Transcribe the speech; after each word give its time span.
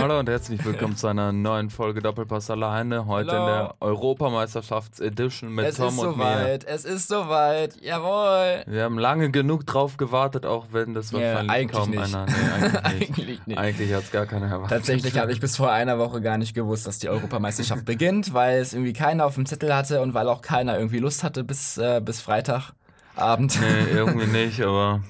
Hallo 0.00 0.18
und 0.18 0.30
herzlich 0.30 0.64
willkommen 0.64 0.96
zu 0.96 1.08
einer 1.08 1.30
neuen 1.30 1.68
Folge 1.68 2.00
Doppelpass 2.00 2.48
alleine. 2.50 3.04
Heute 3.06 3.32
Hallo. 3.32 3.40
in 3.42 3.46
der 3.46 3.74
Europameisterschafts-Edition 3.80 5.54
mit 5.54 5.66
Es 5.66 5.76
Tom 5.76 5.88
ist 5.88 5.98
und 5.98 6.16
mir. 6.16 6.24
soweit, 6.24 6.64
es 6.64 6.84
ist 6.86 7.08
soweit, 7.08 7.76
jawohl. 7.82 8.62
Wir 8.66 8.84
haben 8.84 8.98
lange 8.98 9.30
genug 9.30 9.66
drauf 9.66 9.98
gewartet, 9.98 10.46
auch 10.46 10.68
wenn 10.72 10.94
das 10.94 11.10
Ja, 11.10 11.18
wahrscheinlich 11.18 11.50
eigentlich 11.52 11.78
kaum 11.78 11.90
nicht. 11.90 12.14
einer. 12.14 12.26
Nee, 12.26 12.32
eigentlich 12.32 12.76
nicht. 12.78 12.84
Eigentlich 12.86 13.46
nicht. 13.46 13.58
Eigentlich 13.58 13.92
hat 13.94 14.02
es 14.04 14.10
gar 14.10 14.24
keiner 14.26 14.46
erwartet. 14.46 14.70
Tatsächlich 14.78 15.18
habe 15.18 15.32
ich 15.32 15.40
bis 15.40 15.56
vor 15.56 15.70
einer 15.70 15.98
Woche 15.98 16.22
gar 16.22 16.38
nicht 16.38 16.54
gewusst, 16.54 16.86
dass 16.86 16.98
die 16.98 17.10
Europameisterschaft 17.10 17.84
beginnt, 17.84 18.32
weil 18.32 18.58
es 18.60 18.72
irgendwie 18.72 18.94
keiner 18.94 19.26
auf 19.26 19.34
dem 19.34 19.44
Zettel 19.44 19.74
hatte 19.74 20.00
und 20.00 20.14
weil 20.14 20.28
auch 20.28 20.40
keiner 20.40 20.78
irgendwie 20.78 20.98
Lust 20.98 21.22
hatte 21.22 21.44
bis, 21.44 21.76
äh, 21.76 22.00
bis 22.02 22.22
Freitagabend. 22.22 23.60
Nee, 23.60 23.92
irgendwie 23.94 24.26
nicht, 24.26 24.62
aber 24.62 25.02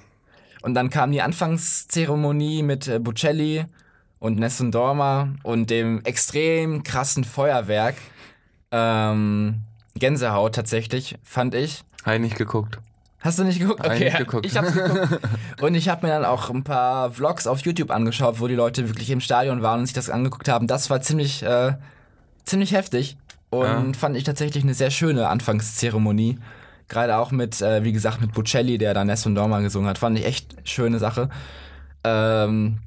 Und 0.62 0.74
dann 0.74 0.90
kam 0.90 1.12
die 1.12 1.22
Anfangszeremonie 1.22 2.64
mit 2.64 2.88
äh, 2.88 2.98
Bucelli 2.98 3.66
und 4.20 4.38
Nessun 4.38 4.70
Dorma 4.70 5.28
und 5.42 5.70
dem 5.70 6.04
extrem 6.04 6.84
krassen 6.84 7.24
Feuerwerk. 7.24 7.96
Ähm, 8.70 9.62
Gänsehaut 9.96 10.54
tatsächlich, 10.54 11.18
fand 11.24 11.54
ich. 11.54 11.82
habe 12.04 12.16
ich 12.16 12.22
nicht 12.22 12.36
geguckt. 12.36 12.78
Hast 13.18 13.38
du 13.38 13.44
nicht 13.44 13.58
geguckt? 13.58 13.82
Hab 13.84 13.92
ich 13.94 14.00
nicht 14.00 14.16
geguckt. 14.16 14.46
Ich 14.46 14.56
hab's 14.56 14.72
geguckt. 14.72 15.20
Und 15.60 15.74
ich 15.74 15.90
habe 15.90 16.06
mir 16.06 16.12
dann 16.12 16.24
auch 16.24 16.48
ein 16.48 16.64
paar 16.64 17.10
Vlogs 17.12 17.46
auf 17.46 17.60
YouTube 17.60 17.90
angeschaut, 17.90 18.40
wo 18.40 18.48
die 18.48 18.54
Leute 18.54 18.88
wirklich 18.88 19.10
im 19.10 19.20
Stadion 19.20 19.60
waren 19.60 19.80
und 19.80 19.86
sich 19.86 19.92
das 19.94 20.08
angeguckt 20.08 20.48
haben. 20.48 20.66
Das 20.66 20.88
war 20.88 21.02
ziemlich, 21.02 21.42
äh, 21.42 21.74
ziemlich 22.46 22.72
heftig. 22.72 23.18
Und 23.50 23.92
Ja. 23.92 23.98
fand 23.98 24.16
ich 24.16 24.24
tatsächlich 24.24 24.64
eine 24.64 24.72
sehr 24.72 24.90
schöne 24.90 25.28
Anfangszeremonie. 25.28 26.38
Gerade 26.88 27.18
auch 27.18 27.30
mit, 27.30 27.60
äh, 27.60 27.84
wie 27.84 27.92
gesagt, 27.92 28.22
mit 28.22 28.32
Bocelli, 28.32 28.78
der 28.78 28.94
da 28.94 29.04
Nessun 29.04 29.34
Dorma 29.34 29.60
gesungen 29.60 29.88
hat. 29.90 29.98
Fand 29.98 30.18
ich 30.18 30.24
echt 30.24 30.56
schöne 30.64 30.98
Sache. 30.98 31.28
Ähm, 32.04 32.78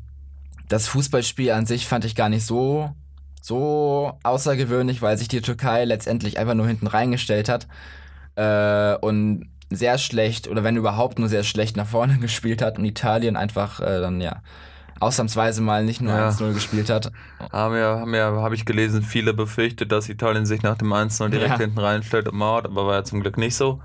das 0.69 0.88
Fußballspiel 0.88 1.52
an 1.52 1.66
sich 1.66 1.88
fand 1.88 2.06
ich 2.06 2.16
gar 2.16 2.30
nicht 2.30 2.45
so, 2.45 2.92
so 3.42 4.17
außergewöhnlich, 4.23 5.02
weil 5.02 5.17
sich 5.17 5.28
die 5.28 5.42
Türkei 5.42 5.86
letztendlich 5.86 6.38
einfach 6.39 6.53
nur 6.55 6.67
hinten 6.67 6.88
reingestellt 6.88 7.50
hat. 7.50 7.67
Äh, 8.36 8.95
und 9.05 9.50
sehr 9.70 9.97
schlecht, 9.97 10.47
oder 10.47 10.64
wenn 10.64 10.75
überhaupt 10.75 11.20
nur 11.20 11.30
sehr 11.30 11.44
schlecht 11.44 11.78
nach 11.78 11.88
vorne 11.88 12.17
gespielt 12.22 12.61
hat 12.61 12.78
und 12.78 12.86
Italien 12.86 13.36
einfach 13.36 13.80
äh, 13.80 14.00
dann 14.02 14.22
ja 14.22 14.42
ausnahmsweise 15.00 15.61
mal 15.61 15.83
nicht 15.83 16.00
nur 16.02 16.14
Ja. 16.14 16.30
1-0 16.30 16.53
gespielt 16.53 16.89
hat. 16.89 17.11
Haben 17.52 17.75
ja, 17.75 18.00
haben 18.00 18.14
ja, 18.14 18.31
habe 18.42 18.55
ich 18.55 18.64
gelesen, 18.66 19.02
viele 19.02 19.33
befürchtet, 19.33 19.92
dass 19.92 20.08
Italien 20.08 20.45
sich 20.45 20.61
nach 20.64 20.77
dem 20.77 20.94
1-0 20.94 21.30
direkt 21.30 21.50
Ja. 21.52 21.58
hinten 21.58 21.80
reinstellt 21.80 22.27
und 22.30 22.38
mauert, 22.38 22.66
aber 22.67 22.88
war 22.88 22.94
ja 22.95 23.03
zum 23.03 23.20
Glück 23.22 23.38
nicht 23.38 23.55
so. 23.55 23.81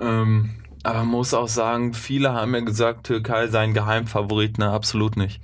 Ähm, 0.00 0.50
aber 0.82 1.00
man 1.00 1.08
muss 1.08 1.34
auch 1.34 1.48
sagen, 1.48 1.94
viele 1.94 2.32
haben 2.32 2.54
ja 2.54 2.60
gesagt, 2.60 3.04
Türkei 3.06 3.48
sei 3.48 3.60
ein 3.60 3.74
Geheimfavorit, 3.74 4.58
ne, 4.58 4.70
absolut 4.70 5.16
nicht. 5.16 5.40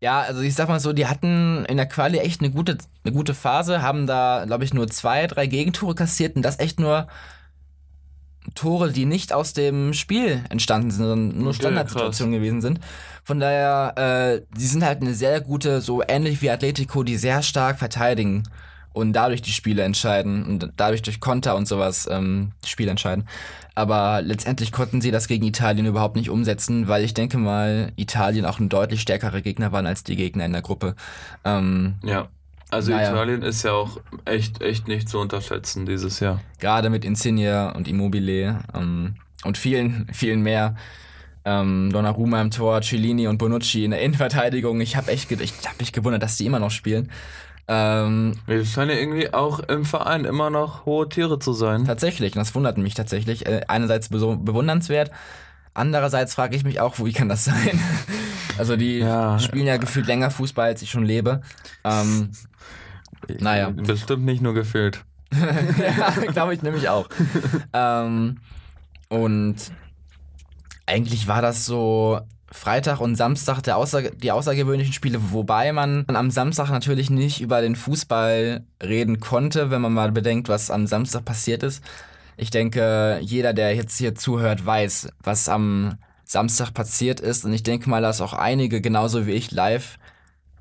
Ja, 0.00 0.20
also 0.20 0.40
ich 0.40 0.54
sag 0.54 0.68
mal 0.68 0.80
so, 0.80 0.92
die 0.92 1.06
hatten 1.06 1.64
in 1.66 1.76
der 1.76 1.86
Quali 1.86 2.18
echt 2.18 2.40
eine 2.40 2.50
gute, 2.50 2.78
eine 3.04 3.14
gute 3.14 3.34
Phase, 3.34 3.82
haben 3.82 4.06
da, 4.06 4.44
glaube 4.46 4.64
ich, 4.64 4.74
nur 4.74 4.88
zwei, 4.88 5.26
drei 5.28 5.46
Gegentore 5.46 5.94
kassiert 5.94 6.34
und 6.34 6.42
das 6.42 6.58
echt 6.58 6.80
nur 6.80 7.06
Tore, 8.56 8.90
die 8.90 9.04
nicht 9.04 9.32
aus 9.32 9.52
dem 9.52 9.94
Spiel 9.94 10.44
entstanden 10.50 10.90
sind, 10.90 11.06
sondern 11.06 11.38
nur 11.38 11.50
Okay, 11.50 11.60
Standardsituationen 11.60 12.32
gewesen 12.32 12.60
sind. 12.60 12.80
Von 13.22 13.38
daher, 13.38 13.94
äh, 13.96 14.42
die 14.58 14.66
sind 14.66 14.84
halt 14.84 15.00
eine 15.00 15.14
sehr 15.14 15.40
gute, 15.40 15.80
so 15.80 16.02
ähnlich 16.06 16.42
wie 16.42 16.50
Atletico, 16.50 17.04
die 17.04 17.16
sehr 17.16 17.42
stark 17.42 17.78
verteidigen 17.78 18.42
und 18.92 19.12
dadurch 19.12 19.42
die 19.42 19.52
Spiele 19.52 19.82
entscheiden 19.82 20.44
und 20.44 20.72
dadurch 20.76 21.02
durch 21.02 21.20
Konter 21.20 21.56
und 21.56 21.66
sowas 21.66 22.08
ähm, 22.10 22.52
die 22.64 22.68
Spiele 22.68 22.90
entscheiden. 22.90 23.26
Aber 23.74 24.20
letztendlich 24.22 24.70
konnten 24.70 25.00
sie 25.00 25.10
das 25.10 25.28
gegen 25.28 25.46
Italien 25.46 25.86
überhaupt 25.86 26.16
nicht 26.16 26.28
umsetzen, 26.28 26.88
weil 26.88 27.04
ich 27.04 27.14
denke 27.14 27.38
mal, 27.38 27.92
Italien 27.96 28.44
auch 28.44 28.58
ein 28.58 28.68
deutlich 28.68 29.00
stärkerer 29.00 29.40
Gegner 29.40 29.72
waren 29.72 29.86
als 29.86 30.04
die 30.04 30.16
Gegner 30.16 30.44
in 30.44 30.52
der 30.52 30.62
Gruppe. 30.62 30.94
Ähm, 31.44 31.94
Ja. 32.02 32.28
Also 32.72 32.90
Naja. 32.90 33.10
Italien 33.10 33.42
ist 33.42 33.62
ja 33.64 33.72
auch 33.72 34.00
echt, 34.24 34.62
echt 34.62 34.88
nicht 34.88 35.06
zu 35.06 35.18
unterschätzen 35.18 35.84
dieses 35.84 36.20
Jahr. 36.20 36.40
Gerade 36.58 36.88
mit 36.88 37.04
Insigne 37.04 37.74
und 37.76 37.86
Immobile 37.86 38.60
ähm, 38.74 39.16
und 39.44 39.58
vielen, 39.58 40.06
vielen 40.10 40.40
mehr. 40.40 40.74
Ähm, 41.44 41.90
Donnarumma 41.92 42.40
im 42.40 42.50
Tor, 42.50 42.80
Cellini 42.80 43.26
und 43.26 43.36
Bonucci 43.36 43.84
in 43.84 43.90
der 43.90 44.00
Innenverteidigung. 44.00 44.80
Ich 44.80 44.96
habe 44.96 45.10
echt, 45.10 45.30
ich 45.30 45.52
hab 45.66 45.78
mich 45.80 45.92
gewundert, 45.92 46.22
dass 46.22 46.38
die 46.38 46.46
immer 46.46 46.60
noch 46.60 46.70
spielen. 46.70 47.10
Ähm, 47.68 48.34
Wir 48.46 48.64
scheinen 48.64 48.90
ja 48.90 48.96
irgendwie 48.96 49.32
auch 49.32 49.60
im 49.60 49.84
Verein 49.84 50.24
immer 50.24 50.50
noch 50.50 50.84
hohe 50.84 51.08
Tiere 51.08 51.38
zu 51.38 51.52
sein. 51.52 51.84
tatsächlich, 51.84 52.32
das 52.32 52.54
wundert 52.54 52.76
mich 52.78 52.94
tatsächlich. 52.94 53.46
Äh, 53.46 53.62
einerseits 53.68 54.08
bewundernswert, 54.08 55.10
andererseits 55.74 56.34
frage 56.34 56.56
ich 56.56 56.64
mich 56.64 56.80
auch, 56.80 56.98
wie 56.98 57.12
kann 57.12 57.28
das 57.28 57.44
sein? 57.44 57.80
also 58.58 58.76
die 58.76 58.98
Ja. 58.98 59.38
spielen 59.38 59.66
ja 59.66 59.76
gefühlt 59.76 60.06
länger 60.06 60.30
Fußball, 60.30 60.66
als 60.68 60.82
ich 60.82 60.90
schon 60.90 61.04
lebe. 61.04 61.40
Ähm, 61.84 62.32
naja. 63.38 63.70
Bestimmt 63.70 64.24
nicht 64.24 64.42
nur 64.42 64.54
gefühlt. 64.54 65.04
ja, 65.32 66.10
glaube 66.32 66.54
ich 66.54 66.62
nämlich 66.62 66.88
auch. 66.88 67.08
ähm, 67.72 68.38
und 69.08 69.56
eigentlich 70.86 71.28
war 71.28 71.40
das 71.40 71.64
so 71.64 72.20
Freitag 72.52 73.00
und 73.00 73.16
Samstag 73.16 73.62
der 73.62 73.76
außer 73.76 74.10
die 74.10 74.30
außergewöhnlichen 74.30 74.92
Spiele, 74.92 75.18
wobei 75.32 75.72
man 75.72 76.04
am 76.08 76.30
Samstag 76.30 76.70
natürlich 76.70 77.10
nicht 77.10 77.40
über 77.40 77.60
den 77.60 77.76
Fußball 77.76 78.64
reden 78.82 79.20
konnte, 79.20 79.70
wenn 79.70 79.80
man 79.80 79.92
mal 79.92 80.12
bedenkt, 80.12 80.48
was 80.48 80.70
am 80.70 80.86
Samstag 80.86 81.24
passiert 81.24 81.62
ist. 81.62 81.82
Ich 82.36 82.50
denke, 82.50 83.18
jeder, 83.22 83.52
der 83.52 83.74
jetzt 83.74 83.98
hier 83.98 84.14
zuhört, 84.14 84.64
weiß, 84.64 85.08
was 85.22 85.48
am 85.48 85.98
Samstag 86.24 86.72
passiert 86.72 87.20
ist. 87.20 87.44
Und 87.44 87.52
ich 87.52 87.62
denke 87.62 87.88
mal, 87.88 88.02
dass 88.02 88.20
auch 88.20 88.32
einige, 88.32 88.80
genauso 88.80 89.26
wie 89.26 89.32
ich, 89.32 89.50
live 89.50 89.98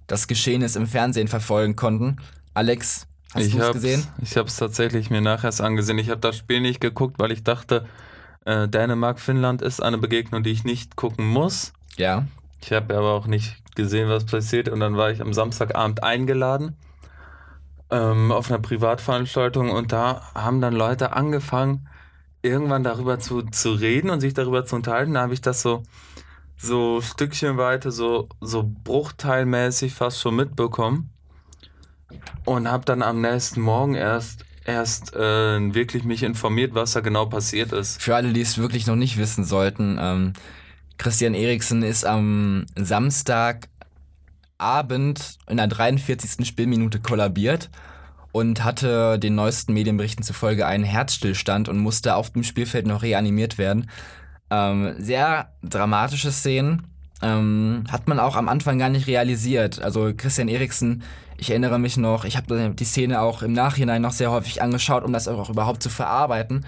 das 0.07 0.27
Geschehnis 0.27 0.75
im 0.75 0.87
Fernsehen 0.87 1.27
verfolgen 1.27 1.75
konnten. 1.75 2.17
Alex, 2.53 3.07
hast 3.33 3.45
ich 3.47 3.53
du 3.53 3.59
es 3.59 3.71
gesehen? 3.71 4.05
Ich 4.21 4.35
habe 4.37 4.47
es 4.47 4.57
tatsächlich 4.57 5.09
mir 5.09 5.21
nachher 5.21 5.45
erst 5.45 5.61
angesehen. 5.61 5.97
Ich 5.97 6.09
habe 6.09 6.19
das 6.19 6.37
Spiel 6.37 6.59
nicht 6.59 6.81
geguckt, 6.81 7.17
weil 7.19 7.31
ich 7.31 7.43
dachte, 7.43 7.85
äh, 8.45 8.67
Dänemark-Finnland 8.67 9.61
ist 9.61 9.81
eine 9.81 9.97
Begegnung, 9.97 10.43
die 10.43 10.51
ich 10.51 10.63
nicht 10.63 10.95
gucken 10.95 11.25
muss. 11.25 11.73
Ja. 11.97 12.25
Ich 12.63 12.71
habe 12.71 12.95
aber 12.95 13.13
auch 13.13 13.27
nicht 13.27 13.57
gesehen, 13.75 14.09
was 14.09 14.25
passiert. 14.25 14.69
Und 14.69 14.79
dann 14.79 14.97
war 14.97 15.11
ich 15.11 15.21
am 15.21 15.33
Samstagabend 15.33 16.03
eingeladen 16.03 16.75
ähm, 17.91 18.31
auf 18.31 18.49
einer 18.49 18.59
Privatveranstaltung 18.59 19.69
und 19.69 19.91
da 19.91 20.31
haben 20.33 20.61
dann 20.61 20.73
Leute 20.73 21.13
angefangen, 21.13 21.87
irgendwann 22.41 22.83
darüber 22.83 23.19
zu, 23.19 23.43
zu 23.43 23.73
reden 23.73 24.09
und 24.09 24.21
sich 24.21 24.33
darüber 24.33 24.65
zu 24.65 24.77
unterhalten. 24.77 25.13
Da 25.13 25.21
habe 25.21 25.33
ich 25.33 25.41
das 25.41 25.61
so, 25.61 25.83
so 26.57 27.01
stückchenweise, 27.01 27.91
so, 27.91 28.29
so 28.39 28.63
bruchteilmäßig 28.83 29.93
fast 29.93 30.21
schon 30.21 30.37
mitbekommen. 30.37 31.09
Und 32.45 32.69
habe 32.69 32.83
dann 32.83 33.03
am 33.03 33.21
nächsten 33.21 33.61
Morgen 33.61 33.95
erst, 33.95 34.45
erst 34.65 35.15
äh, 35.15 35.73
wirklich 35.73 36.03
mich 36.03 36.23
informiert, 36.23 36.73
was 36.73 36.91
da 36.93 36.99
genau 37.01 37.25
passiert 37.25 37.71
ist. 37.71 38.01
Für 38.01 38.15
alle, 38.15 38.33
die 38.33 38.41
es 38.41 38.57
wirklich 38.57 38.87
noch 38.87 38.95
nicht 38.95 39.17
wissen 39.17 39.45
sollten, 39.45 39.97
ähm, 39.99 40.33
Christian 41.01 41.33
Eriksen 41.33 41.81
ist 41.81 42.05
am 42.05 42.67
Samstagabend 42.75 43.65
in 45.49 45.57
der 45.57 45.65
43. 45.65 46.45
Spielminute 46.45 46.99
kollabiert 46.99 47.71
und 48.31 48.63
hatte 48.63 49.17
den 49.17 49.33
neuesten 49.33 49.73
Medienberichten 49.73 50.23
zufolge 50.23 50.67
einen 50.67 50.83
Herzstillstand 50.83 51.69
und 51.69 51.79
musste 51.79 52.13
auf 52.13 52.29
dem 52.29 52.43
Spielfeld 52.43 52.85
noch 52.85 53.01
reanimiert 53.01 53.57
werden. 53.57 53.89
Ähm, 54.51 54.93
sehr 54.99 55.51
dramatische 55.63 56.31
Szenen. 56.31 56.85
Ähm, 57.23 57.83
hat 57.91 58.07
man 58.07 58.19
auch 58.19 58.35
am 58.35 58.47
Anfang 58.47 58.77
gar 58.77 58.89
nicht 58.89 59.07
realisiert. 59.07 59.81
Also 59.81 60.13
Christian 60.15 60.49
Eriksen, 60.49 61.01
ich 61.35 61.49
erinnere 61.49 61.79
mich 61.79 61.97
noch, 61.97 62.25
ich 62.25 62.37
habe 62.37 62.75
die 62.75 62.85
Szene 62.85 63.21
auch 63.21 63.41
im 63.41 63.53
Nachhinein 63.53 64.03
noch 64.03 64.11
sehr 64.11 64.29
häufig 64.29 64.61
angeschaut, 64.61 65.03
um 65.03 65.13
das 65.13 65.27
auch 65.27 65.49
überhaupt 65.49 65.81
zu 65.81 65.89
verarbeiten. 65.89 66.63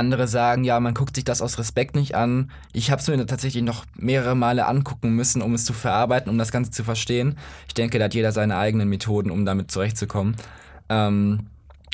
Andere 0.00 0.26
sagen, 0.26 0.64
ja, 0.64 0.80
man 0.80 0.94
guckt 0.94 1.14
sich 1.14 1.24
das 1.24 1.42
aus 1.42 1.58
Respekt 1.58 1.94
nicht 1.94 2.14
an. 2.14 2.50
Ich 2.72 2.90
habe 2.90 3.00
es 3.00 3.06
mir 3.06 3.24
tatsächlich 3.26 3.62
noch 3.62 3.84
mehrere 3.94 4.34
Male 4.34 4.66
angucken 4.66 5.10
müssen, 5.10 5.42
um 5.42 5.54
es 5.54 5.64
zu 5.64 5.72
verarbeiten, 5.72 6.30
um 6.30 6.38
das 6.38 6.50
Ganze 6.50 6.70
zu 6.70 6.82
verstehen. 6.82 7.36
Ich 7.68 7.74
denke, 7.74 7.98
da 7.98 8.06
hat 8.06 8.14
jeder 8.14 8.32
seine 8.32 8.56
eigenen 8.56 8.88
Methoden, 8.88 9.30
um 9.30 9.44
damit 9.44 9.70
zurechtzukommen. 9.70 10.36
Ähm, 10.88 11.46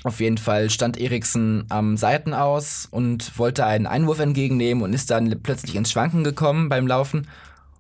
auf 0.05 0.20
jeden 0.20 0.38
Fall 0.38 0.70
stand 0.70 1.00
Eriksen 1.00 1.64
am 1.69 1.97
Seiten 1.97 2.32
aus 2.32 2.87
und 2.88 3.37
wollte 3.38 3.67
einen 3.67 3.88
Einwurf 3.88 4.20
entgegennehmen 4.20 4.85
und 4.85 4.93
ist 4.93 5.11
dann 5.11 5.29
plötzlich 5.43 5.75
ins 5.75 5.91
Schwanken 5.91 6.23
gekommen 6.23 6.69
beim 6.69 6.87
Laufen 6.87 7.26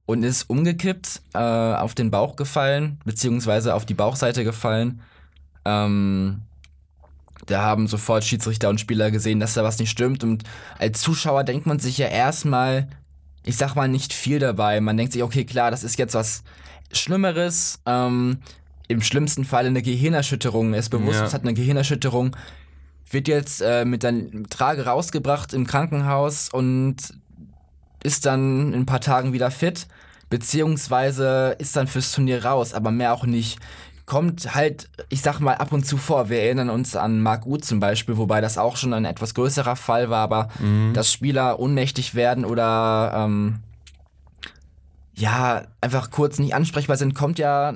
und 0.06 0.24
ist 0.24 0.50
umgekippt, 0.50 1.22
äh, 1.34 1.38
auf 1.38 1.94
den 1.94 2.10
Bauch 2.10 2.34
gefallen, 2.34 2.98
beziehungsweise 3.04 3.74
auf 3.74 3.86
die 3.86 3.94
Bauchseite 3.94 4.42
gefallen. 4.42 5.02
Ähm, 5.64 6.42
da 7.46 7.62
haben 7.62 7.86
sofort 7.86 8.24
Schiedsrichter 8.24 8.68
und 8.68 8.80
Spieler 8.80 9.10
gesehen, 9.10 9.40
dass 9.40 9.54
da 9.54 9.64
was 9.64 9.78
nicht 9.78 9.90
stimmt. 9.90 10.22
Und 10.24 10.44
als 10.78 11.00
Zuschauer 11.00 11.44
denkt 11.44 11.66
man 11.66 11.78
sich 11.78 11.96
ja 11.98 12.06
erstmal, 12.08 12.88
ich 13.44 13.56
sag 13.56 13.74
mal, 13.74 13.88
nicht 13.88 14.12
viel 14.12 14.38
dabei. 14.38 14.80
Man 14.80 14.96
denkt 14.96 15.12
sich, 15.12 15.22
okay, 15.22 15.44
klar, 15.44 15.70
das 15.70 15.84
ist 15.84 15.98
jetzt 15.98 16.14
was 16.14 16.42
Schlimmeres. 16.92 17.80
Ähm, 17.86 18.38
Im 18.88 19.02
schlimmsten 19.02 19.44
Fall 19.44 19.66
eine 19.66 19.82
Gehirnerschütterung. 19.82 20.72
Er 20.72 20.80
ist 20.80 20.90
bewusst, 20.90 21.18
Ja. 21.20 21.24
es 21.26 21.34
hat 21.34 21.42
eine 21.42 21.54
Gehirnerschütterung. 21.54 22.36
Wird 23.10 23.28
jetzt 23.28 23.60
äh, 23.62 23.84
mit 23.84 24.02
der 24.02 24.14
Trage 24.50 24.84
rausgebracht 24.86 25.52
im 25.54 25.66
Krankenhaus 25.66 26.48
und 26.48 26.96
ist 28.02 28.26
dann 28.26 28.72
in 28.72 28.80
ein 28.80 28.86
paar 28.86 29.00
Tagen 29.00 29.32
wieder 29.32 29.50
fit. 29.50 29.86
beziehungsweise 30.28 31.54
ist 31.58 31.76
dann 31.76 31.86
fürs 31.86 32.10
Turnier 32.12 32.44
raus, 32.44 32.74
aber 32.74 32.90
mehr 32.90 33.12
auch 33.12 33.24
nicht. 33.26 33.58
Kommt 34.06 34.54
halt, 34.54 34.88
ich 35.08 35.20
sag 35.20 35.40
mal, 35.40 35.54
ab 35.56 35.72
und 35.72 35.84
zu 35.84 35.96
vor. 35.96 36.28
Wir 36.28 36.40
erinnern 36.40 36.70
uns 36.70 36.94
an 36.94 37.20
Marc 37.20 37.44
Uth 37.44 37.64
zum 37.64 37.80
Beispiel, 37.80 38.16
wobei 38.16 38.40
das 38.40 38.56
auch 38.56 38.76
schon 38.76 38.94
ein 38.94 39.04
etwas 39.04 39.34
größerer 39.34 39.74
Fall 39.76 40.10
war, 40.10 40.22
aber 40.22 40.48
Mhm. 40.60 40.94
dass 40.94 41.12
Spieler 41.12 41.58
ohnmächtig 41.58 42.14
werden 42.14 42.44
oder 42.44 43.12
ähm, 43.16 43.58
ja, 45.14 45.62
einfach 45.80 46.10
kurz 46.10 46.38
nicht 46.38 46.54
ansprechbar 46.54 46.96
sind, 46.96 47.14
kommt 47.14 47.38
ja 47.38 47.74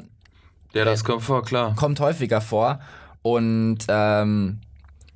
Ja, 0.72 0.84
das 0.84 1.02
kommt 1.04 1.22
vor, 1.22 1.42
klar. 1.44 1.74
kommt 1.74 1.98
häufiger 2.00 2.40
vor. 2.40 2.80
Und 3.22 3.78
ähm, 3.88 4.60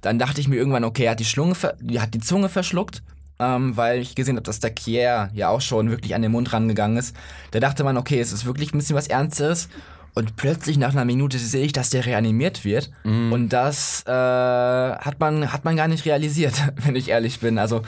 dann 0.01 0.19
dachte 0.19 0.41
ich 0.41 0.49
mir 0.49 0.57
irgendwann, 0.57 0.85
okay, 0.85 1.05
er 1.05 1.13
hat 1.13 1.21
die, 1.21 1.25
Schlunge 1.25 1.55
die, 1.81 2.01
hat 2.01 2.13
die 2.13 2.19
Zunge 2.21 2.49
verschluckt, 2.49 3.03
ähm, 3.39 3.77
weil 3.77 4.01
ich 4.01 4.15
gesehen 4.15 4.37
habe, 4.37 4.45
dass 4.45 4.61
der 4.61 4.71
Kier 4.71 5.31
ja 5.33 5.49
auch 5.49 5.61
schon 5.61 5.91
wirklich 5.91 6.15
an 6.15 6.23
den 6.23 6.33
Mund 6.33 6.53
rangegangen 6.53 6.97
ist. 6.97 7.15
Da 7.53 7.61
dachte 7.61 7.85
man, 7.85 7.97
okay, 7.97 8.21
es 8.21 8.33
ist 8.33 8.45
wirklich 8.47 8.75
ein 8.75 8.79
bisschen 8.79 8.97
was 8.97 9.07
Ernstes. 9.07 9.69
Und 10.15 10.37
plötzlich 10.37 10.79
nach 10.79 10.93
einer 10.93 11.05
Minute 11.05 11.39
sehe 11.39 11.65
ich, 11.65 11.73
dass 11.73 11.91
der 11.91 12.07
reanimiert 12.07 12.65
wird. 12.65 12.91
Und 13.33 13.49
das 13.49 14.05
äh, 14.07 14.11
hat, 14.11 15.19
man, 15.19 15.53
hat 15.53 15.65
man 15.65 15.77
gar 15.77 15.89
nicht 15.89 16.07
realisiert, 16.07 16.55
wenn 16.85 16.95
ich 16.95 17.09
ehrlich 17.09 17.41
bin. 17.41 17.59
Also 17.59 17.83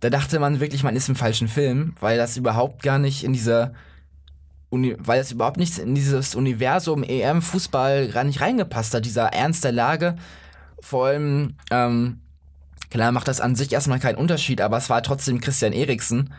da 0.00 0.10
dachte 0.10 0.38
man 0.38 0.60
wirklich, 0.60 0.82
man 0.82 0.94
ist 0.94 1.08
im 1.08 1.16
falschen 1.16 1.48
Film, 1.48 1.94
weil 2.00 2.18
das 2.18 2.36
überhaupt 2.36 2.82
gar 2.82 2.98
nicht 2.98 3.24
in 3.24 3.32
diese 3.32 3.72
Uni 4.68 4.94
weil 4.98 5.20
es 5.20 5.32
überhaupt 5.32 5.56
nicht 5.56 5.78
in 5.78 5.96
dieses 5.96 6.36
Universum 6.36 7.02
EM-Fußball 7.02 8.08
gar 8.08 8.24
nicht 8.24 8.40
reingepasst 8.40 8.94
hat, 8.94 9.04
dieser 9.04 9.26
Ernst 9.26 9.64
der 9.64 9.72
Lage. 9.72 10.14
Vor 10.80 11.06
allem, 11.06 11.56
ähm, 11.72 12.20
klar 12.88 13.10
macht 13.10 13.26
das 13.26 13.40
an 13.40 13.56
sich 13.56 13.72
erstmal 13.72 13.98
keinen 13.98 14.16
Unterschied, 14.16 14.60
aber 14.60 14.76
es 14.76 14.88
war 14.88 15.02
trotzdem 15.02 15.40
Christian 15.40 15.72
Eriksen 15.72 16.32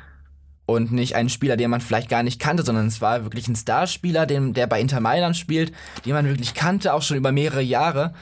und 0.65 0.91
nicht 0.91 1.15
ein 1.15 1.29
Spieler, 1.29 1.57
den 1.57 1.69
man 1.69 1.81
vielleicht 1.81 2.09
gar 2.09 2.23
nicht 2.23 2.39
kannte, 2.39 2.63
sondern 2.63 2.87
es 2.87 3.01
war 3.01 3.23
wirklich 3.23 3.47
ein 3.47 3.55
Starspieler, 3.55 4.25
den, 4.25 4.53
der 4.53 4.67
bei 4.67 4.79
Inter 4.79 4.99
Mailand 4.99 5.35
spielt, 5.35 5.73
den 6.05 6.13
man 6.13 6.25
wirklich 6.25 6.53
kannte, 6.53 6.93
auch 6.93 7.01
schon 7.01 7.17
über 7.17 7.31
mehrere 7.31 7.61
Jahre. 7.61 8.13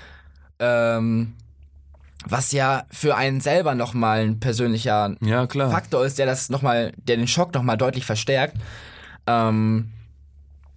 Ähm, 0.60 1.34
was 2.26 2.52
ja 2.52 2.84
für 2.92 3.16
einen 3.16 3.40
selber 3.40 3.76
nochmal 3.76 4.22
ein 4.22 4.40
persönlicher 4.40 5.16
Ja. 5.22 5.48
Faktor 5.48 6.06
ist, 6.06 6.20
der 6.20 6.26
das 6.26 6.50
noch 6.50 6.62
mal, 6.62 6.92
der 6.98 7.18
den 7.18 7.28
Schock 7.28 7.54
nochmal 7.54 7.78
deutlich 7.78 8.06
verstärkt. 8.06 8.58
Ähm, 9.26 9.92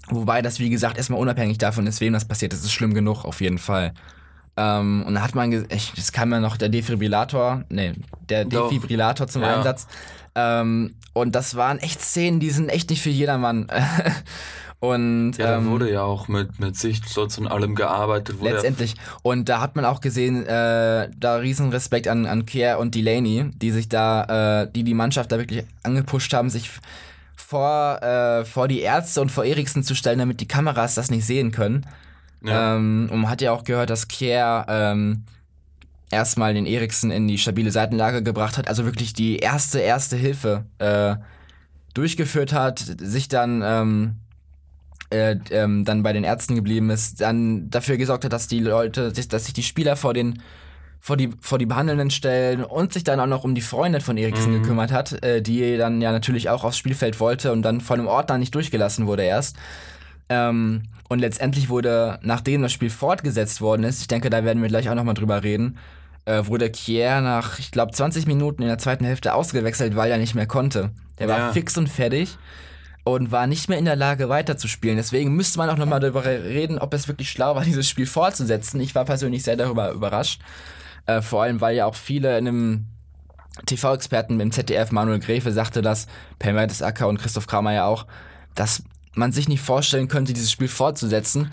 wobei 0.08 0.40
das, 0.42 0.60
wie 0.60 0.70
gesagt, 0.70 0.98
erstmal 0.98 1.20
unabhängig 1.20 1.58
davon 1.58 1.86
ist, 1.86 2.00
wem 2.00 2.12
das 2.12 2.26
passiert. 2.26 2.52
Das 2.52 2.60
ist 2.60 2.72
schlimm 2.72 2.94
genug, 2.94 3.24
auf 3.24 3.40
jeden 3.40 3.58
Fall. 3.58 3.92
Ähm, 4.56 5.04
und 5.06 5.14
da 5.14 5.22
hat 5.22 5.34
man, 5.34 5.52
ich, 5.70 5.92
es 5.96 6.12
kam 6.12 6.30
ja 6.32 6.40
noch 6.40 6.56
der 6.56 6.68
Defibrillator, 6.68 7.64
nee, 7.70 7.94
der 8.28 8.44
Doch. 8.44 8.68
Defibrillator 8.68 9.26
zum 9.26 9.42
Ja. 9.42 9.56
Einsatz. 9.56 9.86
Ähm, 10.34 10.94
und 11.14 11.34
das 11.34 11.56
waren 11.56 11.78
echt 11.78 12.00
Szenen, 12.00 12.40
die 12.40 12.50
sind 12.50 12.68
echt 12.68 12.90
nicht 12.90 13.02
für 13.02 13.10
jedermann. 13.10 13.66
und 14.80 15.32
Ja, 15.38 15.46
da 15.46 15.56
ähm, 15.58 15.70
wurde 15.70 15.90
ja 15.90 16.02
auch 16.02 16.28
mit, 16.28 16.58
mit 16.58 16.76
Sichtschutz 16.76 17.38
und 17.38 17.46
allem 17.46 17.74
gearbeitet. 17.74 18.36
Letztendlich. 18.42 18.94
Und 19.22 19.48
da 19.48 19.60
hat 19.60 19.76
man 19.76 19.84
auch 19.84 20.00
gesehen, 20.00 20.44
äh, 20.46 21.10
da 21.16 21.36
riesen 21.36 21.70
Respekt 21.70 22.08
an, 22.08 22.26
an 22.26 22.44
Kier 22.46 22.78
und 22.78 22.94
Delaney, 22.94 23.50
die 23.54 23.70
sich 23.70 23.88
da, 23.88 24.62
äh, 24.62 24.70
die 24.70 24.84
die 24.84 24.94
Mannschaft 24.94 25.32
da 25.32 25.38
wirklich 25.38 25.64
angepusht 25.82 26.32
haben, 26.34 26.50
sich 26.50 26.70
vor, 27.36 28.02
äh, 28.02 28.44
vor 28.44 28.68
die 28.68 28.80
Ärzte 28.80 29.20
und 29.20 29.30
vor 29.30 29.44
Eriksen 29.44 29.82
zu 29.82 29.94
stellen, 29.94 30.18
damit 30.18 30.40
die 30.40 30.48
Kameras 30.48 30.94
das 30.94 31.10
nicht 31.10 31.26
sehen 31.26 31.52
können. 31.52 31.86
Ja. 32.44 32.76
Ähm, 32.76 33.08
und 33.10 33.20
man 33.20 33.30
hat 33.30 33.40
ja 33.40 33.52
auch 33.52 33.64
gehört, 33.64 33.90
dass 33.90 34.08
Kier 34.08 34.64
ähm, 34.68 35.24
erstmal 36.10 36.54
den 36.54 36.66
Eriksen 36.66 37.10
in 37.10 37.28
die 37.28 37.38
stabile 37.38 37.70
Seitenlage 37.70 38.22
gebracht 38.22 38.58
hat, 38.58 38.68
also 38.68 38.84
wirklich 38.84 39.12
die 39.12 39.36
erste, 39.38 39.78
erste 39.80 40.16
Hilfe 40.16 40.64
äh, 40.78 41.16
durchgeführt 41.94 42.52
hat, 42.52 42.78
sich 42.98 43.28
dann 43.28 43.62
ähm, 43.64 44.16
äh, 45.10 45.36
ähm, 45.50 45.84
dann 45.84 46.02
bei 46.02 46.12
den 46.12 46.24
Ärzten 46.24 46.54
geblieben 46.54 46.90
ist, 46.90 47.20
dann 47.20 47.68
dafür 47.70 47.96
gesorgt 47.96 48.24
hat, 48.24 48.32
dass 48.32 48.48
die 48.48 48.60
Leute, 48.60 49.12
dass 49.12 49.44
sich 49.44 49.54
die 49.54 49.62
Spieler 49.62 49.96
vor 49.96 50.14
den 50.14 50.42
vor 51.04 51.16
die, 51.16 51.30
vor 51.40 51.58
die 51.58 51.66
Behandelnden 51.66 52.10
stellen 52.10 52.62
und 52.62 52.92
sich 52.92 53.02
dann 53.02 53.18
auch 53.18 53.26
noch 53.26 53.42
um 53.42 53.56
die 53.56 53.60
Freundin 53.60 54.00
von 54.00 54.16
Eriksen 54.16 54.52
Mhm. 54.52 54.62
gekümmert 54.62 54.92
hat, 54.92 55.20
äh, 55.24 55.42
die 55.42 55.76
dann 55.76 56.00
ja 56.00 56.12
natürlich 56.12 56.48
auch 56.48 56.62
aufs 56.62 56.78
Spielfeld 56.78 57.18
wollte 57.18 57.50
und 57.50 57.62
dann 57.62 57.80
von 57.80 57.98
einem 57.98 58.08
Ordner 58.08 58.38
nicht 58.38 58.54
durchgelassen 58.54 59.08
wurde 59.08 59.24
erst. 59.24 59.56
Ähm, 60.28 60.84
und 61.12 61.18
letztendlich 61.20 61.68
wurde, 61.68 62.18
nachdem 62.22 62.62
das 62.62 62.72
Spiel 62.72 62.90
fortgesetzt 62.90 63.60
worden 63.60 63.84
ist, 63.84 64.00
ich 64.00 64.08
denke, 64.08 64.30
da 64.30 64.44
werden 64.44 64.60
wir 64.62 64.68
gleich 64.68 64.88
auch 64.88 64.94
nochmal 64.94 65.14
drüber 65.14 65.42
reden, 65.42 65.78
äh, 66.24 66.46
wurde 66.46 66.70
Kier 66.70 67.20
nach, 67.20 67.58
ich 67.58 67.70
glaube, 67.70 67.92
20 67.92 68.26
Minuten 68.26 68.62
in 68.62 68.68
der 68.68 68.78
zweiten 68.78 69.04
Hälfte 69.04 69.34
ausgewechselt, 69.34 69.96
weil 69.96 70.10
er 70.10 70.18
nicht 70.18 70.34
mehr 70.34 70.46
konnte. 70.46 70.90
Der 71.18 71.28
war 71.28 71.38
Ja. 71.38 71.52
fix 71.52 71.76
und 71.78 71.88
fertig 71.88 72.36
und 73.04 73.32
war 73.32 73.46
nicht 73.46 73.68
mehr 73.68 73.78
in 73.78 73.84
der 73.84 73.96
Lage 73.96 74.28
weiterzuspielen. 74.28 74.96
Deswegen 74.96 75.34
müsste 75.34 75.58
man 75.58 75.68
auch 75.70 75.76
nochmal 75.76 76.00
darüber 76.00 76.24
reden, 76.24 76.78
ob 76.78 76.94
es 76.94 77.08
wirklich 77.08 77.30
schlau 77.30 77.54
war, 77.56 77.64
dieses 77.64 77.88
Spiel 77.88 78.06
fortzusetzen. 78.06 78.80
Ich 78.80 78.94
war 78.94 79.04
persönlich 79.04 79.42
sehr 79.42 79.56
darüber 79.56 79.90
überrascht. 79.92 80.40
Äh, 81.06 81.20
vor 81.20 81.42
allem, 81.42 81.60
weil 81.60 81.74
ja 81.76 81.86
auch 81.86 81.96
viele 81.96 82.38
in 82.38 82.46
einem 82.48 82.86
TV-Experten 83.66 84.40
im 84.40 84.52
ZDF, 84.52 84.92
Manuel 84.92 85.18
Gräfe, 85.18 85.52
sagte 85.52 85.82
das, 85.82 86.06
Per 86.38 86.52
Mertesacker 86.52 87.08
und 87.08 87.18
Christoph 87.18 87.46
Kramer 87.46 87.72
ja 87.72 87.84
auch, 87.86 88.06
dass 88.54 88.82
man 89.14 89.32
sich 89.32 89.48
nicht 89.48 89.62
vorstellen 89.62 90.08
könnte, 90.08 90.32
dieses 90.32 90.50
Spiel 90.50 90.68
fortzusetzen. 90.68 91.52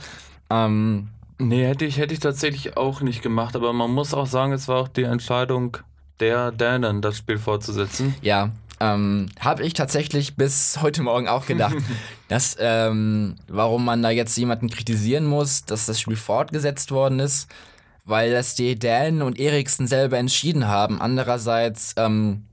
Ähm, 0.50 1.10
Nee, 1.42 1.66
hätte 1.66 1.86
ich, 1.86 1.98
hätte 1.98 2.14
ich 2.14 2.20
tatsächlich 2.20 2.76
auch 2.76 3.00
nicht 3.00 3.22
gemacht, 3.22 3.56
aber 3.56 3.72
man 3.72 3.92
muss 3.92 4.14
auch 4.14 4.28
sagen, 4.28 4.52
es 4.52 4.68
war 4.68 4.82
auch 4.82 4.88
die 4.90 5.04
Entscheidung 5.04 5.78
der 6.20 6.52
Dänen, 6.52 7.02
das 7.02 7.18
Spiel 7.18 7.38
fortzusetzen. 7.38 8.14
Ja, 8.22 8.52
ähm, 8.82 9.28
habe 9.40 9.64
ich 9.64 9.74
tatsächlich 9.74 10.36
bis 10.36 10.82
heute 10.82 11.02
Morgen 11.02 11.30
auch 11.30 11.46
gedacht, 11.46 11.78
dass 12.28 12.58
ähm, 12.60 13.36
warum 13.48 13.86
man 13.86 14.04
da 14.04 14.10
jetzt 14.10 14.38
jemanden 14.38 14.70
kritisieren 14.70 15.26
muss, 15.26 15.64
dass 15.64 15.86
das 15.86 16.02
Spiel 16.02 16.18
fortgesetzt 16.18 16.92
worden 16.92 17.20
ist, 17.20 17.48
weil 18.04 18.34
das 18.34 18.56
die 18.56 18.78
Dänen 18.78 19.22
und 19.22 19.40
Eriksen 19.40 19.88
selber 19.88 20.18
entschieden 20.18 20.68
haben. 20.68 21.00
Andererseits 21.00 21.94
ähm, 21.96 22.44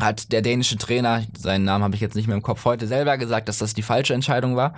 hat 0.00 0.32
der 0.32 0.42
dänische 0.42 0.76
Trainer, 0.76 1.22
seinen 1.38 1.64
Namen 1.64 1.84
habe 1.84 1.94
ich 1.94 2.00
jetzt 2.00 2.16
nicht 2.16 2.26
mehr 2.26 2.36
im 2.36 2.42
Kopf, 2.42 2.64
heute 2.64 2.86
selber 2.86 3.18
gesagt, 3.18 3.48
dass 3.48 3.58
das 3.58 3.74
die 3.74 3.82
falsche 3.82 4.14
Entscheidung 4.14 4.56
war, 4.56 4.74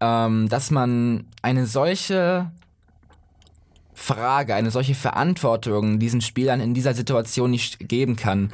ähm, 0.00 0.48
dass 0.48 0.70
man 0.70 1.26
eine 1.42 1.66
solche 1.66 2.50
Frage, 3.94 4.54
eine 4.54 4.70
solche 4.70 4.94
Verantwortung 4.94 5.98
diesen 5.98 6.20
Spielern 6.20 6.60
in 6.60 6.74
dieser 6.74 6.94
Situation 6.94 7.50
nicht 7.50 7.88
geben 7.88 8.16
kann. 8.16 8.52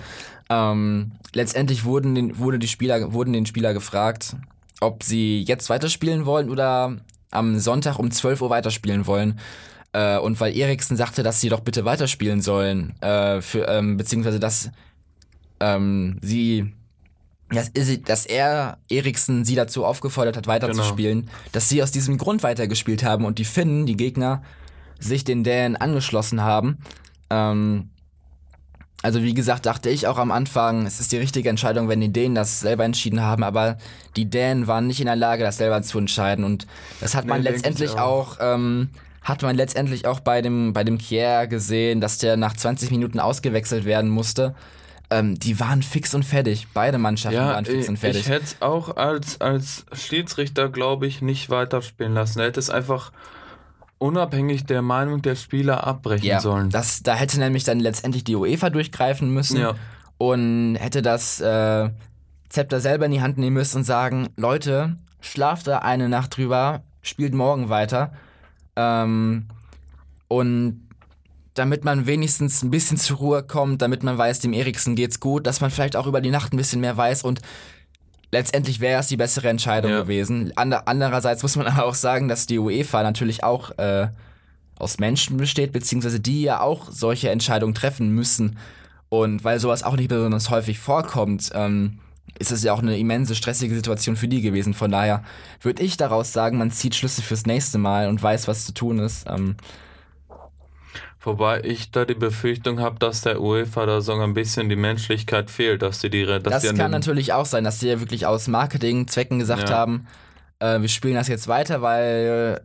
Ähm, 0.50 1.12
letztendlich 1.32 1.84
wurden, 1.84 2.14
den, 2.14 2.38
wurde 2.38 2.58
die 2.58 2.68
Spieler, 2.68 3.12
wurden 3.12 3.32
den 3.32 3.46
Spieler 3.46 3.72
gefragt, 3.72 4.36
ob 4.80 5.02
sie 5.02 5.42
jetzt 5.42 5.70
weiterspielen 5.70 6.26
wollen 6.26 6.50
oder 6.50 6.96
am 7.30 7.58
Sonntag 7.58 7.98
um 7.98 8.10
12 8.10 8.42
Uhr 8.42 8.50
weiterspielen 8.50 9.06
wollen. 9.06 9.38
Äh, 9.92 10.18
und 10.18 10.38
weil 10.40 10.56
Eriksen 10.56 10.96
sagte, 10.96 11.22
dass 11.22 11.40
sie 11.40 11.48
doch 11.48 11.60
bitte 11.60 11.84
weiterspielen 11.84 12.42
sollen, 12.42 13.00
äh, 13.00 13.40
für, 13.40 13.66
ähm, 13.68 13.96
beziehungsweise 13.96 14.38
dass 14.38 14.70
ähm, 15.60 16.18
sie, 16.22 16.72
dass, 17.50 17.72
dass 18.04 18.26
er 18.26 18.78
Eriksen 18.90 19.44
sie 19.44 19.54
dazu 19.54 19.84
aufgefordert 19.84 20.36
hat, 20.36 20.46
weiterzuspielen, 20.46 21.30
dass 21.52 21.68
sie 21.68 21.82
aus 21.82 21.90
diesem 21.90 22.18
Grund 22.18 22.42
weitergespielt 22.42 23.02
haben 23.02 23.24
und 23.24 23.38
die 23.38 23.44
Finnen, 23.44 23.86
die 23.86 23.96
Gegner, 23.96 24.42
sich 24.98 25.24
den 25.24 25.44
Dänen 25.44 25.76
angeschlossen 25.76 26.42
haben. 26.42 26.78
Ähm, 27.30 27.90
also 29.00 29.22
wie 29.22 29.32
gesagt, 29.34 29.64
dachte 29.66 29.90
ich 29.90 30.08
auch 30.08 30.18
am 30.18 30.32
Anfang, 30.32 30.84
es 30.84 30.98
ist 30.98 31.12
die 31.12 31.18
richtige 31.18 31.48
Entscheidung, 31.48 31.88
wenn 31.88 32.00
die 32.00 32.12
Dänen 32.12 32.34
das 32.34 32.58
selber 32.60 32.84
entschieden 32.84 33.20
haben, 33.22 33.44
aber 33.44 33.78
die 34.16 34.28
Dänen 34.28 34.66
waren 34.66 34.88
nicht 34.88 34.98
in 35.00 35.06
der 35.06 35.14
Lage, 35.14 35.44
das 35.44 35.58
selber 35.58 35.80
zu 35.82 35.98
entscheiden 35.98 36.44
und 36.44 36.66
das 37.00 37.14
hat 37.14 37.24
Nee, 37.24 37.30
man 37.30 37.42
letztendlich 37.42 37.92
auch. 37.92 38.38
auch, 38.38 38.38
ähm, 38.40 38.88
hat 39.22 39.42
man 39.42 39.54
letztendlich 39.54 40.06
auch 40.06 40.18
bei 40.20 40.42
dem, 40.42 40.72
bei 40.72 40.82
dem 40.82 40.98
Kier 40.98 41.46
gesehen, 41.46 42.00
dass 42.00 42.18
der 42.18 42.36
nach 42.36 42.56
20 42.56 42.90
Minuten 42.90 43.20
ausgewechselt 43.20 43.84
werden 43.84 44.10
musste. 44.10 44.54
Ähm, 45.10 45.38
die 45.38 45.58
waren 45.58 45.82
fix 45.82 46.14
und 46.14 46.24
fertig. 46.24 46.66
Beide 46.74 46.98
Mannschaften 46.98 47.36
Ja, 47.38 47.48
waren 47.54 47.64
fix 47.64 47.84
ich, 47.84 47.88
und 47.88 47.96
fertig. 47.98 48.20
ich 48.22 48.28
hätte 48.28 48.44
es 48.44 48.56
auch 48.60 48.96
als, 48.96 49.40
als 49.40 49.86
Schiedsrichter, 49.92 50.68
glaube 50.68 51.06
ich, 51.06 51.22
nicht 51.22 51.48
weiterspielen 51.48 52.12
lassen. 52.14 52.40
Er 52.40 52.46
hätte 52.46 52.60
es 52.60 52.68
einfach 52.68 53.10
unabhängig 53.98 54.64
der 54.66 54.82
Meinung 54.82 55.22
der 55.22 55.34
Spieler 55.34 55.86
abbrechen 55.86 56.26
ja, 56.26 56.40
sollen. 56.40 56.70
das, 56.70 57.02
da 57.02 57.14
hätte 57.14 57.38
nämlich 57.40 57.64
dann 57.64 57.80
letztendlich 57.80 58.22
die 58.22 58.36
UEFA 58.36 58.70
durchgreifen 58.70 59.32
müssen 59.32 59.58
Ja. 59.60 59.74
und 60.18 60.76
hätte 60.76 61.02
das 61.02 61.40
äh, 61.40 61.90
Zepter 62.48 62.80
selber 62.80 63.06
in 63.06 63.12
die 63.12 63.20
Hand 63.22 63.38
nehmen 63.38 63.54
müssen 63.54 63.78
und 63.78 63.84
sagen, 63.84 64.28
Leute, 64.36 64.96
schlaft 65.20 65.66
da 65.66 65.78
eine 65.80 66.08
Nacht 66.08 66.36
drüber, 66.36 66.82
spielt 67.02 67.34
morgen 67.34 67.70
weiter. 67.70 68.12
Ähm, 68.76 69.48
und 70.28 70.87
damit 71.58 71.84
man 71.84 72.06
wenigstens 72.06 72.62
ein 72.62 72.70
bisschen 72.70 72.96
zur 72.96 73.18
Ruhe 73.18 73.42
kommt, 73.42 73.82
damit 73.82 74.02
man 74.02 74.16
weiß, 74.18 74.40
dem 74.40 74.52
Eriksen 74.52 74.94
geht's 74.96 75.20
gut, 75.20 75.46
dass 75.46 75.60
man 75.60 75.70
vielleicht 75.70 75.96
auch 75.96 76.06
über 76.06 76.20
die 76.20 76.30
Nacht 76.30 76.52
ein 76.52 76.56
bisschen 76.56 76.80
mehr 76.80 76.96
weiß 76.96 77.22
und 77.24 77.40
letztendlich 78.30 78.80
wäre 78.80 79.00
es 79.00 79.08
die 79.08 79.16
bessere 79.16 79.48
Entscheidung 79.48 79.90
Ja. 79.90 80.00
gewesen. 80.02 80.52
Ander 80.56 80.86
andererseits 80.86 81.42
muss 81.42 81.56
man 81.56 81.66
aber 81.68 81.86
auch 81.86 81.94
sagen, 81.94 82.28
dass 82.28 82.46
die 82.46 82.58
UEFA 82.58 83.02
natürlich 83.02 83.42
auch 83.44 83.76
äh, 83.78 84.08
aus 84.78 84.98
Menschen 84.98 85.36
besteht, 85.38 85.72
beziehungsweise 85.72 86.20
die 86.20 86.42
ja 86.42 86.60
auch 86.60 86.90
solche 86.90 87.30
Entscheidungen 87.30 87.74
treffen 87.74 88.10
müssen. 88.10 88.58
Und 89.08 89.42
weil 89.42 89.58
sowas 89.58 89.82
auch 89.82 89.96
nicht 89.96 90.08
besonders 90.10 90.50
häufig 90.50 90.78
vorkommt, 90.78 91.50
ähm, 91.54 91.98
ist 92.38 92.52
es 92.52 92.62
ja 92.62 92.72
auch 92.74 92.82
eine 92.82 92.98
immense 92.98 93.34
stressige 93.34 93.74
Situation 93.74 94.14
für 94.16 94.28
die 94.28 94.42
gewesen. 94.42 94.74
Von 94.74 94.90
daher 94.92 95.24
würde 95.62 95.82
ich 95.82 95.96
daraus 95.96 96.32
sagen, 96.32 96.58
man 96.58 96.70
zieht 96.70 96.94
Schlüsse 96.94 97.22
fürs 97.22 97.46
nächste 97.46 97.78
Mal 97.78 98.08
und 98.08 98.22
weiß, 98.22 98.46
was 98.46 98.66
zu 98.66 98.74
tun 98.74 98.98
ist. 98.98 99.26
Ähm, 99.28 99.56
Wobei 101.28 101.60
ich 101.62 101.90
da 101.90 102.04
die 102.04 102.14
Befürchtung 102.14 102.80
habe, 102.80 102.98
dass 102.98 103.20
der 103.20 103.40
UEFA 103.40 103.84
da 103.86 104.00
sogar 104.00 104.26
ein 104.26 104.34
bisschen 104.34 104.68
die 104.68 104.76
Menschlichkeit 104.76 105.50
fehlt, 105.50 105.82
dass 105.82 106.00
die 106.00 106.10
die. 106.10 106.24
Dass 106.24 106.42
das 106.42 106.62
die 106.62 106.74
kann 106.74 106.90
natürlich 106.90 107.32
auch 107.34 107.46
sein, 107.46 107.64
dass 107.64 107.78
die 107.78 107.88
ja 107.88 108.00
wirklich 108.00 108.26
aus 108.26 108.48
Marketingzwecken 108.48 109.38
gesagt 109.38 109.68
Ja. 109.68 109.76
haben, 109.76 110.06
äh, 110.60 110.80
wir 110.80 110.88
spielen 110.88 111.14
das 111.14 111.28
jetzt 111.28 111.46
weiter, 111.46 111.82
weil 111.82 112.60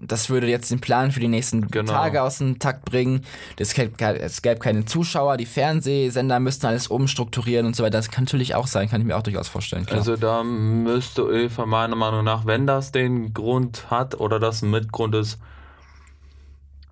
das 0.00 0.30
würde 0.30 0.46
jetzt 0.46 0.70
den 0.70 0.80
Plan 0.80 1.10
für 1.10 1.20
die 1.20 1.28
nächsten 1.28 1.68
Genau. 1.68 1.90
Tage 1.92 2.22
aus 2.22 2.38
dem 2.38 2.58
Takt 2.58 2.84
bringen. 2.84 3.22
Es 3.58 3.72
gäbe, 3.74 3.92
es 4.20 4.42
gäbe 4.42 4.58
keine 4.60 4.84
Zuschauer, 4.84 5.36
die 5.36 5.46
Fernsehsender 5.46 6.38
müssten 6.38 6.66
alles 6.66 6.88
umstrukturieren 6.88 7.66
und 7.66 7.74
so 7.76 7.82
weiter. 7.82 7.98
Das 7.98 8.10
kann 8.10 8.24
natürlich 8.24 8.54
auch 8.54 8.66
sein, 8.66 8.88
kann 8.90 9.00
ich 9.00 9.06
mir 9.06 9.16
auch 9.16 9.22
durchaus 9.22 9.48
vorstellen. 9.48 9.86
Klar. 9.86 9.98
Also 10.00 10.16
da 10.16 10.44
müsste 10.44 11.24
UEFA 11.24 11.66
meiner 11.66 11.96
Meinung 11.96 12.24
nach, 12.24 12.46
wenn 12.46 12.66
das 12.66 12.92
den 12.92 13.32
Grund 13.32 13.90
hat 13.90 14.20
oder 14.20 14.38
das 14.38 14.62
ein 14.62 14.70
Mitgrund 14.70 15.14
ist, 15.14 15.38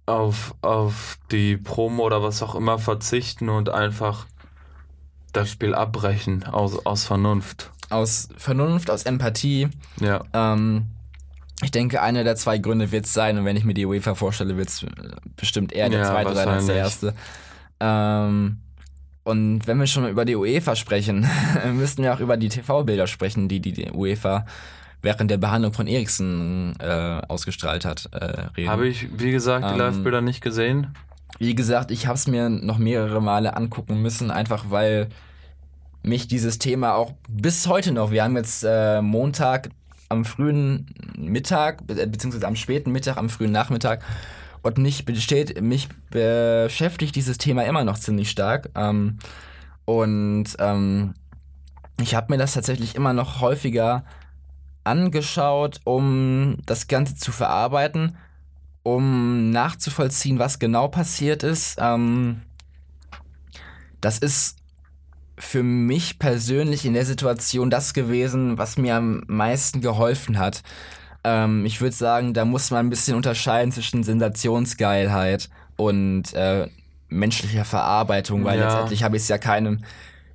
auf, 0.07 0.55
auf 0.61 1.19
die 1.31 1.57
Promo 1.57 2.05
oder 2.05 2.23
was 2.23 2.43
auch 2.43 2.55
immer 2.55 2.79
verzichten 2.79 3.49
und 3.49 3.69
einfach 3.69 4.27
das 5.33 5.51
Spiel 5.51 5.75
abbrechen 5.75 6.45
aus, 6.45 6.85
aus 6.85 7.05
Vernunft. 7.05 7.71
aus 7.91 8.29
Vernunft, 8.37 8.91
aus 8.91 9.05
Empathie. 9.05 9.69
Ja. 10.01 10.23
Ähm, 10.33 10.87
ich 11.63 11.71
denke, 11.71 12.03
einer 12.03 12.25
der 12.25 12.37
zwei 12.37 12.59
Gründe 12.59 12.91
wird 12.91 13.05
es 13.07 13.13
sein, 13.13 13.39
und 13.39 13.45
wenn 13.45 13.57
ich 13.57 13.65
mir 13.65 13.75
die 13.75 13.87
UEFA 13.87 14.15
vorstelle, 14.15 14.57
wird 14.57 14.69
es 14.69 14.85
bestimmt 15.37 15.73
eher 15.73 15.89
der 15.91 16.01
Ja, 16.01 16.07
zweite 16.07 16.35
sein 16.35 16.49
als 16.49 16.67
der 16.67 16.77
erste. 16.77 17.15
Ähm, 17.79 18.61
und 19.25 19.67
wenn 19.67 19.79
wir 19.79 19.87
schon 19.87 20.09
über 20.09 20.25
die 20.25 20.37
UEFA 20.37 20.75
sprechen, 20.75 21.29
müssten 21.75 22.03
wir 22.03 22.15
auch 22.15 22.21
über 22.21 22.37
die 22.37 22.49
TV-Bilder 22.49 23.07
sprechen, 23.07 23.49
die 23.49 23.61
die 23.61 23.91
UEFA 23.93 24.47
während 25.03 25.31
der 25.31 25.39
Behandlung 25.39 25.73
von 25.73 25.87
Eriksen 25.87 26.75
äh, 26.79 27.23
ausgestrahlt 27.29 27.85
hat. 27.85 28.09
Äh, 28.13 28.49
reden. 28.57 28.69
Habe 28.69 28.89
ich, 28.89 29.09
wie 29.19 29.31
gesagt, 29.33 29.65
die 29.65 29.73
Ähm, 29.73 29.79
Live-Bilder 29.79 30.21
nicht 30.21 30.43
gesehen. 30.43 30.95
Wie 31.39 31.55
gesagt, 31.55 31.91
ich 31.91 32.07
habe 32.07 32.17
es 32.17 32.27
mir 32.27 32.49
noch 32.51 32.79
mehrere 32.79 33.23
Male 33.23 33.57
angucken 33.57 34.03
müssen, 34.03 34.31
einfach 34.31 34.67
weil 34.69 35.09
mich 36.03 36.29
dieses 36.29 36.59
Thema 36.59 36.95
auch 36.95 37.13
bis 37.29 37.67
heute 37.67 37.93
noch, 37.93 38.11
wir 38.11 38.25
haben 38.25 38.37
jetzt 38.37 38.65
äh, 38.67 39.01
Montag 39.01 39.71
am 40.09 40.25
frühen 40.25 40.87
Mittag, 41.17 41.87
be- 41.87 42.07
beziehungsweise 42.07 42.47
am 42.47 42.57
späten 42.57 42.91
Mittag, 42.91 43.17
am 43.17 43.29
frühen 43.29 43.53
Nachmittag, 43.53 44.03
und 44.63 44.77
mich 44.77 45.05
besteht, 45.07 45.63
mich 45.63 45.89
beschäftigt 46.11 47.17
dieses 47.17 47.39
Thema 47.39 47.65
immer 47.65 47.85
noch 47.85 47.99
ziemlich 47.99 48.31
stark. 48.31 48.69
Ähm, 48.75 49.19
und 49.87 50.47
ähm, 50.59 51.15
ich 52.01 52.15
habe 52.15 52.33
mir 52.33 52.39
das 52.39 52.53
tatsächlich 52.53 52.95
immer 52.95 53.13
noch 53.13 53.41
häufiger 53.41 54.05
angeschaut, 54.85 55.81
um 55.85 56.59
das 56.67 56.89
Ganze 56.89 57.15
zu 57.15 57.33
verarbeiten 57.33 58.17
um 58.83 59.51
nachzuvollziehen, 59.51 60.39
was 60.39 60.59
genau 60.59 60.89
passiert 60.89 61.43
ist. 61.43 61.77
Ähm, 61.79 62.43
das 64.01 64.19
ist 64.19 64.57
für 65.37 65.63
mich 65.63 66.19
persönlich 66.19 66.85
in 66.85 66.95
der 66.95 67.07
Situation 67.07 67.71
das 67.71 67.95
gewesen, 67.95 68.59
was 68.59 68.77
mir 68.79 68.97
am 68.97 69.23
meisten 69.27 69.81
geholfen 69.81 70.39
hat. 70.39 70.63
Ähm, 71.25 71.65
ich 71.67 71.81
würde 71.81 71.95
sagen, 71.95 72.35
da 72.35 72.45
muss 72.45 72.71
man 72.71 72.87
ein 72.87 72.91
bisschen 72.91 73.17
unterscheiden 73.17 73.73
zwischen 73.73 74.03
Sensationsgeilheit 74.03 75.51
und 75.77 76.33
äh, 76.35 76.69
menschlicher 77.09 77.65
Verarbeitung, 77.65 78.45
weil 78.45 78.59
Ja. 78.59 78.65
letztendlich 78.65 79.03
habe 79.03 79.17
ich 79.17 79.23
es 79.23 79.29
ja 79.29 79.39
keinem 79.39 79.85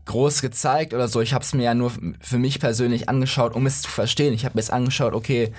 groß 0.06 0.42
gezeigt 0.42 0.94
oder 0.94 1.08
so. 1.08 1.22
Ich 1.22 1.34
habe 1.34 1.44
es 1.44 1.54
mir 1.54 1.64
ja 1.64 1.74
nur 1.74 1.92
für 2.22 2.38
mich 2.38 2.60
persönlich 2.60 3.10
angeschaut, 3.10 3.56
um 3.56 3.66
es 3.66 3.82
zu 3.82 3.90
verstehen. 3.90 4.34
Ich 4.34 4.46
habe 4.46 4.56
mir 4.56 4.62
es 4.62 4.70
angeschaut, 4.70 5.14
okay, 5.14 5.52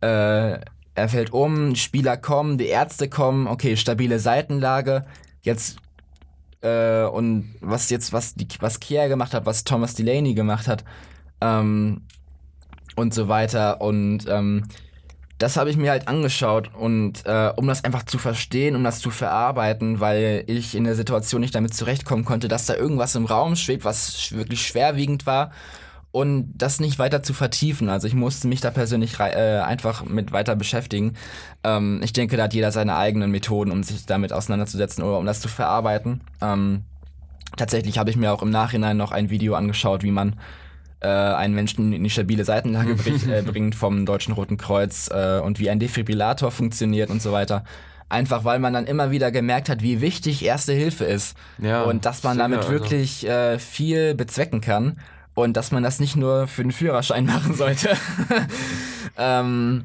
äh, 0.00 0.58
er 0.94 1.08
fällt 1.08 1.32
um, 1.32 1.74
Spieler 1.74 2.16
kommen, 2.16 2.58
die 2.58 2.66
Ärzte 2.66 3.08
kommen, 3.08 3.46
okay, 3.46 3.76
stabile 3.76 4.18
Seitenlage. 4.18 5.04
Jetzt 5.42 5.78
äh, 6.60 7.04
und 7.04 7.54
was 7.60 7.88
jetzt, 7.90 8.12
was 8.12 8.34
die, 8.34 8.48
was 8.60 8.80
Kier 8.80 9.08
gemacht 9.08 9.32
hat, 9.32 9.46
was 9.46 9.64
Thomas 9.64 9.94
Delaney 9.94 10.34
gemacht 10.34 10.66
hat, 10.66 10.84
ähm, 11.40 12.02
und 12.96 13.14
so 13.14 13.28
weiter. 13.28 13.80
Und 13.80 14.26
ähm, 14.28 14.64
das 15.38 15.56
habe 15.56 15.70
ich 15.70 15.76
mir 15.76 15.90
halt 15.90 16.08
angeschaut 16.08 16.70
und 16.74 17.24
äh, 17.24 17.52
um 17.56 17.68
das 17.68 17.84
einfach 17.84 18.04
zu 18.04 18.18
verstehen, 18.18 18.74
um 18.74 18.82
das 18.82 18.98
zu 18.98 19.10
verarbeiten, 19.10 20.00
weil 20.00 20.44
ich 20.48 20.74
in 20.74 20.84
der 20.84 20.96
Situation 20.96 21.40
nicht 21.40 21.54
damit 21.54 21.74
zurechtkommen 21.74 22.24
konnte, 22.24 22.48
dass 22.48 22.66
da 22.66 22.74
irgendwas 22.74 23.14
im 23.14 23.24
Raum 23.24 23.54
schwebt, 23.54 23.84
was 23.84 24.32
wirklich 24.32 24.66
schwerwiegend 24.66 25.26
war 25.26 25.52
und 26.10 26.52
das 26.56 26.80
nicht 26.80 26.98
weiter 26.98 27.22
zu 27.22 27.34
vertiefen. 27.34 27.88
Also 27.88 28.08
ich 28.08 28.14
musste 28.14 28.48
mich 28.48 28.60
da 28.60 28.72
persönlich 28.72 29.20
äh, 29.20 29.60
einfach 29.60 30.04
mit 30.04 30.32
weiter 30.32 30.56
beschäftigen. 30.56 31.14
Ähm, 31.62 32.00
ich 32.02 32.12
denke, 32.12 32.36
da 32.36 32.44
hat 32.44 32.54
jeder 32.54 32.72
seine 32.72 32.96
eigenen 32.96 33.30
Methoden, 33.30 33.70
um 33.70 33.84
sich 33.84 34.06
damit 34.06 34.32
auseinanderzusetzen 34.32 35.04
oder 35.04 35.18
um 35.18 35.26
das 35.26 35.40
zu 35.40 35.48
verarbeiten. 35.48 36.20
Ähm, 36.40 36.82
tatsächlich 37.56 37.98
habe 37.98 38.10
ich 38.10 38.16
mir 38.16 38.32
auch 38.32 38.42
im 38.42 38.50
Nachhinein 38.50 38.96
noch 38.96 39.12
ein 39.12 39.30
Video 39.30 39.54
angeschaut, 39.54 40.02
wie 40.02 40.10
man 40.10 40.34
äh, 41.00 41.08
einen 41.08 41.54
Menschen 41.54 41.92
in 41.92 42.02
die 42.02 42.10
stabile 42.10 42.44
Seitenlage 42.44 42.94
bringt, 42.96 43.26
äh, 43.28 43.42
bringt 43.42 43.74
vom 43.74 44.06
Deutschen 44.06 44.34
Roten 44.34 44.56
Kreuz 44.56 45.08
äh, 45.12 45.40
und 45.40 45.58
wie 45.58 45.70
ein 45.70 45.78
Defibrillator 45.78 46.50
funktioniert 46.50 47.10
und 47.10 47.22
so 47.22 47.32
weiter. 47.32 47.64
Einfach 48.10 48.44
weil 48.44 48.58
man 48.58 48.72
dann 48.72 48.86
immer 48.86 49.10
wieder 49.10 49.30
gemerkt 49.30 49.68
hat, 49.68 49.82
wie 49.82 50.00
wichtig 50.00 50.44
Erste 50.44 50.72
Hilfe 50.72 51.04
ist. 51.04 51.36
Ja, 51.58 51.82
und 51.82 52.06
dass 52.06 52.22
man 52.22 52.34
sicher, 52.34 52.44
damit 52.44 52.58
also. 52.60 52.70
wirklich 52.70 53.28
äh, 53.28 53.58
viel 53.58 54.14
bezwecken 54.14 54.60
kann. 54.60 54.98
Und 55.34 55.56
dass 55.56 55.70
man 55.70 55.84
das 55.84 56.00
nicht 56.00 56.16
nur 56.16 56.48
für 56.48 56.62
den 56.62 56.72
Führerschein 56.72 57.26
machen 57.26 57.54
sollte. 57.54 57.90
ähm, 59.18 59.84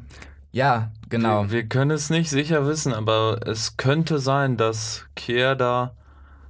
ja, 0.51 0.91
genau. 1.09 1.43
Wir, 1.43 1.51
wir 1.51 1.63
können 1.67 1.91
es 1.91 2.09
nicht 2.09 2.29
sicher 2.29 2.65
wissen, 2.65 2.93
aber 2.93 3.41
es 3.45 3.77
könnte 3.77 4.19
sein, 4.19 4.55
dass 4.55 5.05
Kier 5.15 5.55
da 5.55 5.93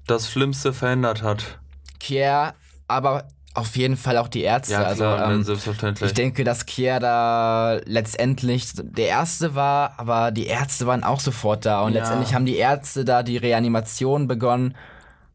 das 0.07 0.31
Schlimmste 0.31 0.73
verändert 0.73 1.23
hat. 1.23 1.59
Kier, 1.99 2.53
aber 2.87 3.27
auf 3.55 3.75
jeden 3.75 3.97
Fall 3.97 4.17
auch 4.17 4.27
die 4.27 4.41
Ärzte. 4.41 4.73
Ja, 4.73 4.93
klar, 4.93 5.19
also, 5.19 5.31
ähm, 5.33 5.43
selbstverständlich. 5.43 6.07
Ich 6.09 6.13
denke, 6.15 6.43
dass 6.43 6.65
Kier 6.65 6.99
da 6.99 7.79
letztendlich 7.85 8.71
der 8.75 9.07
Erste 9.07 9.53
war, 9.53 9.93
aber 9.97 10.31
die 10.31 10.47
Ärzte 10.47 10.87
waren 10.87 11.03
auch 11.03 11.19
sofort 11.19 11.65
da. 11.65 11.81
Und 11.81 11.93
Ja. 11.93 11.99
letztendlich 11.99 12.33
haben 12.33 12.45
die 12.45 12.57
Ärzte 12.57 13.05
da 13.05 13.21
die 13.21 13.37
Reanimation 13.37 14.27
begonnen, 14.27 14.75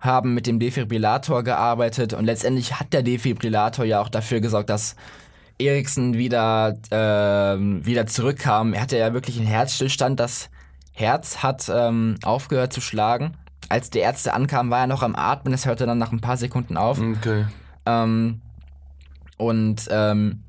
haben 0.01 0.35
mit 0.35 0.47
dem 0.47 0.59
Defibrillator 0.59 1.43
gearbeitet 1.45 2.13
und 2.13 2.25
letztendlich 2.25 2.79
hat 2.81 2.93
der 2.93 3.03
Defibrillator 3.03 3.85
ja 3.85 4.01
auch 4.01 4.09
dafür 4.09 4.41
gesorgt, 4.41 4.71
dass 4.71 4.97
Eriksen 5.61 6.15
wieder, 6.15 6.77
ähm, 6.91 7.85
wieder 7.85 8.07
zurückkam. 8.07 8.75
Er 8.75 8.83
hatte 8.83 8.97
ja 8.99 9.13
wirklich 9.13 9.39
einen 9.39 9.47
Herzstillstand. 9.49 10.21
Das 10.21 10.51
Herz 10.93 11.39
hat 11.43 11.69
ähm, 11.73 12.17
aufgehört 12.25 12.73
zu 12.73 12.81
schlagen. 12.81 13.37
Als 13.69 13.91
die 13.91 13.99
Ärzte 13.99 14.35
ankamen, 14.35 14.71
war 14.71 14.81
er 14.81 14.87
noch 14.87 15.03
am 15.03 15.15
Atmen. 15.17 15.53
Es 15.53 15.67
hörte 15.67 15.85
dann 15.87 15.99
nach 15.99 16.13
ein 16.13 16.21
paar 16.21 16.37
Sekunden 16.37 16.77
auf. 16.77 16.99
okay. 17.01 17.45
Ähm, 17.89 18.43
und 19.39 19.89
ähm, 19.91 20.43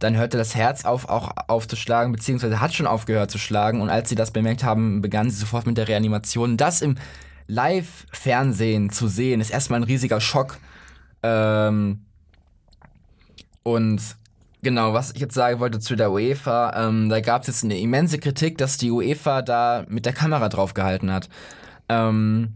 dann 0.00 0.16
hörte 0.16 0.38
das 0.38 0.54
Herz 0.54 0.84
auf, 0.84 1.08
auch 1.08 1.30
aufzuschlagen, 1.46 2.10
beziehungsweise 2.10 2.60
hat 2.60 2.74
schon 2.74 2.86
aufgehört 2.86 3.30
zu 3.30 3.38
schlagen. 3.38 3.80
Und 3.80 3.90
als 3.90 4.08
sie 4.08 4.14
das 4.14 4.32
bemerkt 4.32 4.64
haben, 4.64 5.02
begannen 5.02 5.30
sie 5.30 5.36
sofort 5.36 5.66
mit 5.66 5.76
der 5.76 5.88
Reanimation. 5.88 6.56
Das 6.56 6.82
im 6.82 6.96
Live-Fernsehen 7.46 8.90
zu 8.90 9.08
sehen, 9.08 9.40
ist 9.40 9.50
erstmal 9.50 9.80
ein 9.80 9.84
riesiger 9.84 10.20
Schock. 10.20 10.58
Ähm, 11.22 12.00
und 13.62 14.00
genau, 14.62 14.94
was 14.94 15.12
ich 15.12 15.20
jetzt 15.20 15.34
sagen 15.34 15.60
wollte 15.60 15.80
zu 15.80 15.96
der 15.96 16.10
UEFA, 16.10 16.88
ähm, 16.88 17.08
da 17.08 17.20
gab 17.20 17.42
es 17.42 17.48
jetzt 17.48 17.64
eine 17.64 17.78
immense 17.78 18.18
Kritik, 18.18 18.56
dass 18.58 18.78
die 18.78 18.90
UEFA 18.90 19.42
da 19.42 19.84
mit 19.88 20.06
der 20.06 20.14
Kamera 20.14 20.48
drauf 20.48 20.74
gehalten 20.74 21.12
hat. 21.12 21.28
Ähm, 21.88 22.54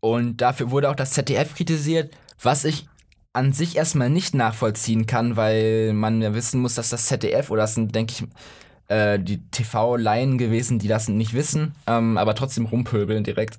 und 0.00 0.38
dafür 0.38 0.72
wurde 0.72 0.90
auch 0.90 0.96
das 0.96 1.12
ZDF 1.12 1.54
kritisiert, 1.54 2.12
was 2.42 2.64
ich 2.64 2.88
an 3.32 3.52
sich 3.52 3.76
erstmal 3.76 4.10
nicht 4.10 4.34
nachvollziehen 4.34 5.06
kann, 5.06 5.36
weil 5.36 5.92
man 5.92 6.20
ja 6.20 6.34
wissen 6.34 6.60
muss, 6.60 6.74
dass 6.74 6.90
das 6.90 7.06
ZDF, 7.06 7.50
oder 7.50 7.62
das 7.62 7.74
sind, 7.74 7.94
denke 7.94 8.12
ich, 8.12 8.24
äh, 8.88 9.18
die 9.18 9.40
TV-Laien 9.50 10.38
gewesen, 10.38 10.78
die 10.78 10.88
das 10.88 11.08
nicht 11.08 11.32
wissen, 11.32 11.74
ähm, 11.86 12.18
aber 12.18 12.34
trotzdem 12.34 12.66
rumpöbeln 12.66 13.24
direkt. 13.24 13.56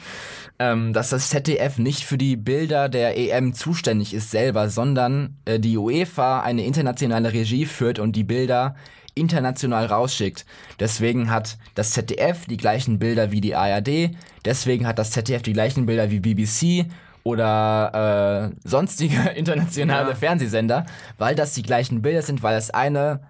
ähm, 0.58 0.92
dass 0.92 1.10
das 1.10 1.30
ZDF 1.30 1.78
nicht 1.78 2.04
für 2.04 2.18
die 2.18 2.36
Bilder 2.36 2.88
der 2.88 3.16
EM 3.16 3.54
zuständig 3.54 4.14
ist 4.14 4.30
selber, 4.30 4.68
sondern 4.68 5.36
äh, 5.44 5.60
die 5.60 5.76
UEFA 5.76 6.40
eine 6.40 6.64
internationale 6.64 7.32
Regie 7.32 7.66
führt 7.66 7.98
und 7.98 8.16
die 8.16 8.24
Bilder 8.24 8.74
international 9.14 9.86
rausschickt. 9.86 10.44
Deswegen 10.80 11.30
hat 11.30 11.56
das 11.76 11.92
ZDF 11.92 12.46
die 12.46 12.56
gleichen 12.56 12.98
Bilder 12.98 13.30
wie 13.30 13.40
die 13.40 13.54
ARD, 13.54 14.10
deswegen 14.44 14.88
hat 14.88 14.98
das 14.98 15.12
ZDF 15.12 15.42
die 15.42 15.52
gleichen 15.52 15.86
Bilder 15.86 16.10
wie 16.10 16.20
BBC 16.20 16.86
oder 17.24 18.52
äh, 18.54 18.68
sonstige 18.68 19.28
internationale 19.34 20.10
Ja. 20.10 20.14
Fernsehsender, 20.14 20.86
weil 21.18 21.34
das 21.34 21.54
die 21.54 21.62
gleichen 21.62 22.02
Bilder 22.02 22.22
sind, 22.22 22.42
weil 22.42 22.56
es 22.56 22.70
eine 22.70 23.20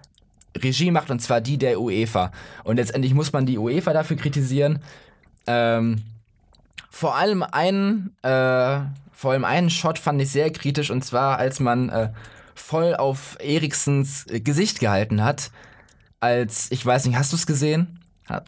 Regie 0.57 0.91
macht 0.91 1.11
und 1.11 1.21
zwar 1.21 1.41
die 1.41 1.57
der 1.59 1.81
UEFA. 1.81 2.31
Und 2.65 2.77
letztendlich 2.77 3.15
muss 3.15 3.33
man 3.33 3.47
die 3.47 3.57
UEFA 3.59 3.93
dafür 3.93 4.17
kritisieren, 4.17 4.81
ähm, 5.47 6.03
vor 6.91 7.17
allem 7.17 7.43
einen, 7.43 8.15
äh, 8.23 8.81
vor 9.13 9.33
allem 9.33 9.45
einen 9.45 9.71
Shot 9.71 9.99
fand 9.99 10.21
ich 10.23 10.31
sehr 10.31 10.51
kritisch 10.53 10.91
und 10.91 11.05
zwar, 11.05 11.39
als 11.39 11.59
man 11.59 11.89
äh, 11.89 12.11
voll 12.55 12.95
auf 12.95 13.37
Eriksens 13.41 14.27
äh, 14.29 14.41
Gesicht 14.41 14.79
gehalten 14.79 15.25
hat. 15.25 15.51
Als, 16.21 16.71
ich 16.71 16.85
weiß 16.85 17.07
nicht, 17.07 17.19
hast 17.19 17.33
du 17.33 17.37
es 17.37 17.47
gesehen? 17.47 18.01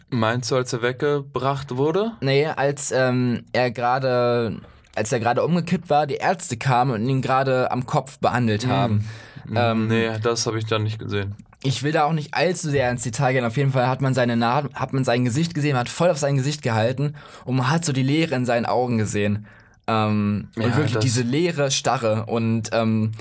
Meinst 0.09 0.49
du, 0.49 0.55
als 0.55 0.73
er 0.73 0.81
weggebracht 0.81 1.75
wurde? 1.75 2.13
Nee, 2.21 2.47
als 2.47 2.91
ähm, 2.91 3.43
er 3.53 3.69
gerade, 3.69 4.59
als 4.97 5.11
er 5.11 5.19
gerade 5.19 5.43
umgekippt 5.45 5.89
war, 5.89 6.07
die 6.07 6.15
Ärzte 6.15 6.57
kamen 6.57 6.91
und 6.91 7.07
ihn 7.07 7.21
gerade 7.21 7.71
am 7.71 7.85
Kopf 7.85 8.19
behandelt 8.19 8.67
haben. 8.67 9.07
Ähm, 9.55 9.87
nee, 9.87 10.09
das 10.21 10.45
habe 10.47 10.57
ich 10.59 10.65
dann 10.65 10.83
nicht 10.83 10.99
gesehen. 10.99 11.35
Ich 11.63 11.81
will 11.83 11.91
da 11.91 12.03
auch 12.03 12.13
nicht 12.13 12.33
allzu 12.33 12.69
sehr 12.69 12.89
ins 12.91 13.03
Detail 13.03 13.33
gehen. 13.33 13.45
Auf 13.45 13.57
jeden 13.57 13.71
Fall 13.71 13.87
hat 13.87 14.01
man 14.01 14.13
seine 14.13 14.35
Narben, 14.35 14.69
hat 14.75 14.93
man 14.93 15.03
sein 15.03 15.23
Gesicht 15.25 15.53
gesehen, 15.53 15.77
hat 15.77 15.89
voll 15.89 16.09
auf 16.09 16.17
sein 16.17 16.35
Gesicht 16.37 16.61
gehalten 16.61 17.15
und 17.45 17.55
man 17.55 17.69
hat 17.69 17.83
so 17.85 17.93
die 17.93 18.03
Leere 18.03 18.35
in 18.35 18.45
seinen 18.45 18.65
Augen 18.65 18.97
gesehen. 18.97 19.45
Ähm, 19.87 20.49
und 20.55 20.61
Ja, 20.63 20.75
wirklich 20.75 20.93
das- 20.93 21.03
diese 21.03 21.21
leere 21.21 21.71
Starre. 21.71 22.25
Und 22.25 22.69
ähm, 22.73 23.11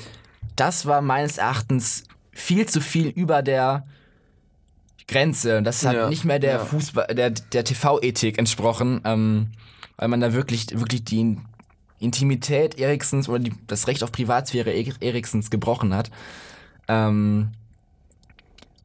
das 0.56 0.84
war 0.86 1.00
meines 1.00 1.38
Erachtens 1.38 2.04
viel 2.32 2.66
zu 2.66 2.80
viel 2.80 3.08
über 3.08 3.42
der 3.42 3.86
Grenze. 5.08 5.62
Das 5.62 5.84
hat 5.86 5.94
Ja, 5.94 6.08
nicht 6.08 6.24
mehr 6.24 6.38
der 6.38 6.52
ja. 6.52 6.58
Fußball, 6.58 7.06
der, 7.14 7.30
der 7.30 7.64
TV-Ethik 7.64 8.38
entsprochen, 8.38 9.00
ähm, 9.04 9.48
weil 9.96 10.08
man 10.08 10.20
da 10.20 10.32
wirklich, 10.32 10.66
wirklich 10.78 11.04
die 11.04 11.38
Intimität 11.98 12.78
Eriksens 12.78 13.28
oder 13.28 13.38
die, 13.38 13.52
das 13.66 13.86
Recht 13.86 14.02
auf 14.02 14.12
Privatsphäre 14.12 14.70
Er- 14.70 15.00
Eriksens 15.00 15.50
gebrochen 15.50 15.94
hat. 15.94 16.10
Ähm, 16.88 17.50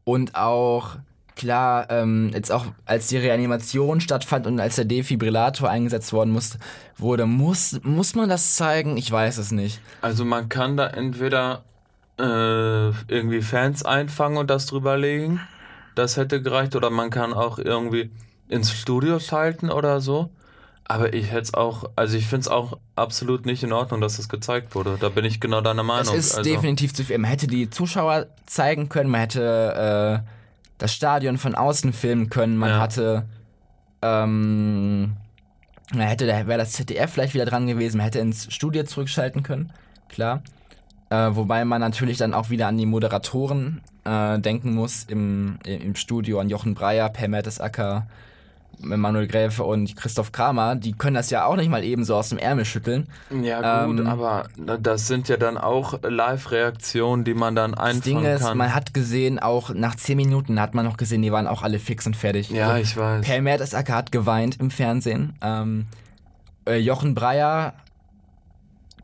und 0.04 0.36
auch, 0.36 0.98
klar, 1.36 1.88
ähm, 1.90 2.32
jetzt 2.34 2.52
auch 2.52 2.66
als 2.86 3.08
die 3.08 3.18
Reanimation 3.18 4.02
stattfand 4.02 4.48
und 4.48 4.60
als 4.60 4.76
der 4.76 4.86
Defibrillator 4.86 5.70
eingesetzt 5.70 6.14
worden 6.14 6.32
muss, 6.32 6.58
wurde, 6.98 7.26
muss, 7.26 7.80
muss 7.84 8.16
man 8.16 8.30
das 8.30 8.56
zeigen? 8.56 8.98
Ich 8.98 9.12
weiß 9.12 9.38
es 9.38 9.52
nicht. 9.52 9.80
Also 10.02 10.26
man 10.26 10.50
kann 10.50 10.78
da 10.78 10.88
entweder 10.88 11.64
äh, 12.20 12.90
irgendwie 13.08 13.42
Fans 13.42 13.84
einfangen 13.84 14.38
und 14.38 14.50
das 14.50 14.66
drüberlegen. 14.66 15.40
Das 15.96 16.18
hätte 16.18 16.42
gereicht. 16.42 16.76
Oder 16.76 16.90
man 16.90 17.10
kann 17.10 17.34
auch 17.34 17.60
irgendwie 17.60 18.12
ins 18.48 18.72
Studio 18.72 19.20
schalten 19.20 19.70
oder 19.70 20.02
so. 20.02 20.30
Aber 20.94 21.14
ich 21.14 21.28
hätte 21.32 21.42
es 21.44 21.54
auch, 21.54 21.90
also 21.96 22.18
ich 22.18 22.26
finde 22.28 22.42
es 22.42 22.48
auch 22.50 22.78
absolut 22.96 23.46
nicht 23.46 23.64
in 23.64 23.72
Ordnung, 23.72 24.02
dass 24.02 24.18
das 24.18 24.28
gezeigt 24.28 24.76
wurde. 24.76 24.98
Da 25.00 25.08
bin 25.10 25.24
ich 25.24 25.40
genau 25.40 25.62
deiner 25.62 25.84
Es 25.84 25.88
Meinung. 25.88 26.16
ist 26.16 26.36
also, 26.36 26.50
definitiv 26.50 26.94
zu 26.94 27.06
viel. 27.06 27.18
Man 27.18 27.30
hätte 27.32 27.48
die 27.48 27.70
Zuschauer 27.70 28.28
zeigen 28.46 28.90
können, 28.90 29.10
man 29.10 29.22
hätte 29.22 30.22
äh, 30.26 30.30
das 30.80 30.94
Stadion 30.94 31.38
von 31.38 31.56
außen 31.56 31.94
filmen 31.94 32.30
können, 32.30 32.58
man 32.58 32.72
Ja. 32.72 32.80
hatte. 32.82 33.26
Ähm, 34.02 35.14
man 35.94 36.08
hätte, 36.08 36.26
da 36.28 36.46
wäre 36.48 36.58
das 36.60 36.72
ZDF 36.74 37.12
vielleicht 37.12 37.34
wieder 37.34 37.46
dran 37.46 37.68
gewesen, 37.68 37.98
man 37.98 38.06
hätte 38.06 38.20
ins 38.20 38.54
Studio 38.54 38.84
zurückschalten 38.84 39.44
können, 39.44 39.72
klar. 40.10 40.42
Äh, 41.10 41.30
wobei 41.36 41.64
man 41.66 41.82
natürlich 41.82 42.18
dann 42.18 42.34
auch 42.34 42.50
wieder 42.50 42.68
an 42.68 42.78
die 42.78 42.86
Moderatoren 42.86 43.82
äh, 44.06 44.40
denken 44.40 44.74
muss 44.74 45.04
im, 45.04 45.58
im 45.66 45.96
Studio, 45.96 46.40
an 46.40 46.50
Jochen 46.50 46.74
Breyer, 46.74 47.10
Per 47.10 47.28
Mertesacker, 47.28 48.08
Manuel 48.80 49.28
Gräfe 49.28 49.64
und 49.64 49.96
Christoph 49.96 50.32
Kramer. 50.32 50.76
Die 50.76 50.94
können 50.94 51.14
das 51.16 51.30
ja 51.30 51.46
auch 51.46 51.56
nicht 51.56 51.70
mal 51.70 51.84
eben 51.84 52.04
so 52.04 52.16
aus 52.16 52.30
dem 52.30 52.38
Ärmel 52.40 52.66
schütteln. 52.66 53.08
Ja 53.42 53.86
gut, 53.86 54.00
Ähm, 54.00 54.08
aber 54.08 54.48
das 54.58 55.08
sind 55.08 55.28
ja 55.30 55.38
dann 55.38 55.58
auch 55.58 56.00
Live-Reaktionen, 56.02 57.24
die 57.24 57.34
man 57.34 57.56
dann 57.56 57.72
Das 57.74 57.80
einfangen 57.80 58.02
Ding 58.24 58.26
ist, 58.26 58.42
kann. 58.42 58.58
man 58.58 58.74
hat 58.74 58.94
gesehen, 58.94 59.38
auch 59.40 59.72
nach 59.74 59.96
10 59.96 60.18
Minuten 60.18 60.60
hat 60.60 60.74
man 60.74 60.86
noch 60.86 60.98
gesehen, 60.98 61.22
die 61.22 61.32
waren 61.32 61.48
auch 61.48 61.62
alle 61.62 61.80
fix 61.80 62.06
und 62.08 62.16
fertig. 62.16 62.50
ja, 62.50 62.78
ich 62.78 62.98
weiß. 62.98 63.26
Per 63.26 63.42
Mertesacker 63.42 63.94
hat 63.96 64.12
geweint 64.12 64.60
im 64.60 64.72
Fernsehen. 64.72 65.34
Ähm, 65.42 65.86
äh, 66.68 66.78
Jochen 66.78 67.14
Breyer 67.14 67.74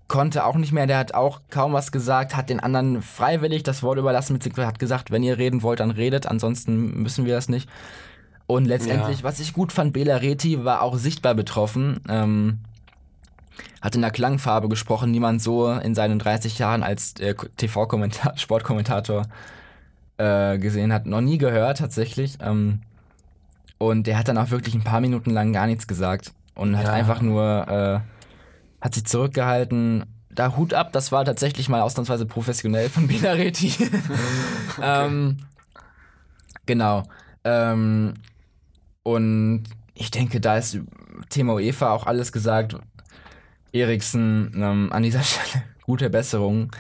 konnte 0.08 0.46
auch 0.46 0.56
nicht 0.56 0.72
mehr, 0.72 0.88
der 0.88 0.98
hat 0.98 1.14
auch 1.14 1.42
kaum 1.50 1.74
was 1.74 1.92
gesagt, 1.92 2.36
hat 2.36 2.50
den 2.50 2.62
anderen 2.62 3.02
freiwillig 3.02 3.64
das 3.64 3.84
Wort 3.84 3.98
überlassen, 4.00 4.40
hat 4.58 4.80
gesagt, 4.80 5.12
wenn 5.12 5.22
ihr 5.22 5.38
reden 5.38 5.64
wollt, 5.64 5.82
dann 5.82 5.92
redet, 5.92 6.26
ansonsten 6.28 7.02
müssen 7.04 7.26
wir 7.26 7.36
das 7.36 7.50
nicht. 7.50 7.70
Und 8.48 8.66
letztendlich, 8.66 9.20
Ja. 9.20 9.24
was 9.24 9.40
ich 9.40 9.54
gut 9.54 9.72
fand, 9.74 9.92
Bela 9.94 10.16
Reti 10.18 10.64
war 10.64 10.82
auch 10.82 10.98
sichtbar 10.98 11.36
betroffen. 11.36 12.00
Ähm, 12.08 12.60
hat 13.82 13.96
in 13.96 14.02
der 14.02 14.12
Klangfarbe 14.12 14.70
gesprochen, 14.70 15.12
die 15.14 15.20
man 15.20 15.40
so 15.40 15.70
in 15.72 15.94
seinen 15.96 16.18
30 16.20 16.58
Jahren 16.58 16.82
als 16.84 17.14
äh, 17.20 17.36
TV-Kommentator, 17.58 18.38
Sportkommentator 18.38 19.24
äh, 20.18 20.58
gesehen 20.58 20.94
hat. 20.94 21.06
Noch 21.06 21.22
nie 21.22 21.38
gehört, 21.38 21.80
tatsächlich. 21.80 22.38
Ähm, 22.42 22.82
und 23.80 24.08
der 24.08 24.18
hat 24.18 24.28
dann 24.30 24.38
auch 24.38 24.50
wirklich 24.50 24.74
ein 24.76 24.84
paar 24.84 25.02
Minuten 25.02 25.30
lang 25.32 25.52
gar 25.54 25.68
nichts 25.68 25.88
gesagt. 25.88 26.32
Und 26.56 26.78
hat 26.78 26.86
Ja. 26.88 26.94
einfach 26.94 27.22
nur, 27.22 27.68
äh, 27.68 28.00
hat 28.84 28.94
sich 28.96 29.06
zurückgehalten. 29.06 30.06
Da 30.32 30.56
Hut 30.56 30.74
ab, 30.74 30.92
das 30.94 31.12
war 31.12 31.26
tatsächlich 31.26 31.68
mal 31.68 31.82
ausnahmsweise 31.82 32.26
professionell 32.26 32.90
von 32.90 33.08
Bela 33.08 33.32
Reti. 33.34 33.74
ähm, 34.82 35.38
genau. 36.66 37.04
Ähm, 37.44 38.14
und 39.08 39.64
ich 39.94 40.12
denke, 40.12 40.42
da 40.42 40.58
ist 40.58 40.80
Thema 41.30 41.54
UEFA 41.54 41.94
auch 41.94 42.06
alles 42.06 42.34
gesagt. 42.34 42.76
Eriksen, 43.72 44.52
ähm, 44.56 44.90
an 44.92 45.02
dieser 45.04 45.22
Stelle 45.24 45.64
gute 45.84 46.10
Besserung. 46.10 46.72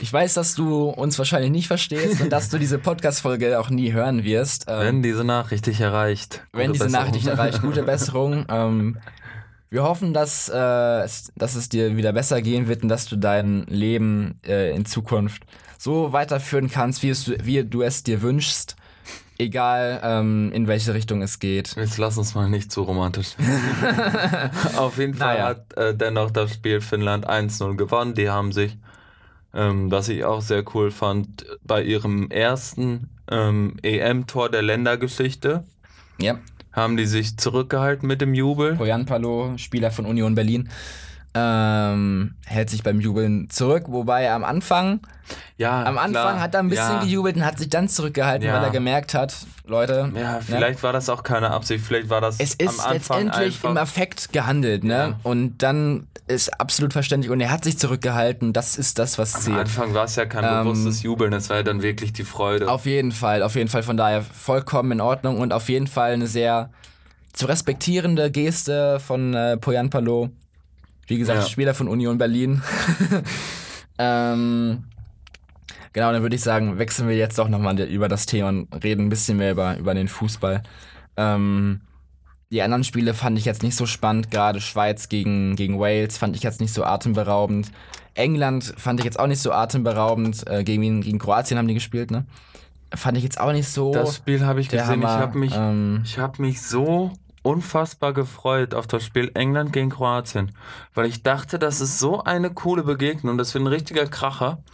Ich 0.00 0.10
weiß, 0.10 0.32
dass 0.32 0.54
du 0.54 0.88
uns 0.88 1.18
wahrscheinlich 1.18 1.50
nicht 1.50 1.66
verstehst 1.66 2.22
und 2.22 2.32
dass 2.32 2.48
du 2.48 2.58
diese 2.58 2.78
Podcast-Folge 2.78 3.60
auch 3.60 3.68
nie 3.68 3.92
hören 3.92 4.24
wirst. 4.24 4.64
Ähm, 4.68 4.80
Wenn 4.80 5.02
diese 5.02 5.24
Nachricht 5.24 5.66
dich 5.66 5.82
erreicht. 5.82 6.42
wenn 6.54 6.72
diese 6.72 6.86
Besserung. 6.86 7.04
Nachricht 7.04 7.22
dich 7.22 7.30
erreicht, 7.30 7.60
gute 7.60 7.82
Besserung. 7.84 8.46
Ähm, 8.48 8.96
wir 9.68 9.82
hoffen, 9.82 10.14
dass, 10.14 10.48
äh, 10.48 11.02
es, 11.04 11.30
dass 11.36 11.56
es 11.56 11.68
dir 11.68 11.98
wieder 11.98 12.14
besser 12.14 12.40
gehen 12.40 12.68
wird 12.68 12.82
und 12.82 12.88
dass 12.88 13.04
du 13.04 13.16
dein 13.16 13.64
Leben 13.64 14.40
äh, 14.46 14.74
in 14.74 14.86
Zukunft 14.86 15.42
so 15.76 16.14
weiterführen 16.14 16.70
kannst, 16.70 17.02
wie, 17.02 17.10
es, 17.10 17.30
wie 17.44 17.62
du 17.62 17.82
es 17.82 18.02
dir 18.02 18.22
wünschst. 18.22 18.76
Egal, 19.38 20.00
ähm, 20.02 20.50
in 20.52 20.66
welche 20.66 20.94
Richtung 20.94 21.20
es 21.22 21.38
geht. 21.38 21.76
Jetzt 21.76 21.98
lass 21.98 22.16
uns 22.16 22.34
mal 22.34 22.48
nicht 22.48 22.72
zu 22.72 22.82
romantisch. 22.82 23.36
Auf 24.76 24.98
jeden 24.98 25.14
Fall 25.14 25.34
Naja. 25.34 25.48
hat 25.48 25.76
äh, 25.76 25.94
dennoch 25.94 26.30
das 26.30 26.54
Spiel 26.54 26.80
Finnland 26.80 27.28
1-0 27.28 27.76
gewonnen. 27.76 28.14
Die 28.14 28.30
haben 28.30 28.52
sich, 28.52 28.76
ähm, 29.54 29.90
was 29.90 30.08
ich 30.08 30.24
auch 30.24 30.40
sehr 30.40 30.64
cool 30.74 30.90
fand, 30.90 31.44
bei 31.64 31.82
ihrem 31.82 32.30
ersten 32.30 33.10
ähm, 33.30 33.76
EM-Tor 33.82 34.50
der 34.50 34.62
Ländergeschichte 34.62 35.64
Ja, 36.18 36.38
haben 36.72 36.96
die 36.96 37.06
sich 37.06 37.36
zurückgehalten 37.36 38.06
mit 38.08 38.20
dem 38.22 38.32
Jubel. 38.34 38.76
Bojan 38.76 39.04
Palo, 39.04 39.52
Spieler 39.58 39.90
von 39.90 40.06
Union 40.06 40.34
Berlin, 40.34 40.70
ähm, 41.36 42.34
hält 42.46 42.70
sich 42.70 42.82
beim 42.82 43.00
Jubeln 43.00 43.48
zurück, 43.50 43.84
wobei 43.88 44.22
er 44.24 44.34
am 44.34 44.44
Anfang, 44.44 45.00
Ja, 45.58 45.82
am 45.84 45.98
Anfang 45.98 46.12
klar. 46.12 46.40
hat 46.40 46.54
er 46.54 46.60
ein 46.60 46.68
bisschen 46.68 46.96
ja. 46.96 47.02
gejubelt 47.02 47.36
und 47.36 47.44
hat 47.44 47.58
sich 47.58 47.68
dann 47.68 47.88
zurückgehalten, 47.88 48.46
Ja. 48.46 48.54
weil 48.54 48.64
er 48.64 48.70
gemerkt 48.70 49.12
hat, 49.14 49.34
Leute, 49.66 50.10
Ja, 50.14 50.40
vielleicht 50.40 50.82
war 50.82 50.92
das 50.92 51.08
auch 51.08 51.22
keine 51.22 51.50
Absicht. 51.50 51.84
Vielleicht 51.84 52.08
war 52.08 52.20
das 52.20 52.38
Es 52.38 52.54
ist 52.54 52.80
am 52.80 52.92
Anfang 52.92 53.24
letztendlich 53.26 53.54
einfach. 53.56 53.70
im 53.70 53.76
Affekt 53.76 54.32
gehandelt, 54.32 54.84
ne? 54.84 55.16
Und 55.24 55.62
dann 55.62 56.06
ist 56.28 56.60
absolut 56.60 56.92
verständlich 56.92 57.30
und 57.30 57.40
er 57.40 57.50
hat 57.50 57.64
sich 57.64 57.78
zurückgehalten. 57.78 58.52
Das 58.52 58.76
ist 58.78 58.98
das, 58.98 59.18
was 59.18 59.34
Am 59.36 59.40
zählt. 59.42 59.58
Anfang 59.58 59.94
war 59.94 60.04
es 60.04 60.16
ja 60.16 60.26
kein 60.26 60.44
Ähm, 60.44 60.64
bewusstes 60.64 61.02
Jubeln, 61.02 61.32
es 61.32 61.50
war 61.50 61.58
ja 61.58 61.62
dann 61.62 61.82
wirklich 61.82 62.12
die 62.12 62.24
Freude. 62.24 62.68
Auf 62.70 62.86
jeden 62.86 63.12
Fall, 63.12 63.42
auf 63.42 63.54
jeden 63.54 63.68
Fall. 63.68 63.82
Von 63.82 63.96
daher 63.96 64.22
vollkommen 64.22 64.92
in 64.92 65.00
Ordnung 65.00 65.38
und 65.38 65.52
auf 65.52 65.68
jeden 65.68 65.86
Fall 65.86 66.12
eine 66.12 66.26
sehr 66.26 66.70
zu 67.32 67.46
respektierende 67.46 68.30
Geste 68.30 68.98
von 68.98 69.34
äh, 69.34 69.56
Poyan 69.56 69.90
Palo. 69.90 70.30
Wie 71.06 71.18
gesagt, 71.18 71.42
Ja. 71.42 71.48
Spieler 71.48 71.74
von 71.74 71.88
Union 71.88 72.18
Berlin. 72.18 72.62
ähm, 73.98 74.84
genau, 75.92 76.12
dann 76.12 76.22
würde 76.22 76.36
ich 76.36 76.42
sagen, 76.42 76.78
wechseln 76.78 77.08
wir 77.08 77.16
jetzt 77.16 77.38
doch 77.38 77.48
nochmal 77.48 77.78
über 77.80 78.08
das 78.08 78.26
Thema 78.26 78.48
und 78.48 78.84
reden 78.84 79.06
ein 79.06 79.08
bisschen 79.08 79.38
mehr 79.38 79.52
über, 79.52 79.76
über 79.78 79.94
den 79.94 80.08
Fußball. 80.08 80.62
Ähm, 81.16 81.80
die 82.50 82.62
anderen 82.62 82.84
Spiele 82.84 83.14
fand 83.14 83.38
ich 83.38 83.44
jetzt 83.44 83.62
nicht 83.62 83.76
so 83.76 83.86
spannend, 83.86 84.30
gerade 84.30 84.60
Schweiz 84.60 85.08
gegen, 85.08 85.56
gegen 85.56 85.80
Wales 85.80 86.16
fand 86.16 86.36
ich 86.36 86.42
jetzt 86.42 86.60
nicht 86.60 86.72
so 86.72 86.84
atemberaubend. 86.84 87.72
England 88.14 88.72
fand 88.76 89.00
ich 89.00 89.04
jetzt 89.04 89.18
auch 89.18 89.26
nicht 89.26 89.40
so 89.40 89.52
atemberaubend. 89.52 90.46
Äh, 90.48 90.64
gegen, 90.64 91.00
gegen 91.02 91.18
Kroatien 91.18 91.58
haben 91.58 91.68
die 91.68 91.74
gespielt, 91.74 92.10
ne? 92.10 92.24
Fand 92.94 93.18
ich 93.18 93.24
jetzt 93.24 93.38
auch 93.40 93.52
nicht 93.52 93.68
so. 93.68 93.92
das 93.92 94.16
Spiel 94.16 94.46
habe 94.46 94.60
ich 94.60 94.68
gesehen. 94.68 94.84
Ich 94.84 95.06
Hammer. 95.06 95.18
habe 95.18 95.38
mich, 95.38 95.52
ähm, 95.54 96.02
ich 96.04 96.18
habe 96.18 96.40
mich 96.40 96.62
so 96.62 97.12
unfassbar 97.46 98.12
gefreut 98.12 98.74
auf 98.74 98.88
das 98.88 99.04
Spiel 99.04 99.30
England 99.34 99.72
gegen 99.72 99.90
Kroatien, 99.90 100.50
weil 100.94 101.06
ich 101.06 101.22
dachte, 101.22 101.60
das 101.60 101.80
ist 101.80 102.00
so 102.00 102.24
eine 102.24 102.50
coole 102.50 102.82
Begegnung, 102.82 103.38
das 103.38 103.54
wird 103.54 103.62
ein 103.62 103.68
richtiger 103.68 104.06
Kracher. 104.06 104.64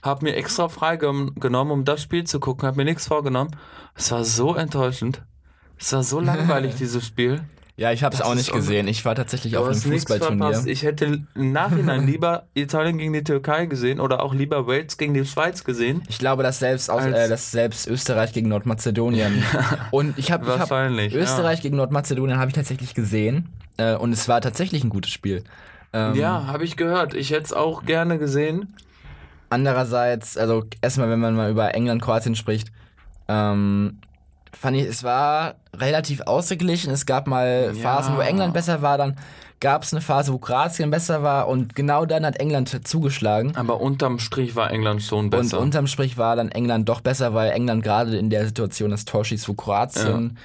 Hab 0.00 0.22
mir 0.22 0.36
extra 0.36 0.68
freigenommen, 0.68 1.72
um 1.72 1.84
das 1.84 2.00
Spiel 2.00 2.24
zu 2.24 2.38
gucken, 2.38 2.68
hab 2.68 2.76
mir 2.76 2.84
nichts 2.84 3.08
vorgenommen. 3.08 3.56
Es 3.96 4.12
war 4.12 4.24
so 4.24 4.54
enttäuschend. 4.54 5.22
Es 5.76 5.92
war 5.92 6.04
so 6.04 6.20
langweilig, 6.30 6.76
dieses 6.76 7.04
Spiel. 7.04 7.42
Ja, 7.80 7.92
ich 7.92 8.04
habe 8.04 8.14
es 8.14 8.20
auch 8.20 8.34
nicht 8.34 8.52
gesehen. 8.52 8.86
Ich 8.88 9.06
war 9.06 9.14
tatsächlich 9.14 9.56
auf 9.56 9.66
einem 9.66 9.80
Fußballturnier. 9.80 10.66
Ich 10.66 10.82
hätte 10.82 11.22
im 11.34 11.52
Nachhinein 11.52 12.06
lieber 12.06 12.44
Italien 12.52 12.98
gegen 12.98 13.14
die 13.14 13.24
Türkei 13.24 13.64
gesehen 13.64 14.00
oder 14.00 14.22
auch 14.22 14.34
lieber 14.34 14.66
Wales 14.66 14.98
gegen 14.98 15.14
die 15.14 15.24
Schweiz 15.24 15.64
gesehen. 15.64 16.02
Ich 16.06 16.18
glaube, 16.18 16.42
dass 16.42 16.58
selbst, 16.58 16.90
aus, 16.90 17.06
äh, 17.06 17.26
dass 17.26 17.50
selbst 17.50 17.86
Österreich 17.86 18.34
gegen 18.34 18.50
Nordmazedonien. 18.50 19.42
Und 19.92 20.18
ich 20.18 20.30
habe 20.30 20.58
hab. 20.58 20.70
Österreich 20.70 21.62
gegen 21.62 21.78
Nordmazedonien 21.78 22.38
habe 22.38 22.50
ich 22.50 22.54
tatsächlich 22.54 22.92
gesehen. 22.92 23.48
Äh, 23.78 23.94
und 23.94 24.12
es 24.12 24.28
war 24.28 24.42
tatsächlich 24.42 24.84
ein 24.84 24.90
gutes 24.90 25.10
Spiel. 25.10 25.42
Ähm, 25.94 26.14
Ja, 26.14 26.20
ja 26.20 26.46
habe 26.48 26.64
ich 26.64 26.76
gehört. 26.76 27.14
Ich 27.14 27.30
hätte 27.30 27.44
es 27.44 27.52
auch 27.54 27.86
gerne 27.86 28.18
gesehen. 28.18 28.74
Andererseits, 29.48 30.36
also 30.36 30.64
erstmal, 30.82 31.08
wenn 31.08 31.20
man 31.20 31.34
mal 31.34 31.50
über 31.50 31.74
England, 31.74 32.02
Kroatien 32.02 32.36
spricht, 32.36 32.70
ähm, 33.26 34.00
fand 34.58 34.76
ich, 34.76 34.84
es 34.86 35.02
war 35.02 35.54
relativ 35.76 36.22
ausgeglichen. 36.22 36.92
Es 36.92 37.06
gab 37.06 37.26
mal 37.26 37.72
Ja. 37.74 37.82
Phasen, 37.82 38.16
wo 38.16 38.20
England 38.20 38.54
besser 38.54 38.82
war, 38.82 38.98
dann 38.98 39.16
gab 39.60 39.82
es 39.82 39.92
eine 39.92 40.00
Phase, 40.00 40.32
wo 40.32 40.38
Kroatien 40.38 40.90
besser 40.90 41.22
war 41.22 41.46
und 41.46 41.74
genau 41.74 42.06
dann 42.06 42.24
hat 42.24 42.36
England 42.40 42.86
zugeschlagen. 42.88 43.54
Aber 43.56 43.80
unterm 43.80 44.18
Strich 44.18 44.56
war 44.56 44.70
England 44.70 45.02
schon 45.02 45.26
Und 45.26 45.30
besser. 45.30 45.60
unterm 45.60 45.86
Strich 45.86 46.16
war 46.16 46.34
dann 46.36 46.50
England 46.50 46.88
doch 46.88 47.02
besser, 47.02 47.34
weil 47.34 47.50
England 47.50 47.82
gerade 47.84 48.16
in 48.16 48.30
der 48.30 48.46
Situation 48.46 48.90
das 48.90 49.04
Tor 49.04 49.24
schießt, 49.24 49.46
wo 49.48 49.54
Kroatien 49.54 50.38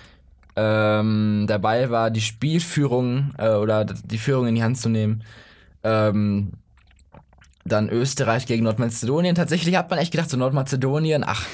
ähm, 0.57 1.45
dabei 1.47 1.89
war, 1.89 2.11
die 2.11 2.21
Spielführung 2.21 3.33
äh, 3.37 3.49
oder 3.51 3.85
die 3.85 4.17
Führung 4.17 4.47
in 4.47 4.55
die 4.55 4.63
Hand 4.63 4.77
zu 4.77 4.89
nehmen. 4.89 5.23
Ähm, 5.83 6.51
dann 7.65 7.89
Österreich 7.89 8.45
gegen 8.45 8.63
Nordmazedonien. 8.63 9.35
Tatsächlich 9.35 9.75
hat 9.75 9.89
man 9.89 9.99
echt 9.99 10.11
gedacht, 10.11 10.29
so 10.29 10.37
Nordmazedonien, 10.37 11.23
ach, 11.25 11.45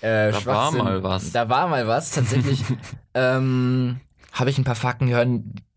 äh, 0.00 0.30
Da 0.32 0.46
war 0.46 0.72
mal 0.72 1.02
was. 1.02 1.32
Da 1.32 1.48
war 1.48 1.68
mal 1.68 1.86
was. 1.86 2.10
Tatsächlich 2.12 2.62
ähm, 3.14 4.00
habe 4.32 4.50
ich 4.50 4.58
ein 4.58 4.64
paar 4.64 4.74
Fakten 4.74 5.06
gehört, 5.08 5.28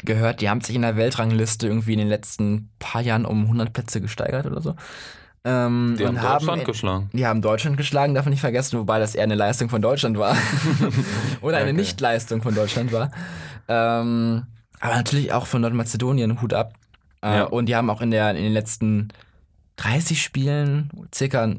gehört, 0.04 0.42
die 0.42 0.50
haben 0.50 0.62
sich 0.62 0.76
in 0.76 0.82
der 0.84 0.96
Weltrangliste 0.98 1.68
irgendwie 1.68 1.94
in 1.94 2.00
den 2.00 2.08
letzten 2.10 2.70
paar 2.80 3.02
Jahren 3.02 3.26
um 3.26 3.44
100 3.44 3.74
Plätze 3.74 4.02
gesteigert 4.02 4.46
oder 4.46 4.62
so. 4.62 4.76
Ähm, 5.44 5.96
die 5.98 6.06
haben 6.06 6.16
Deutschland 6.22 6.66
geschlagen. 6.66 7.10
die 7.14 7.26
haben 7.26 7.42
Deutschland 7.42 7.76
geschlagen, 7.78 8.14
darf 8.14 8.26
man 8.26 8.32
nicht 8.32 8.42
vergessen, 8.42 8.78
wobei 8.78 9.00
das 9.00 9.16
eher 9.16 9.24
eine 9.24 9.34
Leistung 9.34 9.70
von 9.70 9.82
Deutschland 9.82 10.20
war. 10.20 10.38
Oder 11.42 11.58
eine 11.58 11.70
Okay. 11.72 11.74
Nichtleistung 11.78 12.44
von 12.44 12.54
Deutschland 12.54 12.92
war. 12.92 13.10
Ähm, 13.68 14.44
aber 14.80 14.96
natürlich 14.96 15.34
auch 15.34 15.48
von 15.48 15.62
Nordmazedonien, 15.62 16.42
Hut 16.44 16.54
ab. 16.54 16.74
Äh, 17.24 17.38
Ja. 17.38 17.44
Und 17.46 17.66
die 17.68 17.76
haben 17.76 17.90
auch 17.90 18.02
in, 18.02 18.12
der, 18.12 18.30
in 18.32 18.44
den 18.44 18.54
letzten 18.54 19.08
30 19.78 20.22
Spielen 20.22 20.92
circa 21.14 21.56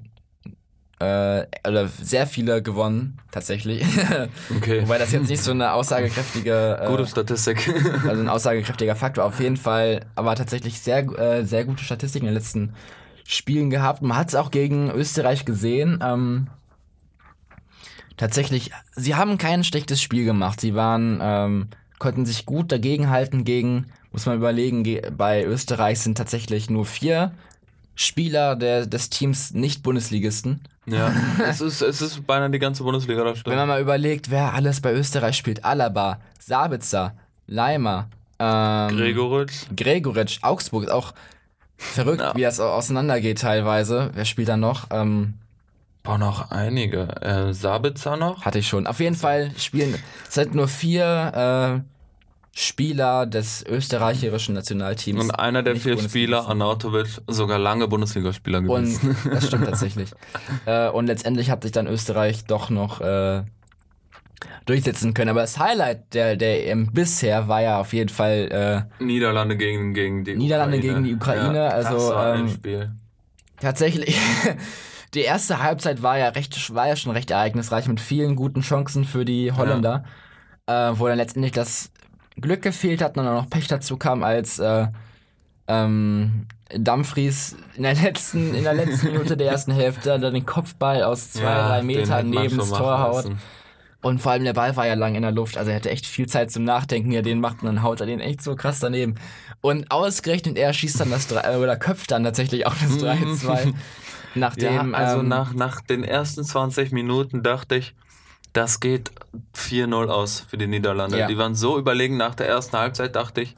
äh, 1.03 1.47
oder 1.67 1.89
sehr 1.89 2.27
viele 2.27 2.63
gewonnen, 2.63 3.19
tatsächlich. 3.31 3.85
Okay. 4.57 4.83
Wobei 4.83 4.99
das 4.99 5.13
jetzt 5.13 5.29
nicht 5.29 5.43
so 5.43 5.51
eine 5.51 5.73
aussagekräftige 5.73 6.79
äh, 6.81 6.87
Gute 6.87 7.07
Statistik. 7.07 7.73
also 8.07 8.23
ein 8.23 8.29
aussagekräftiger 8.29 8.95
Faktor 8.95 9.25
auf 9.25 9.41
jeden 9.41 9.57
Fall, 9.57 10.05
aber 10.15 10.35
tatsächlich 10.37 10.81
sehr, 10.81 10.99
äh, 11.19 11.45
sehr 11.45 11.65
gute 11.65 11.83
Statistiken 11.83 12.27
in 12.27 12.33
den 12.33 12.39
letzten 12.39 12.75
Spielen 13.25 13.71
gehabt. 13.71 14.03
Man 14.03 14.17
hat 14.17 14.29
es 14.29 14.35
auch 14.35 14.51
gegen 14.51 14.91
Österreich 14.91 15.45
gesehen. 15.45 16.01
Ähm, 16.03 16.49
tatsächlich, 18.17 18.71
sie 18.95 19.15
haben 19.15 19.39
kein 19.39 19.65
schlechtes 19.65 20.01
Spiel 20.01 20.25
gemacht. 20.25 20.61
Sie 20.61 20.75
waren, 20.75 21.19
ähm, 21.23 21.69
konnten 21.99 22.27
sich 22.27 22.47
gut 22.47 22.71
dagegenhalten 22.71 23.45
gegen, 23.45 23.87
muss 24.13 24.27
man 24.27 24.37
überlegen, 24.37 24.85
ge 24.85 25.11
bei 25.11 25.45
Österreich 25.45 26.01
sind 26.01 26.19
tatsächlich 26.19 26.71
nur 26.71 26.85
vier 26.85 27.33
Spieler 27.95 28.57
der, 28.57 28.87
des 28.87 29.11
Teams 29.11 29.53
nicht 29.53 29.83
Bundesligisten. 29.83 30.61
ja. 30.87 31.13
Es 31.47 31.61
ist, 31.61 31.83
es 31.83 32.01
ist 32.03 32.27
beinahe 32.27 32.51
die 32.51 32.59
ganze 32.59 32.83
Bundesliga, 32.83 33.23
das 33.25 33.35
Wenn 33.35 33.41
stimmt. 33.41 33.57
man 33.57 33.69
mal 33.69 33.81
überlegt, 33.81 34.31
wer 34.31 34.55
alles 34.55 34.81
bei 34.81 34.93
Österreich 34.93 35.37
spielt, 35.37 35.65
Alaba, 35.65 36.19
Sabitzer, 36.41 37.15
Leimer, 37.47 38.09
ähm, 38.39 38.97
Gregoritsch. 38.97 39.67
Gregoritsch, 39.77 40.39
Augsburg 40.43 40.85
ist 40.85 40.91
auch 40.91 41.13
verrückt, 41.77 42.21
Ja. 42.21 42.35
wie 42.35 42.43
das 42.43 42.61
au- 42.61 42.71
auseinandergeht 42.73 43.41
teilweise. 43.41 44.11
Wer 44.15 44.25
spielt 44.25 44.49
da 44.49 44.57
noch? 44.57 44.87
Ähm, 44.91 45.35
Boah, 46.05 46.19
noch 46.19 46.51
einige. 46.51 47.03
Äh, 47.23 47.53
Sabitzer 47.55 48.17
noch? 48.17 48.45
hatte 48.45 48.59
ich 48.59 48.67
schon. 48.69 48.89
Auf 48.89 48.99
jeden 48.99 49.15
Fall 49.15 49.53
spielen, 49.57 49.95
es 50.29 50.35
sind 50.35 50.53
nur 50.55 50.67
vier 50.67 51.83
äh, 51.85 51.92
Spieler 52.55 53.25
des 53.27 53.65
österreichischen 53.67 54.55
Nationalteams. 54.55 55.25
Und 55.25 55.31
einer 55.31 55.63
der 55.63 55.77
vier. 55.77 55.99
Spieler, 55.99 56.47
Arnautovic, 56.47 57.23
sogar 57.27 57.59
lange 57.59 57.89
Bundesligaspieler 57.89 58.59
Und 58.59 58.67
gewesen. 58.67 59.17
das 59.31 59.47
stimmt 59.47 59.65
tatsächlich. 59.65 60.11
äh, 60.67 60.89
und 60.91 61.07
letztendlich 61.07 61.51
hat 61.51 61.63
sich 61.63 61.73
dann 61.73 61.87
Österreich 61.87 62.45
doch 62.45 62.69
noch 62.69 63.01
äh, 63.01 63.43
durchsetzen 64.67 65.15
können. 65.15 65.31
Aber 65.31 65.41
das 65.41 65.59
Highlight 65.59 66.13
der, 66.13 66.37
der 66.37 66.69
EM 66.69 66.93
bisher 66.93 67.49
war 67.49 67.63
ja 67.63 67.81
auf 67.81 67.95
jeden 67.95 68.11
Fall 68.11 68.87
äh, 69.01 69.03
Niederlande 69.03 69.57
gegen, 69.57 69.95
gegen 69.95 70.25
die 70.25 70.37
Niederlande 70.37 70.77
Ukraine. 70.77 70.95
gegen 70.95 71.05
die 71.05 71.15
Ukraine, 71.15 71.73
also, 71.73 71.95
das 71.95 72.09
war 72.11 72.33
ein 72.35 72.41
ähm, 72.41 72.49
Spiel. 72.49 72.93
Tatsächlich. 73.61 74.19
Die 75.15 75.21
erste 75.21 75.63
Halbzeit 75.63 76.03
war 76.03 76.17
ja 76.17 76.31
recht, 76.31 76.75
war 76.75 76.89
ja 76.89 76.97
schon 76.97 77.13
recht 77.13 77.31
ereignisreich 77.31 77.87
mit 77.87 78.01
vielen 78.01 78.35
guten 78.35 78.63
Chancen 78.63 79.05
für 79.05 79.27
die 79.27 79.53
Holländer, 79.53 80.05
äh, 80.67 80.93
wo 80.95 81.07
dann 81.07 81.19
letztendlich 81.19 81.53
das 81.53 81.92
Glück 82.43 82.63
gefehlt 82.63 83.01
hat 83.01 83.17
und 83.17 83.25
dann 83.25 83.35
noch 83.35 83.49
Pech 83.49 83.69
dazu 83.69 83.97
kam, 83.97 84.23
als 84.23 84.59
äh, 84.59 84.89
ähm, 85.69 86.47
Dumfries 86.77 87.57
in 87.77 87.83
der 87.85 87.95
letzten, 87.95 88.55
in 88.55 88.65
der 88.65 88.75
letzten 88.75 89.07
Minute 89.13 89.37
der 89.37 89.51
ersten 89.51 89.73
Hälfte 89.73 90.19
dann 90.19 90.35
den 90.35 90.47
Kopfball 90.47 91.03
aus 91.03 91.33
zwei, 91.33 91.45
Ja, 91.45 91.69
drei 91.69 91.83
Metern 91.83 92.31
neben 92.31 92.59
das 92.59 92.71
Tor 92.71 93.01
haut. 93.01 93.31
Und 94.03 94.21
vor 94.21 94.33
allem 94.33 94.43
der 94.43 94.53
Ball 94.53 94.75
war 94.77 94.87
ja 94.87 94.95
lang 94.95 95.15
in 95.15 95.23
der 95.23 95.31
Luft, 95.31 95.57
also 95.57 95.71
er 95.71 95.77
hatte 95.77 95.91
echt 95.91 96.07
viel 96.07 96.27
Zeit 96.27 96.51
zum 96.51 96.65
Nachdenken, 96.65 97.13
er 97.13 97.23
den 97.23 97.39
macht 97.39 97.63
und 97.63 97.67
dann 97.67 97.83
haut 97.85 98.01
er 98.01 98.07
den 98.07 98.19
echt 98.19 98.43
so 98.43 98.57
krass 98.57 98.81
daneben. 98.81 99.15
Und 99.61 99.93
ausgerechnet 99.93 100.59
er 100.59 100.73
schießt 100.73 100.99
dann 100.99 101.11
das 101.11 101.29
3, 101.29 101.59
oder 101.59 101.77
köpft 101.77 102.11
dann 102.11 102.25
tatsächlich 102.25 102.67
auch 102.67 102.75
das 102.75 102.99
3-2. 102.99 103.73
Nachdem, 104.35 104.93
Ja, 104.93 104.99
also 104.99 105.21
ähm, 105.21 105.29
nach, 105.29 105.55
nach 105.55 105.81
den 105.83 106.03
ersten 106.03 106.43
20 106.43 106.91
Minuten 106.91 107.45
dachte 107.45 107.77
ich, 107.77 107.95
das 108.53 108.81
geht 108.81 109.13
4-0 109.57 110.09
aus 110.09 110.41
für 110.41 110.59
die 110.59 110.67
Niederlande. 110.67 111.19
Ja. 111.19 111.27
Die 111.27 111.39
waren 111.39 111.55
so 111.55 111.79
überlegen 111.79 112.17
nach 112.17 112.35
der 112.35 112.49
ersten 112.49 112.77
Halbzeit, 112.77 113.17
dachte 113.17 113.41
ich, 113.41 113.57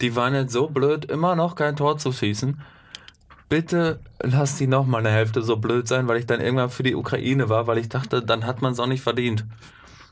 die 0.00 0.16
waren 0.16 0.34
jetzt 0.34 0.52
so 0.52 0.68
blöd, 0.68 1.04
immer 1.04 1.36
noch 1.36 1.54
kein 1.54 1.76
Tor 1.76 1.98
zu 1.98 2.12
schießen. 2.12 2.60
Bitte 3.48 4.00
lass 4.22 4.56
die 4.56 4.66
noch 4.66 4.86
mal 4.86 4.98
eine 4.98 5.10
Hälfte 5.10 5.42
so 5.42 5.56
blöd 5.56 5.88
sein, 5.88 6.08
weil 6.08 6.18
ich 6.18 6.26
dann 6.26 6.40
irgendwann 6.40 6.70
für 6.70 6.84
die 6.84 6.94
Ukraine 6.94 7.48
war, 7.48 7.66
weil 7.66 7.78
ich 7.78 7.88
dachte, 7.88 8.22
dann 8.22 8.46
hat 8.46 8.62
man 8.62 8.72
es 8.72 8.80
auch 8.80 8.86
nicht 8.86 9.02
verdient. 9.02 9.44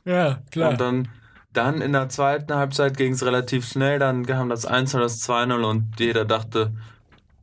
Ja, 0.04 0.40
Und 0.70 0.80
dann, 0.80 1.08
dann 1.52 1.80
in 1.80 1.92
der 1.92 2.08
zweiten 2.08 2.54
Halbzeit 2.54 2.96
ging 2.96 3.12
es 3.12 3.24
relativ 3.24 3.66
schnell, 3.66 3.98
dann 3.98 4.26
kam 4.26 4.48
das 4.48 4.66
1 4.66 4.92
das 4.92 5.26
2-0 5.28 5.62
und 5.62 6.00
jeder 6.00 6.24
dachte, 6.24 6.72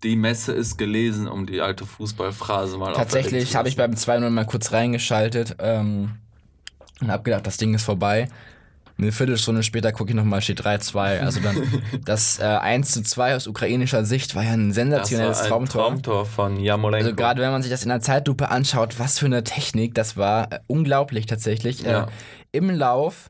die 0.03 0.15
Messe 0.15 0.51
ist 0.51 0.77
gelesen, 0.77 1.27
um 1.27 1.45
die 1.45 1.61
alte 1.61 1.85
Fußballphrase 1.85 2.77
mal 2.77 2.93
Tatsächlich 2.93 3.55
habe 3.55 3.69
ich 3.69 3.75
beim 3.75 3.91
2-0 3.91 4.29
mal 4.29 4.45
kurz 4.45 4.71
reingeschaltet 4.71 5.55
ähm, 5.59 6.11
und 7.01 7.12
habe 7.12 7.23
gedacht, 7.23 7.45
das 7.45 7.58
Ding 7.58 7.73
ist 7.73 7.84
vorbei. 7.84 8.27
Eine 8.97 9.12
Viertelstunde 9.12 9.62
später 9.62 9.91
gucke 9.91 10.12
ich 10.12 10.15
nochmal, 10.15 10.41
steht 10.41 10.62
3-2. 10.62 11.19
Also 11.19 11.41
dann 11.41 11.58
das 12.05 12.39
äh, 12.39 12.43
1 12.43 12.91
zu 12.91 13.03
2 13.03 13.36
aus 13.36 13.45
ukrainischer 13.45 14.05
Sicht 14.05 14.36
war 14.36 14.43
ja 14.43 14.51
ein 14.51 14.69
das 14.69 14.75
sensationelles 14.75 15.38
war 15.39 15.43
ein 15.45 15.49
Traumtor. 15.49 15.84
Traumtor 15.84 16.25
von 16.25 16.60
Jamolenko. 16.60 17.05
Also 17.05 17.15
gerade 17.15 17.41
wenn 17.41 17.51
man 17.51 17.62
sich 17.62 17.71
das 17.71 17.84
in 17.84 17.89
der 17.89 17.99
Zeitlupe 17.99 18.49
anschaut, 18.49 18.97
was 18.97 19.19
für 19.19 19.25
eine 19.25 19.43
Technik, 19.43 19.95
das 19.95 20.15
war 20.15 20.51
äh, 20.51 20.60
unglaublich 20.67 21.25
tatsächlich. 21.25 21.81
Ja. 21.81 22.03
Äh, 22.03 22.08
Im 22.53 22.69
Lauf 22.69 23.29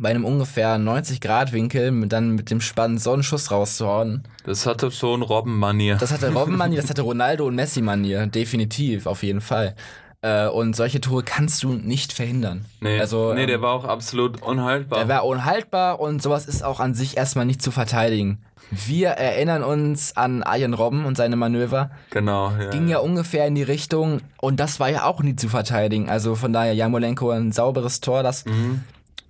bei 0.00 0.10
einem 0.10 0.24
ungefähr 0.24 0.78
90 0.78 1.20
Grad 1.20 1.52
Winkel 1.52 1.90
mit, 1.90 2.12
dann 2.12 2.30
mit 2.30 2.50
dem 2.50 2.60
Spann 2.60 2.98
so 2.98 3.12
einen 3.12 3.24
Schuss 3.24 3.50
rauszuhauen. 3.50 4.22
das 4.44 4.66
hatte 4.66 4.90
schon 4.90 5.22
Robben-Manier. 5.22 5.96
Das 5.96 6.12
hatte 6.12 6.32
Robben-Manier, 6.32 6.80
das 6.80 6.90
hatte 6.90 7.02
Ronaldo 7.02 7.46
und 7.46 7.56
Messi-Manier, 7.56 8.26
definitiv, 8.28 9.06
auf 9.06 9.22
jeden 9.22 9.40
Fall. 9.40 9.74
Äh, 10.20 10.48
und 10.48 10.74
solche 10.74 11.00
Tore 11.00 11.22
kannst 11.22 11.62
du 11.62 11.74
nicht 11.74 12.12
verhindern. 12.12 12.64
Nee, 12.80 12.98
also, 12.98 13.32
nee 13.34 13.46
der 13.46 13.56
ähm, 13.56 13.62
war 13.62 13.72
auch 13.74 13.84
absolut 13.84 14.42
unhaltbar. 14.42 14.98
Der 14.98 15.08
war 15.08 15.24
unhaltbar 15.24 16.00
und 16.00 16.20
sowas 16.20 16.46
ist 16.46 16.64
auch 16.64 16.80
an 16.80 16.94
sich 16.94 17.16
erstmal 17.16 17.46
nicht 17.46 17.62
zu 17.62 17.70
verteidigen. 17.70 18.42
Wir 18.70 19.10
erinnern 19.10 19.62
uns 19.62 20.16
an 20.16 20.42
Arjen 20.42 20.74
Robben 20.74 21.04
und 21.06 21.16
seine 21.16 21.36
Manöver. 21.36 21.90
genau. 22.10 22.52
Ja, 22.60 22.70
Ging 22.70 22.88
ja 22.88 22.98
ungefähr 22.98 23.46
in 23.46 23.54
die 23.54 23.62
Richtung 23.62 24.20
und 24.40 24.58
das 24.60 24.80
war 24.80 24.90
ja 24.90 25.04
auch 25.04 25.22
nie 25.22 25.36
zu 25.36 25.48
verteidigen. 25.48 26.08
Also 26.10 26.34
von 26.34 26.52
daher 26.52 26.74
Jamolenko 26.74 27.30
ein 27.30 27.52
sauberes 27.52 28.00
Tor, 28.00 28.22
das 28.22 28.44
Mhm. 28.44 28.82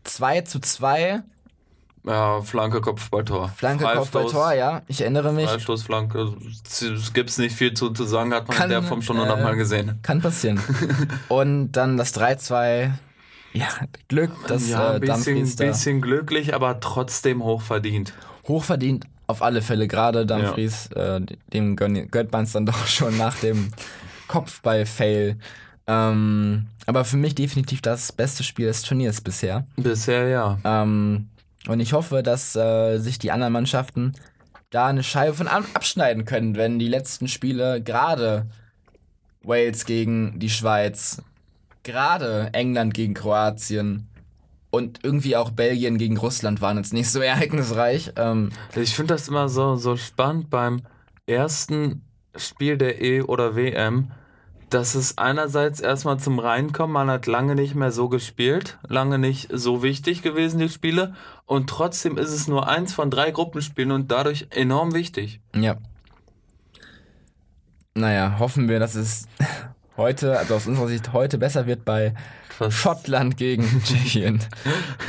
2 0.05 0.41
zu 0.41 0.59
2, 0.59 1.21
ja, 2.09 2.41
Flanke, 2.43 2.81
Kopfballtor. 2.81 3.49
Flanke, 3.57 3.85
Kopfballtor, 3.85 4.53
ja, 4.55 4.83
ich 4.89 5.03
erinnere 5.03 5.33
mich. 5.33 5.49
Freistoß, 5.49 5.83
Flanke. 5.83 6.33
Es 6.67 7.13
gibt 7.13 7.37
nicht 7.39 7.55
viel 7.55 7.75
zu, 7.75 7.91
zu 7.91 8.05
sagen, 8.05 8.33
hat 8.33 8.49
man 8.49 8.57
Kann, 8.57 8.65
in 8.67 8.71
der 8.71 8.83
Form 8.83 9.03
schon 9.03 9.17
äh, 9.17 9.21
hundertmal 9.21 9.57
gesehen. 9.57 9.99
Kann 10.03 10.21
passieren. 10.21 10.61
und 11.29 11.73
dann 11.73 11.97
das 11.97 12.15
3-2, 12.15 12.91
ja, 13.53 13.67
Glück, 14.09 14.31
dass 14.47 14.69
ja, 14.69 14.93
äh, 14.93 14.95
ein 14.95 15.01
bisschen, 15.01 15.57
bisschen 15.57 16.01
glücklich, 16.01 16.55
aber 16.55 16.81
trotzdem 16.81 17.43
hochverdient. 17.45 18.13
hochverdient, 18.47 19.07
auf 19.27 19.43
alle 19.43 19.61
Fälle, 19.63 19.87
gerade 19.89 20.25
Dumfries, 20.25 20.87
äh, 20.93 21.21
dem 21.53 21.77
gönn- 21.77 22.07
gönnt 22.11 22.33
man 22.33 22.45
es 22.45 22.53
dann 22.53 22.65
doch 22.67 22.87
schon 22.87 23.17
nach 23.19 23.37
dem 23.41 23.69
Kopfball-Fail. 24.29 25.37
Ähm, 25.87 26.67
aber 26.87 27.05
für 27.05 27.17
mich 27.17 27.35
definitiv 27.35 27.83
das 27.83 28.13
beste 28.13 28.45
Spiel 28.45 28.67
des 28.67 28.83
Turniers 28.83 29.21
bisher. 29.21 29.65
Bisher 29.77 30.29
ja. 30.29 30.59
Ähm, 30.65 31.29
Und 31.69 31.81
ich 31.81 31.93
hoffe, 31.93 32.23
dass 32.23 32.57
äh, 32.57 32.99
sich 32.99 33.19
die 33.19 33.31
anderen 33.31 33.53
Mannschaften 33.53 34.15
da 34.71 34.87
eine 34.87 35.03
Scheibe 35.03 35.35
von 35.35 35.49
ab 35.49 35.65
abschneiden 35.75 36.25
können, 36.25 36.57
wenn 36.57 36.79
die 36.79 36.89
letzten 36.89 37.29
Spiele 37.29 37.83
gerade 37.83 38.47
Wales 39.43 39.85
gegen 39.85 40.39
die 40.39 40.51
Schweiz, 40.51 41.23
gerade 41.83 42.51
England 42.53 42.95
gegen 42.95 43.15
Kroatien 43.15 44.09
und 44.71 45.01
irgendwie 45.03 45.37
auch 45.37 45.51
Belgien 45.51 45.97
gegen 45.99 46.17
Russland 46.17 46.61
waren 46.61 46.77
jetzt 46.79 46.93
nicht 46.93 47.11
so 47.11 47.21
ereignisreich. 47.23 48.13
Ähm, 48.17 48.51
Ich 48.75 48.95
finde 48.95 49.15
das 49.15 49.29
immer 49.29 49.49
so, 49.49 49.77
so 49.77 49.97
spannend 49.97 50.51
beim 50.51 50.83
ersten 51.27 52.03
Spiel 52.37 52.77
der 52.77 53.01
E- 53.01 53.23
oder 53.23 53.57
WM, 53.57 54.11
dass 54.71 54.95
es 54.95 55.19
einerseits 55.19 55.81
erstmal 55.81 56.19
zum 56.19 56.39
Reinkommen, 56.39 56.93
man 56.93 57.11
hat 57.11 57.27
lange 57.27 57.55
nicht 57.55 57.75
mehr 57.75 57.93
so 57.93 58.09
gespielt, 58.09 58.79
lange 58.87 59.19
nicht 59.19 59.49
so 59.53 59.83
wichtig 59.83 60.23
gewesen, 60.23 60.59
die 60.59 60.69
Spiele, 60.69 61.15
und 61.47 61.71
trotzdem 61.71 62.19
ist 62.19 62.33
es 62.33 62.49
nur 62.49 62.69
eins 62.69 62.93
von 62.93 63.11
drei 63.11 63.31
Gruppenspielen 63.31 63.93
und 63.93 64.11
dadurch 64.11 64.49
enorm 64.51 64.95
wichtig. 64.95 65.41
ja. 65.55 65.77
Naja, 67.95 68.39
hoffen 68.39 68.69
wir, 68.69 68.79
dass 68.79 68.95
es 68.95 69.27
heute, 69.97 70.39
also 70.39 70.55
aus 70.55 70.69
unserer 70.69 70.87
Sicht 70.87 71.13
heute 71.13 71.37
besser 71.37 71.67
wird 71.67 71.85
bei 71.85 72.15
Was- 72.59 72.75
Schottland 72.75 73.37
gegen 73.37 73.65
Tschechien 73.85 74.41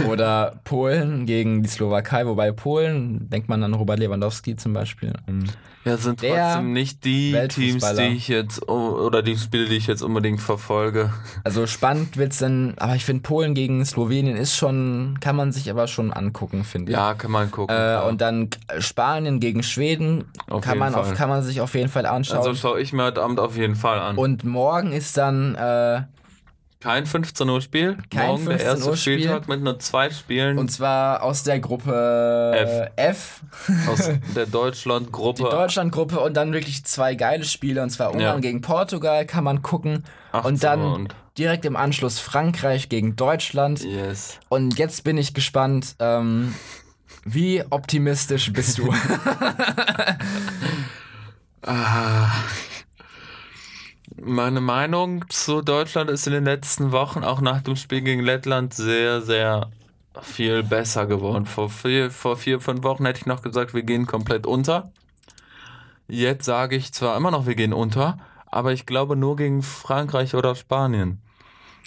oder 0.07 0.59
Polen 0.63 1.25
gegen 1.25 1.63
die 1.63 1.69
Slowakei, 1.69 2.25
wobei 2.25 2.51
Polen, 2.51 3.29
denkt 3.29 3.49
man 3.49 3.63
an 3.63 3.73
Robert 3.73 3.99
Lewandowski 3.99 4.55
zum 4.55 4.73
Beispiel. 4.73 5.13
Ähm, 5.27 5.45
Ja, 5.85 5.97
sind 5.97 6.19
trotzdem 6.19 6.73
nicht 6.73 7.03
die 7.05 7.35
Teams, 7.47 7.83
die 7.95 8.01
ich 8.15 8.27
jetzt, 8.27 8.67
oder 8.67 9.21
die 9.23 9.37
Spiele, 9.37 9.65
die 9.67 9.77
ich 9.77 9.87
jetzt 9.87 10.01
unbedingt 10.01 10.41
verfolge. 10.41 11.11
Also 11.43 11.65
spannend 11.67 12.17
wird's 12.17 12.37
dann, 12.39 12.73
aber 12.77 12.95
ich 12.95 13.05
finde 13.05 13.23
Polen 13.23 13.53
gegen 13.53 13.83
Slowenien 13.85 14.35
ist 14.35 14.55
schon, 14.55 15.17
kann 15.21 15.35
man 15.35 15.51
sich 15.51 15.69
aber 15.71 15.87
schon 15.87 16.11
angucken, 16.11 16.63
finde 16.65 16.91
ich. 16.91 16.97
Ja, 16.97 17.13
kann 17.13 17.31
man 17.31 17.49
gucken. 17.49 17.73
Äh, 17.75 17.79
klar. 17.79 18.07
und 18.07 18.21
dann 18.21 18.49
Spanien 18.79 19.39
gegen 19.39 19.63
Schweden 19.63 20.25
Auf 20.49 20.63
kann 20.63 20.77
man, 20.77 20.93
auf, 20.95 21.13
kann 21.15 21.29
man 21.29 21.43
sich 21.43 21.61
auf 21.61 21.73
jeden 21.75 21.89
Fall 21.89 22.05
anschauen. 22.05 22.39
also 22.39 22.53
schaue 22.55 22.81
ich 22.81 22.91
mir 22.93 23.05
heute 23.05 23.21
Abend 23.23 23.39
auf 23.39 23.55
jeden 23.57 23.75
Fall 23.75 23.99
an. 23.99 24.17
und 24.17 24.43
morgen 24.43 24.91
ist 24.91 25.17
dann 25.17 25.55
äh, 25.55 26.01
Kein 26.81 27.05
15 27.05 27.49
Uhr 27.49 27.59
Spiel. 27.61 27.97
Kein 28.09 28.27
Morgen 28.27 28.45
der 28.45 28.57
15 28.59 28.67
erste 28.69 28.89
Uhr 28.89 28.95
Spiel. 28.95 29.13
Spieltag 29.19 29.47
mit 29.49 29.61
nur 29.61 29.79
zwei 29.79 30.09
Spielen 30.11 30.57
und 30.57 30.71
zwar 30.71 31.23
aus 31.23 31.43
der 31.43 31.59
Gruppe 31.59 32.89
F, 32.95 33.41
aus 33.89 34.09
der 34.35 34.45
Deutschland-Gruppe. 34.45 35.43
die 35.43 35.49
Deutschland-Gruppe 35.49 36.21
und 36.21 36.35
dann 36.37 36.53
wirklich 36.53 36.85
zwei 36.85 37.15
geile 37.15 37.43
Spiele 37.43 37.83
und 37.83 37.89
zwar 37.89 38.11
Ungarn 38.13 38.35
Ja. 38.35 38.39
gegen 38.39 38.61
Portugal 38.61 39.25
kann 39.25 39.43
man 39.43 39.61
gucken 39.61 40.05
18 40.31 40.47
und 40.53 40.63
dann 40.63 40.79
und- 40.81 41.15
direkt 41.37 41.65
im 41.65 41.75
Anschluss 41.75 42.19
Frankreich 42.19 42.87
gegen 42.87 43.17
Deutschland 43.17 43.83
Yes. 43.83 44.39
und 44.47 44.77
jetzt 44.79 45.03
bin 45.03 45.17
ich 45.17 45.33
gespannt, 45.33 45.97
ähm, 45.99 46.55
wie 47.25 47.61
optimistisch 47.69 48.53
bist 48.53 48.77
du? 48.77 48.93
Ah. 51.61 52.29
Meine 54.21 54.61
Meinung 54.61 55.25
zu 55.29 55.61
Deutschland 55.61 56.09
ist 56.09 56.27
in 56.27 56.33
den 56.33 56.45
letzten 56.45 56.91
Wochen, 56.91 57.23
auch 57.23 57.41
nach 57.41 57.61
dem 57.61 57.75
Spiel 57.75 58.01
gegen 58.01 58.21
Lettland, 58.21 58.73
sehr, 58.73 59.21
sehr 59.21 59.69
viel 60.21 60.63
besser 60.63 61.05
geworden. 61.05 61.45
Vor 61.45 61.69
vier, 61.69 62.11
vor 62.11 62.35
vier, 62.35 62.59
fünf 62.59 62.83
Wochen 62.83 63.05
hätte 63.05 63.19
ich 63.19 63.25
noch 63.25 63.41
gesagt, 63.41 63.73
wir 63.73 63.83
gehen 63.83 64.07
komplett 64.07 64.45
unter. 64.45 64.91
Jetzt 66.07 66.45
sage 66.45 66.75
ich 66.75 66.91
zwar 66.91 67.15
immer 67.15 67.31
noch, 67.31 67.45
wir 67.45 67.55
gehen 67.55 67.73
unter, 67.73 68.17
aber 68.47 68.73
ich 68.73 68.85
glaube 68.85 69.15
nur 69.15 69.35
gegen 69.35 69.61
Frankreich 69.61 70.35
oder 70.35 70.55
Spanien. 70.55 71.21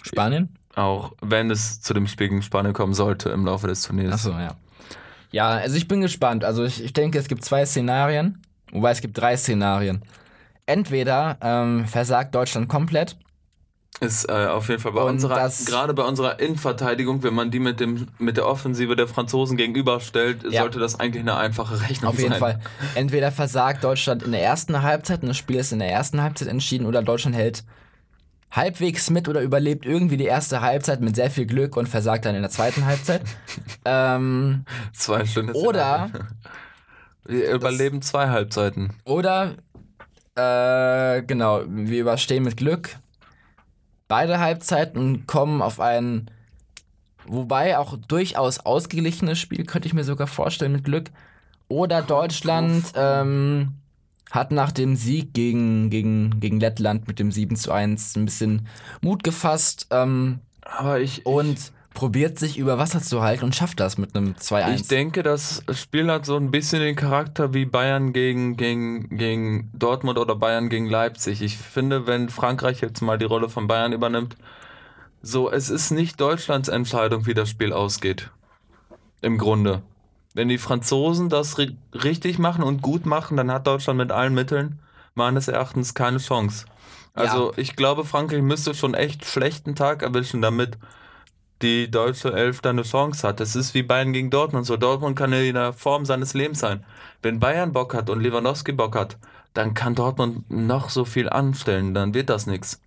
Spanien? 0.01 0.57
Auch 0.75 1.11
wenn 1.21 1.51
es 1.51 1.81
zu 1.81 1.93
dem 1.93 2.07
Spiel 2.07 2.29
gegen 2.29 2.41
Spanien 2.41 2.73
kommen 2.73 2.93
sollte 2.93 3.29
im 3.29 3.45
Laufe 3.45 3.67
des 3.67 3.83
Turniers. 3.83 4.13
Achso, 4.13 4.31
ja. 4.31 4.55
Ja, 5.31 5.49
also 5.49 5.75
ich 5.75 5.87
bin 5.87 6.01
gespannt. 6.01 6.45
Also 6.45 6.63
ich, 6.63 6.83
ich 6.83 6.93
denke, 6.93 7.19
es 7.19 7.27
gibt 7.27 7.43
zwei 7.43 7.65
Szenarien, 7.65 8.41
wobei 8.71 8.91
es 8.91 9.01
gibt 9.01 9.17
drei 9.17 9.35
Szenarien. 9.35 10.03
Entweder 10.65 11.37
ähm, 11.41 11.85
versagt 11.85 12.33
Deutschland 12.35 12.69
komplett 12.69 13.17
Ist 13.99 14.29
äh, 14.29 14.47
auf 14.47 14.69
jeden 14.69 14.79
Fall 14.81 14.93
bei 14.93 15.01
Und 15.01 15.09
unserer, 15.15 15.49
gerade 15.65 15.93
bei 15.93 16.03
unserer 16.03 16.39
Innenverteidigung, 16.39 17.21
wenn 17.23 17.33
man 17.33 17.51
die 17.51 17.59
mit, 17.59 17.79
dem, 17.79 18.07
mit 18.17 18.37
der 18.37 18.47
Offensive 18.47 18.95
der 18.95 19.07
Franzosen 19.07 19.57
gegenüberstellt, 19.57 20.43
Ja. 20.51 20.61
sollte 20.61 20.79
das 20.79 20.99
eigentlich 20.99 21.21
eine 21.21 21.35
einfache 21.35 21.81
Rechnung 21.81 22.11
Auf 22.11 22.17
jeden 22.19 22.31
sein. 22.31 22.39
Fall. 22.39 22.59
Entweder 22.95 23.31
versagt 23.31 23.83
Deutschland 23.83 24.23
in 24.23 24.31
der 24.31 24.41
ersten 24.43 24.81
Halbzeit 24.81 25.21
und 25.21 25.27
das 25.27 25.37
Spiel 25.37 25.57
ist 25.57 25.71
in 25.73 25.79
der 25.79 25.91
ersten 25.91 26.21
Halbzeit 26.21 26.47
entschieden 26.47 26.85
oder 26.85 27.01
Deutschland 27.03 27.35
hält 27.35 27.63
halbwegs 28.51 29.09
mit 29.09 29.27
oder 29.27 29.41
überlebt 29.41 29.83
irgendwie 29.85 30.15
die 30.15 30.25
erste 30.25 30.61
Halbzeit 30.61 31.01
mit 31.01 31.15
sehr 31.15 31.31
viel 31.31 31.47
Glück 31.47 31.75
und 31.75 31.89
versagt 31.89 32.25
dann 32.25 32.35
in 32.35 32.41
der 32.43 32.51
zweiten 32.51 32.85
Halbzeit. 32.85 33.21
ähm, 33.85 34.63
Zwei 34.93 35.25
schöne 35.25 35.53
Oder-. 35.53 36.09
Wir 37.25 37.51
überleben 37.53 38.01
zwei 38.01 38.29
Halbzeiten. 38.29 38.93
oder, 39.05 39.53
äh, 40.35 41.23
genau, 41.23 41.63
wir 41.67 42.01
überstehen 42.01 42.43
mit 42.43 42.57
Glück 42.57 42.97
beide 44.13 44.39
Halbzeiten 44.39 44.99
und 44.99 45.25
kommen 45.25 45.63
auf 45.63 45.79
ein, 45.79 46.29
wobei 47.25 47.79
auch 47.79 47.97
durchaus 47.97 48.59
ausgeglichenes 48.59 49.39
Spiel, 49.39 49.65
könnte 49.65 49.87
ich 49.87 49.95
mir 49.95 50.03
sogar 50.03 50.27
vorstellen 50.27 50.71
mit 50.71 50.83
Glück. 50.83 51.09
Oder 51.67 52.03
Deutschland 52.03 52.93
ähm, 52.95 53.73
hat 54.29 54.51
nach 54.51 54.71
dem 54.71 54.95
Sieg 54.95 55.33
gegen, 55.33 55.89
gegen, 55.89 56.39
gegen 56.39 56.59
Lettland 56.59 57.07
mit 57.07 57.17
dem 57.17 57.31
7 57.31 57.55
zu 57.55 57.71
1 57.71 58.15
ein 58.15 58.25
bisschen 58.25 58.67
Mut 59.01 59.23
gefasst 59.23 59.87
ähm, 59.89 60.41
Aber 60.61 60.99
ich, 60.99 61.25
und 61.25 61.72
probiert 61.93 62.39
sich 62.39 62.57
über 62.57 62.77
Wasser 62.77 63.01
zu 63.01 63.21
halten 63.21 63.45
und 63.45 63.55
schafft 63.55 63.79
das 63.79 63.97
mit 63.97 64.15
einem 64.15 64.33
2-1. 64.33 64.75
ich 64.75 64.87
denke, 64.87 65.23
das 65.23 65.63
Spiel 65.71 66.11
hat 66.11 66.25
so 66.25 66.35
ein 66.35 66.51
bisschen 66.51 66.81
den 66.81 66.95
Charakter 66.95 67.53
wie 67.53 67.65
Bayern 67.65 68.13
gegen, 68.13 68.57
gegen, 68.57 69.17
gegen 69.17 69.69
Dortmund 69.73 70.17
oder 70.17 70.35
Bayern 70.35 70.69
gegen 70.69 70.87
Leipzig. 70.87 71.41
Ich 71.41 71.57
finde, 71.57 72.07
wenn 72.07 72.29
Frankreich 72.29 72.81
jetzt 72.81 73.01
mal 73.01 73.17
die 73.17 73.25
Rolle 73.25 73.49
von 73.49 73.67
Bayern 73.67 73.93
übernimmt, 73.93 74.35
so, 75.21 75.49
es 75.49 75.69
ist 75.69 75.91
nicht 75.91 76.19
Deutschlands 76.19 76.67
Entscheidung, 76.67 77.25
wie 77.25 77.33
das 77.33 77.49
Spiel 77.49 77.71
ausgeht. 77.71 78.29
Im 79.21 79.37
Grunde. 79.37 79.81
Wenn 80.33 80.49
die 80.49 80.57
Franzosen 80.57 81.29
das 81.29 81.57
ri 81.57 81.77
richtig 81.93 82.39
machen 82.39 82.63
und 82.63 82.81
gut 82.81 83.05
machen, 83.05 83.37
dann 83.37 83.51
hat 83.51 83.67
Deutschland 83.67 83.97
mit 83.97 84.11
allen 84.11 84.33
Mitteln 84.33 84.79
meines 85.15 85.47
Erachtens 85.47 85.93
keine 85.93 86.17
Chance. 86.17 86.65
Also 87.13 87.53
ich 87.55 87.75
glaube, 87.75 88.03
Frankreich 88.03 88.41
müsste 88.41 88.73
schon 88.73 88.95
echt 88.95 89.25
schlechten 89.25 89.75
Tag 89.75 90.01
erwischen, 90.01 90.41
damit 90.41 90.77
die 91.61 91.89
deutsche 91.89 92.33
Elf 92.33 92.61
da 92.61 92.71
eine 92.71 92.83
Chance 92.83 93.27
hat. 93.27 93.39
Das 93.39 93.55
ist 93.55 93.73
wie 93.73 93.83
Bayern 93.83 94.13
gegen 94.13 94.29
Dortmund. 94.29 94.65
So 94.65 94.77
Dortmund 94.77 95.17
kann 95.17 95.31
in 95.33 95.55
der 95.55 95.73
Form 95.73 96.05
seines 96.05 96.33
Lebens 96.33 96.59
sein. 96.59 96.83
Wenn 97.21 97.39
Bayern 97.39 97.71
Bock 97.71 97.93
hat 97.93 98.09
und 98.09 98.21
Lewandowski 98.21 98.73
Bock 98.73 98.95
hat, 98.95 99.17
dann 99.53 99.73
kann 99.73 99.95
Dortmund 99.95 100.49
noch 100.49 100.89
so 100.89 101.05
viel 101.05 101.29
anstellen, 101.29 101.93
dann 101.93 102.13
wird 102.13 102.29
das 102.29 102.47
nichts. 102.47 102.81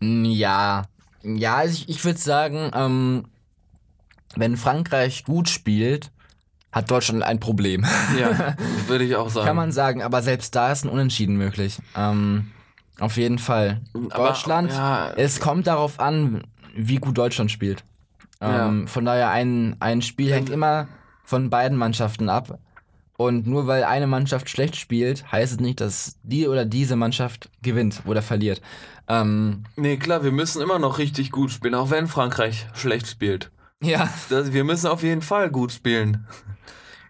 Ja, 0.00 0.84
ja, 1.22 1.56
also 1.56 1.74
ich, 1.74 1.88
ich 1.88 2.04
würde 2.04 2.18
sagen, 2.18 2.70
ähm, 2.74 3.24
wenn 4.34 4.56
Frankreich 4.56 5.24
gut 5.24 5.48
spielt, 5.48 6.10
hat 6.72 6.90
Deutschland 6.90 7.22
ein 7.22 7.38
Problem. 7.38 7.86
Ja, 8.18 8.56
würde 8.88 9.04
ich 9.04 9.14
auch 9.16 9.30
sagen. 9.30 9.46
Kann 9.46 9.56
man 9.56 9.72
sagen, 9.72 10.02
aber 10.02 10.22
selbst 10.22 10.54
da 10.54 10.72
ist 10.72 10.84
ein 10.84 10.88
Unentschieden 10.88 11.36
möglich. 11.36 11.78
Ähm, 11.96 12.50
auf 12.98 13.16
jeden 13.16 13.38
Fall. 13.38 13.82
Aber, 14.10 14.28
Deutschland, 14.28 14.72
ja, 14.72 15.12
es 15.12 15.40
kommt 15.40 15.66
darauf 15.66 16.00
an, 16.00 16.42
wie 16.74 16.96
gut 16.96 17.16
Deutschland 17.16 17.50
spielt. 17.50 17.84
Ähm, 18.42 18.88
Von 18.88 19.04
daher, 19.04 19.30
ein, 19.30 19.76
ein 19.80 20.02
Spiel 20.02 20.32
hängt 20.32 20.50
immer 20.50 20.88
von 21.22 21.50
beiden 21.50 21.78
Mannschaften 21.78 22.28
ab. 22.28 22.58
Und 23.16 23.46
nur 23.46 23.66
weil 23.66 23.84
eine 23.84 24.06
Mannschaft 24.06 24.48
schlecht 24.48 24.74
spielt, 24.74 25.30
heißt 25.30 25.52
es 25.52 25.60
nicht, 25.60 25.80
dass 25.80 26.16
die 26.24 26.48
oder 26.48 26.64
diese 26.64 26.96
Mannschaft 26.96 27.50
gewinnt 27.62 28.02
oder 28.04 28.20
verliert. 28.22 28.60
Ähm, 29.06 29.64
Nee, 29.76 29.96
klar, 29.96 30.24
wir 30.24 30.32
müssen 30.32 30.60
immer 30.60 30.78
noch 30.78 30.98
richtig 30.98 31.30
gut 31.30 31.50
spielen, 31.52 31.74
auch 31.74 31.90
wenn 31.90 32.08
Frankreich 32.08 32.66
schlecht 32.74 33.06
spielt. 33.06 33.50
ja, 33.82 34.08
Das, 34.28 34.52
wir 34.52 34.64
müssen 34.64 34.88
auf 34.88 35.02
jeden 35.02 35.22
Fall 35.22 35.50
gut 35.50 35.72
spielen. 35.72 36.26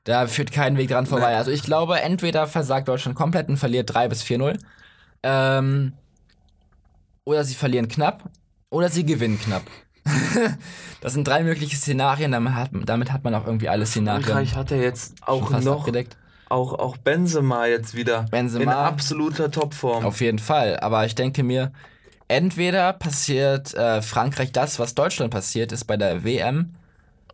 Da 0.05 0.27
führt 0.27 0.53
kein 0.53 0.77
Weg 0.77 0.89
dran 0.91 1.07
vorbei. 1.07 1.31
Nee. 1.31 1.37
Also 1.37 1.51
ich 1.51 1.63
glaube, 1.63 2.01
entweder 2.01 2.47
versagt 2.47 2.89
Deutschland 2.89 3.17
komplett 3.17 3.49
und 3.49 3.57
verliert 3.57 3.95
3 3.95 4.09
bis 4.09 4.23
4-0. 4.23 4.59
Ähm, 5.23 5.93
oder 7.25 7.45
sie 7.45 7.55
verlieren 7.55 7.89
knapp. 7.89 8.29
Oder 8.69 8.89
sie 8.89 9.07
gewinnen 9.07 9.39
knapp. 9.41 9.63
Das 11.01 11.13
sind 11.13 11.27
drei 11.27 11.43
mögliche 11.43 11.77
Szenarien. 11.77 12.33
Damit 12.33 12.55
hat, 12.55 12.71
damit 12.85 13.13
hat 13.13 13.25
man 13.25 13.35
auch 13.35 13.47
irgendwie 13.47 13.69
alle 13.69 13.87
Szenarien 13.87 14.25
Frankreich 14.25 14.57
hat 14.57 14.71
ja 14.71 14.79
jetzt 14.79 15.15
auch 15.23 15.51
noch, 15.51 15.81
abgedeckt. 15.81 16.17
auch, 16.49 16.75
auch 16.75 16.97
Benzema 16.97 17.67
jetzt 17.67 17.95
wieder 17.95 18.25
Benzema. 18.31 18.63
in 18.63 18.69
absoluter 18.69 19.51
Topform. 19.51 20.05
Auf 20.05 20.21
jeden 20.21 20.39
Fall. 20.39 20.79
Aber 20.81 21.07
ich 21.07 21.15
denke 21.15 21.43
mir, 21.43 21.73
entweder 22.29 22.93
passiert 22.93 23.75
äh, 23.75 24.03
Frankreich 24.03 24.53
das, 24.53 24.79
was 24.79 24.95
Deutschland 24.95 25.33
passiert 25.33 25.73
ist 25.73 25.85
bei 25.85 25.97
der 25.97 26.25
WM. 26.25 26.75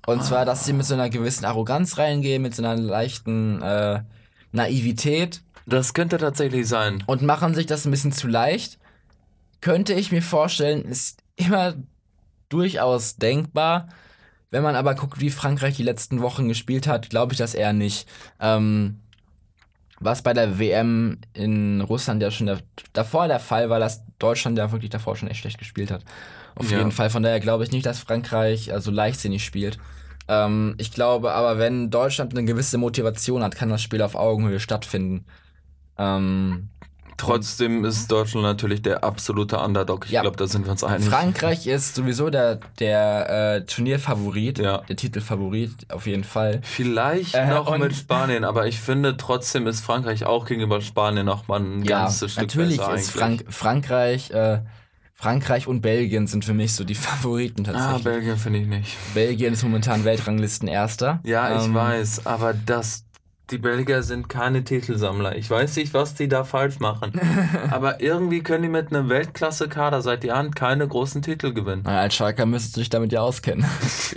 Und 0.06 0.24
zwar, 0.24 0.46
dass 0.46 0.64
sie 0.64 0.72
mit 0.72 0.86
so 0.86 0.94
einer 0.94 1.10
gewissen 1.10 1.44
Arroganz 1.44 1.98
reingehen, 1.98 2.40
mit 2.40 2.54
so 2.54 2.64
einer 2.64 2.80
leichten 2.80 3.60
äh, 3.60 4.00
Naivität. 4.52 5.42
Das 5.66 5.92
könnte 5.92 6.16
tatsächlich 6.16 6.66
sein. 6.66 7.04
und 7.06 7.20
machen 7.20 7.54
sich 7.54 7.66
das 7.66 7.84
ein 7.84 7.90
bisschen 7.90 8.12
zu 8.12 8.26
leicht, 8.26 8.78
könnte 9.60 9.92
ich 9.92 10.10
mir 10.10 10.22
vorstellen, 10.22 10.82
ist 10.86 11.22
immer 11.36 11.74
durchaus 12.48 13.16
denkbar, 13.16 13.88
Wenn 14.50 14.62
man 14.62 14.76
aber 14.76 14.94
guckt, 14.94 15.20
wie 15.20 15.30
Frankreich 15.30 15.76
die 15.76 15.82
letzten 15.82 16.22
Wochen 16.22 16.48
gespielt 16.48 16.86
hat, 16.86 17.10
glaube 17.10 17.32
ich 17.34 17.38
das 17.38 17.54
eher 17.54 17.72
nicht. 17.74 18.08
Ähm, 18.40 19.00
was 20.00 20.22
bei 20.22 20.32
der 20.32 20.58
WM 20.58 21.18
in 21.34 21.80
Russland 21.80 22.22
ja 22.22 22.30
schon 22.30 22.46
der, 22.46 22.60
davor 22.92 23.26
der 23.28 23.40
Fall 23.40 23.68
war, 23.68 23.80
dass 23.80 24.02
Deutschland 24.18 24.56
ja 24.56 24.70
wirklich 24.72 24.90
davor 24.90 25.16
schon 25.16 25.28
echt 25.28 25.40
schlecht 25.40 25.58
gespielt 25.58 25.90
hat. 25.90 26.04
Auf 26.54 26.70
Ja. 26.70 26.78
jeden 26.78 26.92
Fall. 26.92 27.10
Von 27.10 27.22
daher 27.22 27.40
glaube 27.40 27.64
ich 27.64 27.72
nicht, 27.72 27.84
dass 27.86 27.98
Frankreich 28.00 28.72
also 28.72 28.90
leichtsinnig 28.90 29.44
spielt. 29.44 29.78
Ähm, 30.28 30.74
ich 30.78 30.92
glaube 30.92 31.32
aber, 31.32 31.58
wenn 31.58 31.90
Deutschland 31.90 32.32
eine 32.36 32.44
gewisse 32.44 32.78
Motivation 32.78 33.42
hat, 33.42 33.56
kann 33.56 33.70
das 33.70 33.82
Spiel 33.82 34.02
auf 34.02 34.14
Augenhöhe 34.14 34.60
stattfinden. 34.60 35.26
Ähm, 35.98 36.68
Trotzdem 37.18 37.84
ist 37.84 38.10
Deutschland 38.10 38.44
natürlich 38.44 38.80
der 38.80 39.04
absolute 39.04 39.58
Underdog. 39.58 40.06
Ich 40.06 40.12
Ja. 40.12 40.22
glaube, 40.22 40.36
da 40.38 40.46
sind 40.46 40.64
wir 40.64 40.70
uns 40.72 40.82
einig. 40.84 41.06
Frankreich 41.08 41.66
ist 41.66 41.94
sowieso 41.94 42.30
der, 42.30 42.60
der 42.78 43.56
äh, 43.56 43.64
Turnierfavorit, 43.66 44.58
Ja. 44.58 44.78
der 44.88 44.96
Titelfavorit, 44.96 45.72
auf 45.92 46.06
jeden 46.06 46.24
Fall. 46.24 46.60
Vielleicht 46.62 47.34
Äh, 47.34 47.48
noch 47.48 47.76
mit 47.76 47.94
Spanien, 47.94 48.44
aber 48.44 48.66
ich 48.66 48.80
finde 48.80 49.16
trotzdem 49.16 49.66
ist 49.66 49.80
Frankreich 49.84 50.24
auch 50.24 50.46
gegenüber 50.46 50.80
Spanien 50.80 51.26
noch 51.26 51.48
mal 51.48 51.60
ein 51.60 51.82
Ja, 51.84 52.04
ganzes 52.04 52.32
Stück 52.32 52.44
natürlich 52.48 52.78
besser 52.78 52.94
ist 52.94 53.20
eigentlich. 53.20 53.42
Frank 53.44 53.44
Frankreich, 53.52 54.30
äh, 54.30 54.60
Frankreich 55.14 55.66
und 55.66 55.80
Belgien 55.80 56.28
sind 56.28 56.44
für 56.44 56.54
mich 56.54 56.74
so 56.74 56.84
die 56.84 56.94
Favoriten 56.94 57.62
Ah, 57.66 57.72
tatsächlich. 57.72 58.04
Belgien 58.04 58.36
finde 58.36 58.60
ich 58.60 58.66
nicht. 58.68 58.96
Belgien 59.14 59.52
ist 59.52 59.64
momentan 59.64 60.04
Weltranglisten-Erster. 60.04 61.18
Ja, 61.24 61.56
ich 61.58 61.64
Ähm, 61.66 61.74
weiß, 61.74 62.24
aber 62.26 62.54
das, 62.54 63.04
die 63.50 63.58
Belgier 63.58 64.02
sind 64.02 64.28
keine 64.28 64.62
Titelsammler. 64.62 65.36
Ich 65.36 65.48
weiß 65.48 65.76
nicht, 65.76 65.94
was 65.94 66.14
die 66.14 66.28
da 66.28 66.44
falsch 66.44 66.80
machen. 66.80 67.12
aber 67.70 68.00
irgendwie 68.00 68.42
können 68.42 68.64
die 68.64 68.68
mit 68.68 68.92
einem 68.92 69.08
Weltklasse-Kader 69.08 70.02
seit 70.02 70.24
Jahren 70.24 70.54
keine 70.54 70.86
großen 70.86 71.22
Titel 71.22 71.54
gewinnen. 71.54 71.82
Na, 71.84 72.00
als 72.00 72.14
Schalker 72.14 72.44
müsstest 72.44 72.76
du 72.76 72.80
dich 72.80 72.90
damit 72.90 73.12
ja 73.12 73.20
auskennen. 73.20 73.64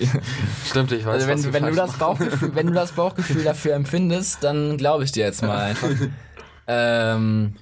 Stimmt, 0.66 0.92
ich 0.92 1.06
weiß, 1.06 1.14
also 1.14 1.28
wenn, 1.28 1.38
sie 1.38 1.54
wenn, 1.54 1.66
du 1.66 1.74
das. 1.74 1.94
Bauchgefühl, 1.98 2.56
wenn 2.56 2.68
du 2.68 2.74
das 2.74 2.92
Bauchgefühl 2.92 3.44
dafür 3.44 3.74
empfindest, 3.76 4.44
dann 4.44 4.78
glaube 4.78 5.06
ich 5.06 5.12
dir 5.12 5.24
jetzt 5.24 5.42
mal 5.42 5.58
einfach. 5.58 5.90
ähm, 6.68 7.56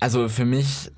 also 0.00 0.28
für 0.28 0.44
mich, 0.44 0.90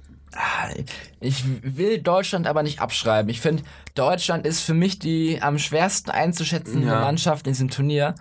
ich 1.21 1.45
will 1.63 1.99
Deutschland 1.99 2.47
aber 2.47 2.63
nicht 2.63 2.81
abschreiben. 2.81 3.29
Ich 3.31 3.41
finde, 3.41 3.63
Deutschland 3.95 4.47
ist 4.47 4.61
für 4.61 4.75
mich 4.75 4.99
die 4.99 5.43
am 5.43 5.59
schwersten 5.59 6.11
einzuschätzende 6.11 6.89
Ja. 6.89 7.01
Mannschaft 7.01 7.47
in 7.47 7.53
diesem 7.53 7.69
Turnier. 7.69 8.15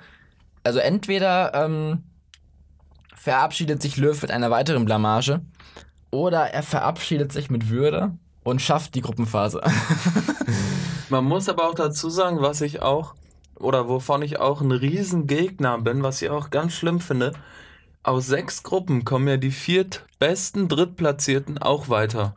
Also 0.63 0.80
entweder 0.80 1.54
ähm, 1.54 2.04
verabschiedet 3.15 3.82
sich 3.82 3.97
Löw 3.97 4.21
mit 4.21 4.32
einer 4.32 4.52
weiteren 4.52 4.86
Blamage 4.86 5.41
oder 6.12 6.54
er 6.54 6.63
verabschiedet 6.63 7.32
sich 7.32 7.49
mit 7.49 7.69
Würde 7.69 8.12
und 8.43 8.62
schafft 8.62 8.95
die 8.95 9.02
Gruppenphase. 9.02 9.62
Man 11.10 11.26
muss 11.26 11.49
aber 11.49 11.69
auch 11.69 11.76
dazu 11.76 12.10
sagen, 12.10 12.41
was 12.41 12.62
ich 12.62 12.82
auch, 12.82 13.15
oder 13.56 13.88
wovon 13.88 14.21
ich 14.21 14.39
auch 14.39 14.62
ein 14.62 14.71
Riesengegner 14.71 15.78
bin, 15.80 16.04
was 16.04 16.21
ich 16.21 16.30
auch 16.30 16.49
ganz 16.49 16.73
schlimm 16.73 16.99
finde, 16.99 17.34
aus 18.04 18.28
sechs 18.28 18.63
Gruppen 18.63 19.06
kommen 19.06 19.28
ja 19.28 19.38
die 19.38 19.52
viertbesten 19.52 20.67
Drittplatzierten 20.67 21.58
auch 21.58 21.88
weiter. 21.89 22.36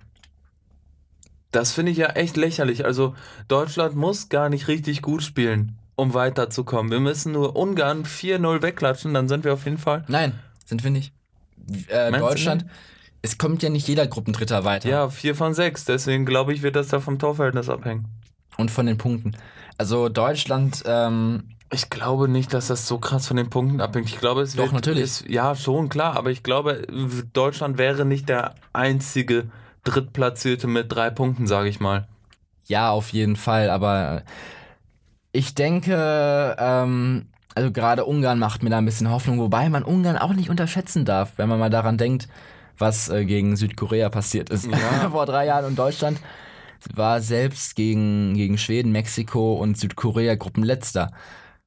Das 1.50 1.72
finde 1.72 1.92
ich 1.92 1.98
ja 1.98 2.08
echt 2.10 2.36
lächerlich. 2.36 2.84
Also 2.84 3.14
Deutschland 3.48 3.96
muss 3.96 4.28
gar 4.28 4.48
nicht 4.48 4.68
richtig 4.68 5.02
gut 5.02 5.22
spielen, 5.22 5.78
um 5.96 6.14
weiterzukommen. 6.14 6.92
Wir 6.92 7.00
müssen 7.00 7.32
nur 7.32 7.56
Ungarn 7.56 8.04
4-0 8.04 8.62
wegklatschen, 8.62 9.14
dann 9.14 9.28
sind 9.28 9.44
wir 9.44 9.54
auf 9.54 9.64
jeden 9.64 9.78
Fall. 9.78 10.04
Nein, 10.08 10.38
sind 10.64 10.84
wir 10.84 10.90
nicht. 10.90 11.12
Äh, 11.88 12.12
Deutschland, 12.12 12.66
es 13.22 13.38
kommt 13.38 13.62
ja 13.62 13.70
nicht 13.70 13.88
jeder 13.88 14.06
Gruppendritter 14.06 14.64
weiter. 14.64 14.88
Ja, 14.88 15.08
4 15.08 15.34
von 15.34 15.54
6. 15.54 15.84
Deswegen 15.86 16.26
glaube 16.26 16.52
ich, 16.52 16.62
wird 16.62 16.76
das 16.76 16.88
da 16.88 17.00
vom 17.00 17.18
Torverhältnis 17.18 17.68
abhängen. 17.68 18.06
Und 18.56 18.70
von 18.70 18.86
den 18.86 18.98
Punkten. 18.98 19.32
Also 19.78 20.08
Deutschland, 20.08 20.82
ähm, 20.86 21.44
Ich 21.72 21.90
glaube 21.90 22.28
nicht, 22.28 22.54
dass 22.54 22.68
das 22.68 22.86
so 22.86 22.98
krass 22.98 23.26
von 23.26 23.36
den 23.36 23.50
Punkten 23.50 23.80
abhängt. 23.80 24.08
Ich 24.08 24.18
glaube, 24.20 24.42
es 24.42 24.54
Doch, 24.54 24.64
wird, 24.64 24.72
natürlich. 24.74 25.02
Ist, 25.02 25.28
ja, 25.28 25.54
schon, 25.56 25.88
klar. 25.88 26.16
Aber 26.16 26.30
ich 26.30 26.42
glaube, 26.42 26.86
Deutschland 27.32 27.76
wäre 27.78 28.04
nicht 28.04 28.28
der 28.28 28.54
einzige 28.72 29.50
Drittplatzierte 29.82 30.68
mit 30.68 30.92
drei 30.92 31.10
Punkten, 31.10 31.46
sage 31.46 31.68
ich 31.68 31.80
mal. 31.80 32.06
ja, 32.66 32.90
auf 32.90 33.10
jeden 33.12 33.36
Fall, 33.36 33.70
aber 33.70 34.22
ich 35.36 35.54
denke, 35.54 36.56
ähm, 36.58 37.26
also 37.54 37.70
gerade 37.70 38.06
Ungarn 38.06 38.38
macht 38.38 38.62
mir 38.62 38.70
da 38.70 38.78
ein 38.78 38.84
bisschen 38.86 39.10
Hoffnung, 39.10 39.38
wobei 39.38 39.68
man 39.68 39.82
Ungarn 39.82 40.16
auch 40.16 40.32
nicht 40.32 40.50
unterschätzen 40.50 41.04
darf, 41.04 41.34
wenn 41.36 41.48
man 41.48 41.58
mal 41.58 41.70
daran 41.70 41.98
denkt, 41.98 42.28
was 42.78 43.08
äh, 43.08 43.24
gegen 43.24 43.56
Südkorea 43.56 44.08
passiert 44.08 44.50
ist 44.50 44.66
Ja. 44.66 45.10
vor 45.10 45.26
drei 45.26 45.46
Jahren 45.46 45.66
und 45.66 45.78
Deutschland 45.78 46.20
war 46.94 47.20
selbst 47.20 47.76
gegen, 47.76 48.34
gegen 48.34 48.58
Schweden, 48.58 48.92
Mexiko 48.92 49.54
und 49.54 49.78
Südkorea 49.78 50.36
Gruppenletzter. 50.36 51.10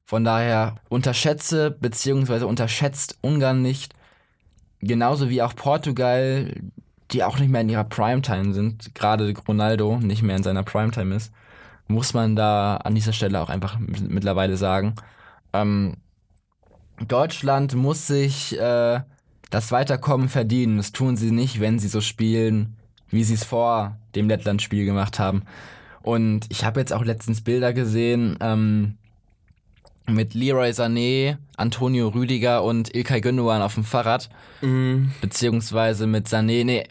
Von 0.04 0.24
daher 0.24 0.76
unterschätze 0.88 1.70
bzw. 1.70 2.44
unterschätzt 2.44 3.18
Ungarn 3.20 3.62
nicht, 3.62 3.94
genauso 4.80 5.30
wie 5.30 5.42
auch 5.42 5.54
Portugal, 5.54 6.52
die 7.12 7.22
auch 7.22 7.38
nicht 7.38 7.50
mehr 7.50 7.60
in 7.60 7.68
ihrer 7.68 7.84
Primetime 7.84 8.52
sind, 8.52 8.94
gerade 8.94 9.32
Ronaldo 9.46 9.98
nicht 9.98 10.22
mehr 10.22 10.36
in 10.36 10.42
seiner 10.42 10.64
Primetime 10.64 11.14
ist, 11.14 11.32
muss 11.90 12.14
man 12.14 12.36
da 12.36 12.76
an 12.76 12.94
dieser 12.94 13.12
Stelle 13.12 13.40
auch 13.40 13.48
einfach 13.50 13.78
mittlerweile 13.78 14.56
sagen. 14.56 14.94
Ähm, 15.52 15.96
Deutschland 17.06 17.74
muss 17.74 18.06
sich 18.06 18.58
äh, 18.58 19.00
das 19.50 19.72
Weiterkommen 19.72 20.28
verdienen. 20.28 20.76
Das 20.76 20.92
tun 20.92 21.16
sie 21.16 21.30
nicht, 21.32 21.60
wenn 21.60 21.78
sie 21.78 21.88
so 21.88 22.00
spielen, 22.00 22.76
wie 23.08 23.24
sie 23.24 23.34
es 23.34 23.44
vor 23.44 23.96
dem 24.14 24.28
Lettland-Spiel 24.28 24.84
gemacht 24.84 25.18
haben. 25.18 25.42
Und 26.02 26.46
ich 26.48 26.64
habe 26.64 26.80
jetzt 26.80 26.92
auch 26.92 27.04
letztens 27.04 27.40
Bilder 27.42 27.72
gesehen 27.72 28.38
ähm, 28.40 28.96
mit 30.06 30.34
Leroy 30.34 30.70
Sané, 30.70 31.38
Antonio 31.56 32.08
Rüdiger 32.08 32.62
und 32.62 32.94
Ilkay 32.94 33.20
Gündogan 33.20 33.62
auf 33.62 33.74
dem 33.74 33.84
Fahrrad 33.84 34.30
Mhm. 34.62 35.12
beziehungsweise 35.20 36.06
mit 36.06 36.28
Sané, 36.28 36.64
nee, 36.64 36.84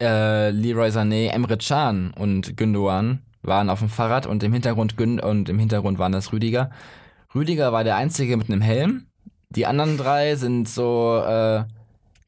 äh, 0.00 0.50
Leroy 0.50 0.88
Sané, 0.88 1.28
Emre 1.28 1.58
Can 1.58 2.12
und 2.18 2.56
Gündogan 2.56 3.20
waren 3.42 3.70
auf 3.70 3.80
dem 3.80 3.88
Fahrrad 3.88 4.26
und 4.26 4.42
im 4.42 4.52
Hintergrund 4.52 4.96
Gün 4.96 5.20
und 5.20 5.48
im 5.48 5.58
Hintergrund 5.58 5.98
waren 5.98 6.12
das 6.12 6.32
Rüdiger. 6.32 6.70
Rüdiger 7.34 7.72
war 7.72 7.84
der 7.84 7.96
einzige 7.96 8.36
mit 8.36 8.48
einem 8.48 8.60
Helm. 8.60 9.06
Die 9.50 9.66
anderen 9.66 9.96
drei 9.96 10.36
sind 10.36 10.68
so 10.68 11.22
äh, 11.26 11.64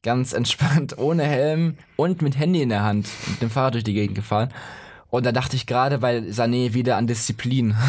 ganz 0.03 0.33
entspannt 0.33 0.97
ohne 0.97 1.23
Helm 1.23 1.77
und 1.95 2.21
mit 2.21 2.37
Handy 2.37 2.61
in 2.61 2.69
der 2.69 2.83
Hand 2.83 3.09
mit 3.27 3.41
dem 3.41 3.49
Fahrrad 3.49 3.75
durch 3.75 3.83
die 3.83 3.93
Gegend 3.93 4.15
gefahren. 4.15 4.49
Und 5.09 5.25
da 5.25 5.31
dachte 5.31 5.55
ich 5.55 5.65
gerade 5.65 5.99
bei 5.99 6.19
Sané 6.19 6.73
wieder 6.73 6.97
an 6.97 7.07
Disziplin. 7.07 7.75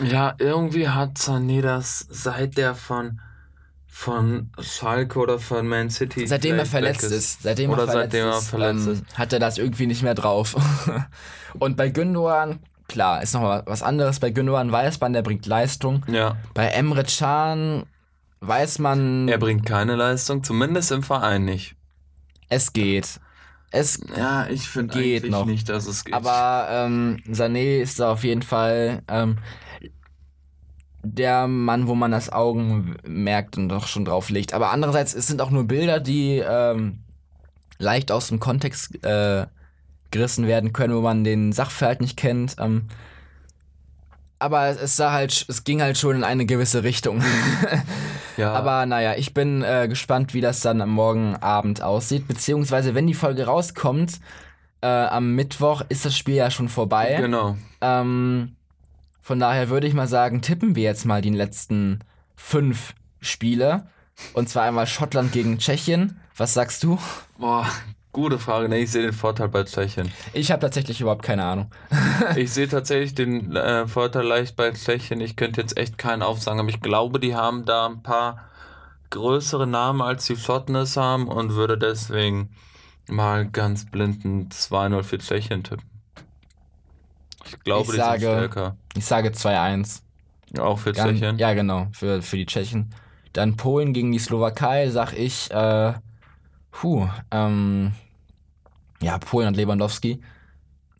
Ja, 0.00 0.34
irgendwie 0.38 0.88
hat 0.88 1.18
Sané 1.18 1.62
das 1.62 2.06
seit 2.10 2.56
der 2.56 2.74
von, 2.74 3.20
von 3.96 4.50
Schalke 4.60 5.20
oder 5.20 5.38
von 5.38 5.68
Man 5.68 5.88
City. 5.88 6.26
Seitdem 6.26 6.58
er 6.58 6.66
verletzt 6.66 7.04
ist, 7.04 7.44
seitdem 7.44 7.70
Oder 7.70 7.84
er 7.84 7.88
verletzt, 7.88 8.10
seitdem 8.12 8.28
er 8.28 8.38
ist, 8.38 8.48
verletzt 8.48 8.86
ähm, 8.88 8.92
ist. 8.92 9.16
hat 9.18 9.32
er 9.32 9.38
das 9.38 9.56
irgendwie 9.56 9.86
nicht 9.86 10.02
mehr 10.02 10.16
drauf. 10.16 10.56
Und 11.60 11.76
bei 11.76 11.90
Gündogan, 11.90 12.58
klar, 12.88 13.22
ist 13.22 13.34
noch 13.34 13.62
was 13.66 13.84
anderes. 13.84 14.18
Bei 14.18 14.30
Gündogan 14.30 14.72
weiß 14.72 14.98
man, 14.98 15.12
der 15.12 15.22
bringt 15.22 15.46
Leistung. 15.46 16.04
Ja, 16.08 16.36
Bei 16.54 16.66
Emre 16.66 17.04
Can 17.04 17.84
weiß 18.40 18.80
man, 18.80 19.28
er 19.28 19.38
bringt 19.38 19.64
keine 19.64 19.94
Leistung, 19.94 20.42
zumindest 20.42 20.90
im 20.90 21.04
Verein 21.04 21.44
nicht. 21.44 21.76
es 22.48 22.72
geht. 22.72 23.20
Es, 23.70 24.00
Ja, 24.16 24.48
ich 24.48 24.68
finde 24.68 24.98
Geht 24.98 25.22
eigentlich 25.22 25.30
noch. 25.30 25.46
nicht, 25.46 25.68
dass 25.68 25.86
es 25.86 26.04
geht. 26.04 26.14
aber 26.14 26.66
ähm, 26.68 27.18
Sané 27.30 27.80
ist 27.80 28.00
da 28.00 28.10
auf 28.10 28.24
jeden 28.24 28.42
Fall 28.42 29.02
ähm, 29.08 29.38
der 31.04 31.46
Mann, 31.46 31.86
wo 31.86 31.94
man 31.94 32.10
das 32.10 32.32
Augen 32.32 32.96
merkt 33.06 33.56
und 33.56 33.68
doch 33.68 33.86
schon 33.86 34.04
drauf 34.04 34.30
legt. 34.30 34.54
Aber 34.54 34.70
andererseits, 34.70 35.14
es 35.14 35.26
sind 35.26 35.40
auch 35.40 35.50
nur 35.50 35.64
Bilder, 35.64 36.00
die 36.00 36.38
ähm, 36.38 37.00
leicht 37.78 38.10
aus 38.10 38.28
dem 38.28 38.40
Kontext 38.40 39.04
äh, 39.04 39.46
gerissen 40.10 40.46
werden 40.46 40.72
können, 40.72 40.94
wo 40.94 41.00
man 41.00 41.24
den 41.24 41.52
Sachverhalt 41.52 42.00
nicht 42.00 42.16
kennt. 42.16 42.56
Ähm, 42.58 42.88
aber 44.38 44.68
es, 44.68 44.96
sah 44.96 45.12
halt, 45.12 45.46
es 45.48 45.64
ging 45.64 45.80
halt 45.80 45.96
schon 45.96 46.16
in 46.16 46.24
eine 46.24 46.46
gewisse 46.46 46.82
Richtung. 46.82 47.22
ja, 48.36 48.52
aber 48.52 48.84
naja, 48.86 49.14
ich 49.16 49.32
bin 49.34 49.62
äh, 49.62 49.86
gespannt, 49.88 50.34
wie 50.34 50.40
das 50.40 50.60
dann 50.60 50.80
am 50.80 50.90
Morgenabend 50.90 51.82
aussieht. 51.82 52.28
Beziehungsweise, 52.28 52.94
wenn 52.94 53.06
die 53.06 53.14
Folge 53.14 53.46
rauskommt, 53.46 54.20
äh, 54.82 54.86
am 54.86 55.34
Mittwoch 55.34 55.82
ist 55.88 56.04
das 56.04 56.16
Spiel 56.16 56.34
ja 56.34 56.50
schon 56.50 56.68
vorbei. 56.68 57.16
genau. 57.20 57.56
Ähm, 57.80 58.56
von 59.24 59.40
daher 59.40 59.70
würde 59.70 59.86
ich 59.86 59.94
mal 59.94 60.06
sagen, 60.06 60.42
tippen 60.42 60.76
wir 60.76 60.82
jetzt 60.82 61.06
mal 61.06 61.22
die 61.22 61.30
letzten 61.30 62.00
fünf 62.36 62.94
Spiele. 63.22 63.86
Und 64.34 64.50
zwar 64.50 64.64
einmal 64.64 64.86
Schottland 64.86 65.32
gegen 65.32 65.56
Tschechien. 65.56 66.20
Was 66.36 66.52
sagst 66.52 66.84
du? 66.84 66.98
Boah, 67.38 67.66
gute 68.12 68.38
Frage. 68.38 68.68
Nee, 68.68 68.82
ich 68.82 68.90
sehe 68.90 69.00
den 69.00 69.14
Vorteil 69.14 69.48
bei 69.48 69.64
Tschechien. 69.64 70.12
Ich 70.34 70.50
habe 70.50 70.60
tatsächlich 70.60 71.00
überhaupt 71.00 71.22
keine 71.22 71.42
Ahnung. 71.42 71.70
Ich 72.36 72.52
sehe 72.52 72.68
tatsächlich 72.68 73.14
den 73.14 73.56
äh, 73.56 73.88
Vorteil 73.88 74.26
leicht 74.26 74.56
bei 74.56 74.70
Tschechien. 74.72 75.22
Ich 75.22 75.36
könnte 75.36 75.62
jetzt 75.62 75.78
echt 75.78 75.96
keinen 75.96 76.22
aufsagen, 76.22 76.60
aber 76.60 76.68
ich 76.68 76.82
glaube, 76.82 77.18
die 77.18 77.34
haben 77.34 77.64
da 77.64 77.86
ein 77.86 78.02
paar 78.02 78.50
größere 79.08 79.66
Namen, 79.66 80.02
als 80.02 80.26
die 80.26 80.36
Schotten 80.36 80.74
es 80.74 80.98
haben 80.98 81.28
und 81.28 81.54
würde 81.54 81.78
deswegen 81.78 82.50
mal 83.08 83.48
ganz 83.48 83.90
blinden 83.90 84.50
2-0 84.50 85.02
für 85.02 85.18
Tschechien 85.18 85.64
tippen. 85.64 85.93
Ich 87.46 87.60
glaube, 87.60 87.84
Ich 87.84 87.90
die 87.90 87.96
sage- 87.96 88.20
sind 88.20 88.30
stärker. 88.36 88.76
Ich 88.96 89.04
sage 89.04 89.28
2-1. 89.32 90.02
Auch 90.58 90.78
für 90.78 90.92
Dann- 90.92 91.14
Tschechien. 91.14 91.38
Ja, 91.38 91.52
genau, 91.54 91.88
für, 91.92 92.22
für 92.22 92.36
die 92.36 92.46
Tschechen. 92.46 92.94
Dann 93.32 93.56
Polen 93.56 93.92
gegen 93.92 94.12
die 94.12 94.18
Slowakei, 94.20 94.88
sag 94.90 95.12
ich, 95.12 95.50
äh, 95.50 95.94
puh, 96.70 97.08
ähm, 97.32 97.92
ja, 99.02 99.18
Polen 99.18 99.48
und 99.48 99.56
Lewandowski. 99.56 100.20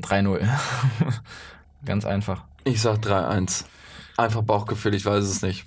3-0. 0.02 0.46
Ganz 1.84 2.04
einfach. 2.04 2.44
Ich 2.64 2.80
sag 2.80 2.96
3-1. 2.98 3.64
Einfach 4.16 4.42
Bauchgefühl, 4.42 4.94
ich 4.94 5.04
weiß 5.06 5.22
es 5.24 5.42
nicht. 5.42 5.66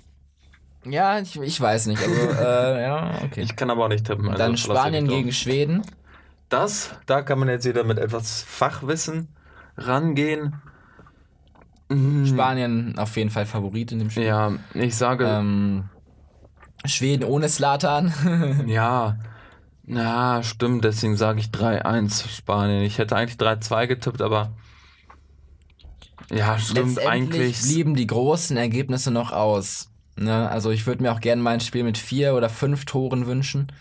Ja, 0.84 1.18
ich, 1.18 1.38
ich 1.40 1.60
weiß 1.60 1.86
nicht, 1.86 2.02
also, 2.02 2.14
äh, 2.14 2.82
ja, 2.86 3.12
okay. 3.24 3.40
Ich 3.42 3.56
kann 3.56 3.70
aber 3.70 3.84
auch 3.84 3.88
nicht 3.88 4.06
tippen. 4.06 4.26
also 4.28 4.38
Dann 4.38 4.56
Spanien 4.56 5.08
gegen. 5.08 5.32
Schweden. 5.32 5.82
Das, 6.48 6.90
da 7.06 7.22
kann 7.22 7.38
man 7.38 7.48
jetzt 7.48 7.66
wieder 7.66 7.84
mit 7.84 7.98
etwas 7.98 8.42
Fachwissen 8.42 9.28
rangehen. 9.76 10.60
Mhm. 11.88 12.26
Spanien 12.26 12.98
auf 12.98 13.16
jeden 13.16 13.30
Fall 13.30 13.46
Favorit 13.46 13.92
in 13.92 13.98
dem 13.98 14.10
Spiel. 14.10 14.24
Ja, 14.24 14.52
ich 14.74 14.96
sage, 14.96 15.26
Ähm, 15.26 15.88
Schweden 16.84 17.24
ohne 17.24 17.48
Slatan. 17.48 18.12
ja, 18.66 19.16
na, 19.84 20.42
stimmt, 20.42 20.84
deswegen 20.84 21.16
sage 21.16 21.40
ich 21.40 21.46
3-1 21.46 22.28
Spanien. 22.28 22.82
Ich 22.82 22.98
hätte 22.98 23.16
eigentlich 23.16 23.38
3-2 23.38 23.86
getippt, 23.86 24.20
aber 24.22 24.52
ja, 26.30 26.58
stimmt 26.58 26.98
eigentlich. 27.06 27.60
blieben 27.62 27.94
die 27.94 28.06
großen 28.06 28.56
Ergebnisse 28.56 29.10
noch 29.10 29.32
aus. 29.32 29.90
Ne? 30.16 30.48
Also 30.50 30.70
ich 30.70 30.86
würde 30.86 31.02
mir 31.02 31.12
auch 31.12 31.20
gerne 31.20 31.40
mal 31.40 31.52
ein 31.54 31.60
Spiel 31.60 31.84
mit 31.84 31.96
vier 31.96 32.34
oder 32.34 32.50
fünf 32.50 32.84
Toren 32.84 33.26
wünschen. 33.26 33.72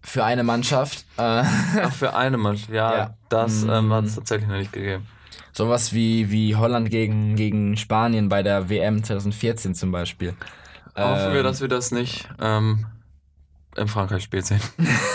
Für 0.00 0.24
eine 0.24 0.42
Mannschaft. 0.42 1.06
Äh, 1.16 1.42
Ach, 1.44 1.92
für 1.92 2.14
eine 2.14 2.36
Mannschaft, 2.36 2.70
ja, 2.70 2.94
Ja. 2.96 3.14
das 3.28 3.62
ähm, 3.62 3.92
hat 3.92 4.04
es 4.04 4.14
tatsächlich 4.16 4.48
noch 4.48 4.56
nicht 4.58 4.72
gegeben. 4.72 5.06
Sowas 5.52 5.92
wie, 5.92 6.30
wie 6.30 6.56
Holland 6.56 6.90
gegen, 6.90 7.36
gegen 7.36 7.76
Spanien 7.76 8.28
bei 8.28 8.42
der 8.42 8.68
WM 8.68 9.02
2014 9.02 9.74
zum 9.74 9.92
Beispiel. 9.92 10.34
Hoffen 10.96 11.32
wir, 11.32 11.40
Ähm, 11.40 11.44
dass 11.44 11.60
wir 11.60 11.68
das 11.68 11.90
nicht 11.90 12.28
ähm, 12.40 12.86
im 13.76 13.88
Frankreich-Spiel 13.88 14.44
sehen. 14.44 14.60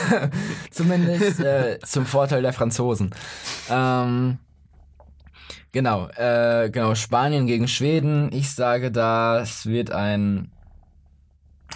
Zumindest 0.72 1.40
äh, 1.40 1.80
zum 1.84 2.06
Vorteil 2.06 2.42
der 2.42 2.54
Franzosen. 2.54 3.14
Ähm, 3.70 4.40
genau, 5.72 6.08
äh, 6.10 6.70
genau, 6.72 6.96
Spanien 6.96 7.46
gegen 7.46 7.68
Schweden. 7.68 8.32
Ich 8.32 8.52
sage, 8.54 8.92
das 8.92 9.66
wird 9.66 9.92
ein. 9.92 10.52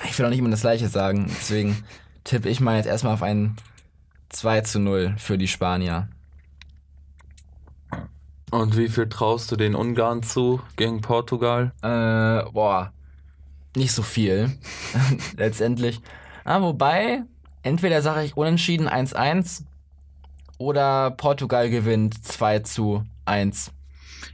Ich 0.06 0.18
will 0.18 0.26
auch 0.26 0.30
nicht 0.30 0.39
immer 0.39 0.50
das 0.50 0.62
gleiche 0.62 0.88
sagen, 0.88 1.28
deswegen 1.30 1.84
tippe 2.24 2.50
ich 2.50 2.60
mal 2.60 2.78
jetzt 2.78 2.88
erstmal 2.88 3.14
auf 3.14 3.22
ein 3.22 3.56
2 4.30 4.62
zu 4.62 4.80
0 4.80 5.16
für 5.18 5.38
die 5.38 5.48
Spanier. 5.48 6.08
Und 8.52 8.78
wie 8.78 8.89
viel 8.89 9.08
traust 9.08 9.52
du 9.52 9.56
den 9.56 9.76
Ungarn 9.76 10.24
zu 10.24 10.62
gegen 10.76 11.02
Portugal? 11.02 11.72
Äh, 11.82 12.52
boah, 12.52 12.91
nicht 13.76 13.93
so 13.93 14.04
viel. 14.04 14.52
Letztendlich. 15.38 16.02
Ah, 16.43 16.62
wobei, 16.62 17.24
entweder 17.64 18.02
sage 18.02 18.26
ich 18.26 18.36
unentschieden 18.36 18.89
1-1 18.89 19.64
oder 20.58 21.12
Portugal 21.12 21.70
gewinnt 21.70 22.24
2 22.26 22.60
zu 22.60 23.04
1. 23.26 23.72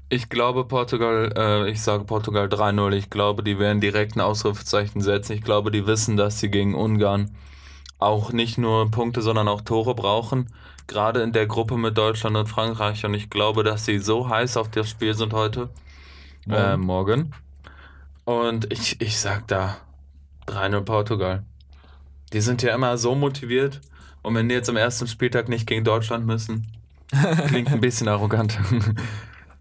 Ich 0.09 0.30
glaube 0.30 0.65
Portugal, 0.65 1.34
äh, 1.38 1.70
ich 1.70 1.82
sage 1.82 2.03
Portugal 2.03 2.47
3-0. 2.47 2.93
Ich 2.93 3.09
glaube, 3.09 3.43
die 3.43 3.59
werden 3.59 3.82
direkt 3.82 4.15
ein 4.15 4.22
Ausrufezeichen 4.22 5.01
setzen. 5.01 5.34
Ich 5.34 5.43
glaube, 5.43 5.70
die 5.70 5.86
wissen, 5.86 6.18
dass 6.18 6.39
sie 6.39 6.49
gegen 6.49 6.74
Ungarn 6.76 7.32
auch 7.99 8.31
nicht 8.31 8.57
nur 8.57 8.91
Punkte, 8.91 9.21
sondern 9.21 9.47
auch 9.47 9.61
Tore 9.61 9.95
brauchen. 9.95 10.47
Gerade 10.87 11.21
in 11.21 11.33
der 11.33 11.47
Gruppe 11.47 11.77
mit 11.77 11.97
Deutschland 11.97 12.37
und 12.37 12.47
Frankreich. 12.47 13.05
Und 13.05 13.13
ich 13.13 13.29
glaube, 13.29 13.63
dass 13.63 13.85
sie 13.85 13.99
so 13.99 14.29
heiß 14.29 14.57
auf 14.57 14.69
das 14.69 14.89
Spiel 14.89 15.13
sind 15.13 15.33
heute. 15.33 15.69
Morgen. 16.45 16.63
Äh, 16.63 16.77
morgen. 16.77 17.33
Und 18.25 18.71
ich, 18.71 19.01
ich 19.01 19.19
sag 19.19 19.47
da 19.47 19.77
3-0 20.47 20.81
Portugal. 20.81 21.43
Die 22.33 22.41
sind 22.41 22.61
ja 22.61 22.73
immer 22.73 22.97
so 22.97 23.15
motiviert. 23.15 23.81
Und 24.21 24.35
wenn 24.35 24.49
die 24.49 24.55
jetzt 24.55 24.69
am 24.69 24.77
ersten 24.77 25.07
Spieltag 25.07 25.49
nicht 25.49 25.67
gegen 25.67 25.83
Deutschland 25.83 26.25
müssen, 26.25 26.67
klingt 27.47 27.71
ein 27.71 27.81
bisschen 27.81 28.07
arrogant. 28.07 28.57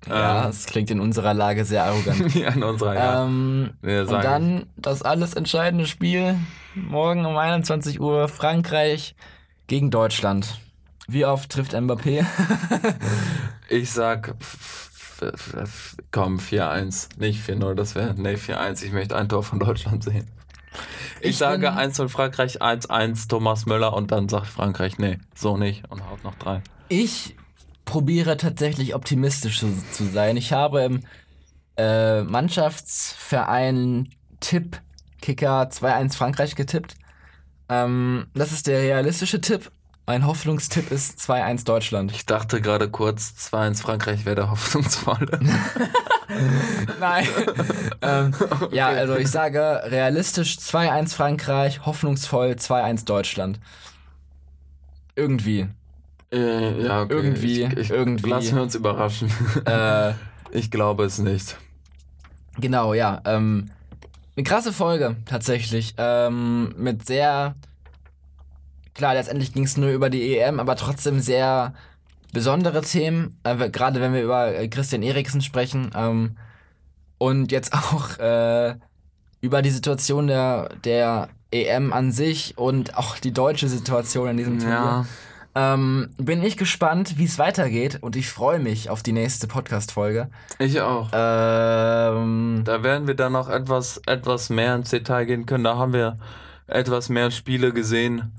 Ja, 0.08 0.44
Ähm, 0.44 0.50
es 0.50 0.66
klingt 0.66 0.90
in 0.92 1.00
unserer 1.00 1.34
Lage 1.34 1.64
sehr 1.64 1.84
arrogant. 1.84 2.32
ja, 2.36 2.50
in 2.50 2.62
unserer, 2.62 2.94
ja. 2.94 3.24
ähm, 3.24 3.70
und 3.82 4.10
dann 4.10 4.66
das 4.76 5.02
alles 5.02 5.34
entscheidende 5.34 5.86
Spiel 5.86 6.36
morgen 6.76 7.24
um 7.26 7.36
21 7.36 8.00
Uhr 8.00 8.28
Frankreich 8.28 9.14
gegen 9.66 9.90
Deutschland. 9.90 10.60
Wie 11.08 11.24
oft 11.24 11.50
trifft 11.50 11.74
Mbappé? 11.74 12.24
Ich 13.68 13.90
sag, 13.90 14.36
komm, 16.12 16.38
4-1. 16.38 17.18
Nicht 17.18 17.40
4-0, 17.48 17.74
das 17.74 17.96
wäre, 17.96 18.14
nee, 18.14 18.34
4-1. 18.34 18.84
Ich 18.84 18.92
möchte 18.92 19.16
ein 19.16 19.28
Tor 19.28 19.42
von 19.42 19.58
Deutschland 19.58 20.04
sehen. 20.04 20.30
Ich, 21.20 21.30
Ich 21.30 21.36
sage 21.38 21.68
bin- 21.68 21.76
1-0 21.76 22.08
Frankreich, 22.08 22.62
1-1 22.62 23.28
Thomas 23.28 23.66
Müller 23.66 23.92
und 23.92 24.12
dann 24.12 24.28
sagt 24.28 24.46
Frankreich, 24.46 24.98
nee, 24.98 25.18
so 25.34 25.56
nicht 25.56 25.90
und 25.90 26.08
haut 26.08 26.22
noch 26.22 26.36
drei. 26.36 26.62
Ich 26.88 27.34
probiere 27.84 28.36
tatsächlich 28.36 28.94
optimistisch 28.94 29.58
zu, 29.58 29.66
zu 29.90 30.04
sein. 30.04 30.36
Ich 30.36 30.52
habe 30.52 30.82
im 30.84 31.00
äh, 31.76 32.22
Mannschaftsverein 32.22 34.10
Tipp 34.38 34.80
Kicker 35.20 35.68
2-1 35.70 36.14
Frankreich 36.16 36.54
getippt. 36.56 36.96
Ähm, 37.68 38.26
das 38.34 38.52
ist 38.52 38.66
der 38.66 38.80
realistische 38.80 39.40
Tipp. 39.40 39.70
Mein 40.06 40.24
Hoffnungstipp 40.24 40.92
ist 40.92 41.18
2-1 41.18 41.64
Deutschland. 41.64 42.12
Ich 42.12 42.26
dachte 42.26 42.60
gerade 42.60 42.88
kurz, 42.88 43.34
2-1 43.50 43.82
Frankreich 43.82 44.24
wäre 44.24 44.36
der 44.36 44.50
hoffnungsvolle. 44.50 45.40
Nein. 47.00 47.26
ähm, 48.02 48.34
Ja, 48.70 48.88
also 48.88 49.16
ich 49.16 49.28
sage 49.28 49.82
realistisch 49.84 50.58
2-1 50.58 51.14
Frankreich, 51.14 51.84
hoffnungsvoll 51.84 52.52
2-1 52.52 53.04
Deutschland. 53.04 53.60
Irgendwie. 55.16 55.66
Äh, 56.32 56.84
ja, 56.84 57.02
okay. 57.02 57.12
Irgendwie, 57.14 57.62
Ich, 57.62 57.76
ich, 57.76 57.90
irgendwie. 57.90 58.30
Lassen 58.30 58.56
wir 58.56 58.62
uns 58.62 58.74
überraschen. 58.74 59.30
Äh, 59.64 60.12
ich 60.50 60.70
glaube 60.70 61.04
es 61.04 61.18
nicht. 61.18 61.56
Genau, 62.58 62.94
ja. 62.94 63.20
Ähm, 63.24 63.70
eine 64.36 64.44
krasse 64.44 64.72
Folge 64.72 65.16
tatsächlich. 65.24 65.94
Ähm, 65.96 66.74
mit 66.76 67.06
sehr. 67.06 67.54
Klar, 68.94 69.14
letztendlich 69.14 69.52
ging 69.52 69.64
es 69.64 69.76
nur 69.76 69.90
über 69.90 70.08
die 70.08 70.38
EM, 70.38 70.58
aber 70.58 70.76
trotzdem 70.76 71.20
sehr 71.20 71.74
besondere 72.32 72.82
Themen. 72.82 73.38
Äh, 73.44 73.70
Gerade 73.70 74.00
wenn 74.00 74.12
wir 74.12 74.22
über 74.22 74.54
äh, 74.54 74.68
Christian 74.68 75.02
Eriksen 75.02 75.40
sprechen. 75.40 75.90
Ähm, 75.94 76.36
und 77.18 77.52
jetzt 77.52 77.72
auch 77.74 78.18
äh, 78.18 78.74
über 79.40 79.62
die 79.62 79.70
Situation 79.70 80.26
der, 80.26 80.70
der 80.84 81.28
EM 81.50 81.92
an 81.92 82.12
sich 82.12 82.58
und 82.58 82.96
auch 82.96 83.18
die 83.18 83.32
deutsche 83.32 83.68
Situation 83.68 84.28
in 84.28 84.36
diesem 84.36 84.58
Turnier. 84.58 84.74
Ja, 84.74 85.06
Ähm, 85.58 86.10
bin 86.18 86.42
ich 86.42 86.58
gespannt, 86.58 87.14
wie 87.16 87.24
es 87.24 87.38
weitergeht 87.38 87.98
und 88.02 88.14
ich 88.14 88.28
freue 88.28 88.58
mich 88.58 88.90
auf 88.90 89.02
die 89.02 89.12
nächste 89.12 89.46
Podcast-Folge. 89.46 90.28
ich 90.58 90.82
auch. 90.82 91.08
Ähm, 91.14 92.60
Da 92.64 92.82
werden 92.82 93.06
wir 93.06 93.14
dann 93.14 93.32
noch 93.32 93.48
etwas, 93.48 94.02
etwas 94.06 94.50
mehr 94.50 94.74
ins 94.74 94.90
Detail 94.90 95.24
gehen 95.24 95.46
können. 95.46 95.64
Da 95.64 95.78
haben 95.78 95.94
wir 95.94 96.18
etwas 96.66 97.08
mehr 97.08 97.30
Spiele 97.30 97.72
gesehen 97.72 98.32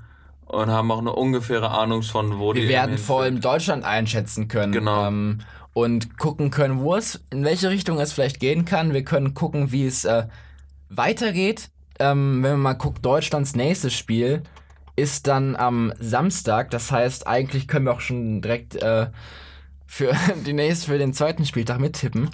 und 0.45 0.69
haben 0.69 0.91
auch 0.91 0.99
eine 0.99 1.13
ungefähre 1.13 1.71
Ahnung 1.71 2.03
schon, 2.03 2.37
wo 2.37 2.53
die 2.53 2.61
Wir 2.63 2.69
werden 2.69 2.99
vor 2.99 3.23
allem. 3.23 3.41
Deutschland 3.41 3.83
einschätzen 3.83 4.47
können. 4.47 4.71
Genau. 4.71 5.07
Ähm, 5.07 5.39
und 5.73 6.19
gucken 6.19 6.51
können, 6.51 6.79
wo 6.81 6.95
es, 6.95 7.23
in 7.31 7.43
welche 7.43 7.69
Richtung 7.71 7.99
es 7.99 8.13
vielleicht 8.13 8.39
gehen 8.39 8.65
kann. 8.65 8.93
Wir 8.93 9.03
können 9.03 9.33
gucken, 9.33 9.71
wie 9.71 9.87
es 9.87 10.05
äh, 10.05 10.27
weitergeht. 10.89 11.69
Ähm, 11.99 12.43
wenn 12.43 12.51
man 12.51 12.61
mal 12.61 12.73
guckt, 12.73 13.03
Deutschlands 13.03 13.55
nächstes 13.55 13.95
Spiel 13.95 14.43
ist 14.97 15.27
dann 15.27 15.55
am 15.55 15.93
Samstag. 15.99 16.71
Das 16.71 16.91
heißt, 16.91 17.27
eigentlich 17.27 17.69
können 17.69 17.85
wir 17.85 17.93
auch 17.93 18.01
schon 18.01 18.41
direkt 18.41 18.75
äh, 18.75 19.07
für, 19.85 20.11
die 20.45 20.53
nächste, 20.53 20.87
für 20.91 20.97
den 20.97 21.13
zweiten 21.13 21.45
Spieltag 21.45 21.79
mittippen. 21.79 22.29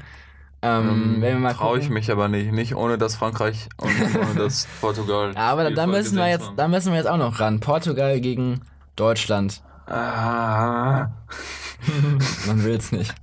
Ähm, 0.63 1.21
wir 1.21 1.35
mal 1.35 1.53
Traue 1.53 1.77
ich 1.77 1.89
mich 1.89 2.09
aber 2.09 2.29
nicht. 2.29 2.53
Nicht 2.53 2.75
ohne 2.75 2.97
das 2.97 3.17
Frankreich 3.17 3.67
und 3.77 3.91
ohne 4.15 4.35
das 4.35 4.65
Portugal. 4.79 5.33
Aber 5.35 5.69
da 5.71 5.85
müssen 5.85 6.17
wir 6.17 6.29
jetzt, 6.29 6.47
haben. 6.47 6.55
da 6.55 6.67
müssen 6.69 6.93
wir 6.93 6.97
jetzt 6.97 7.09
auch 7.09 7.17
noch 7.17 7.39
ran. 7.39 7.59
Portugal 7.59 8.19
gegen 8.21 8.61
Deutschland. 8.95 9.61
Ah. 9.85 11.09
Man 12.47 12.63
will's 12.63 12.93
nicht. 12.93 13.13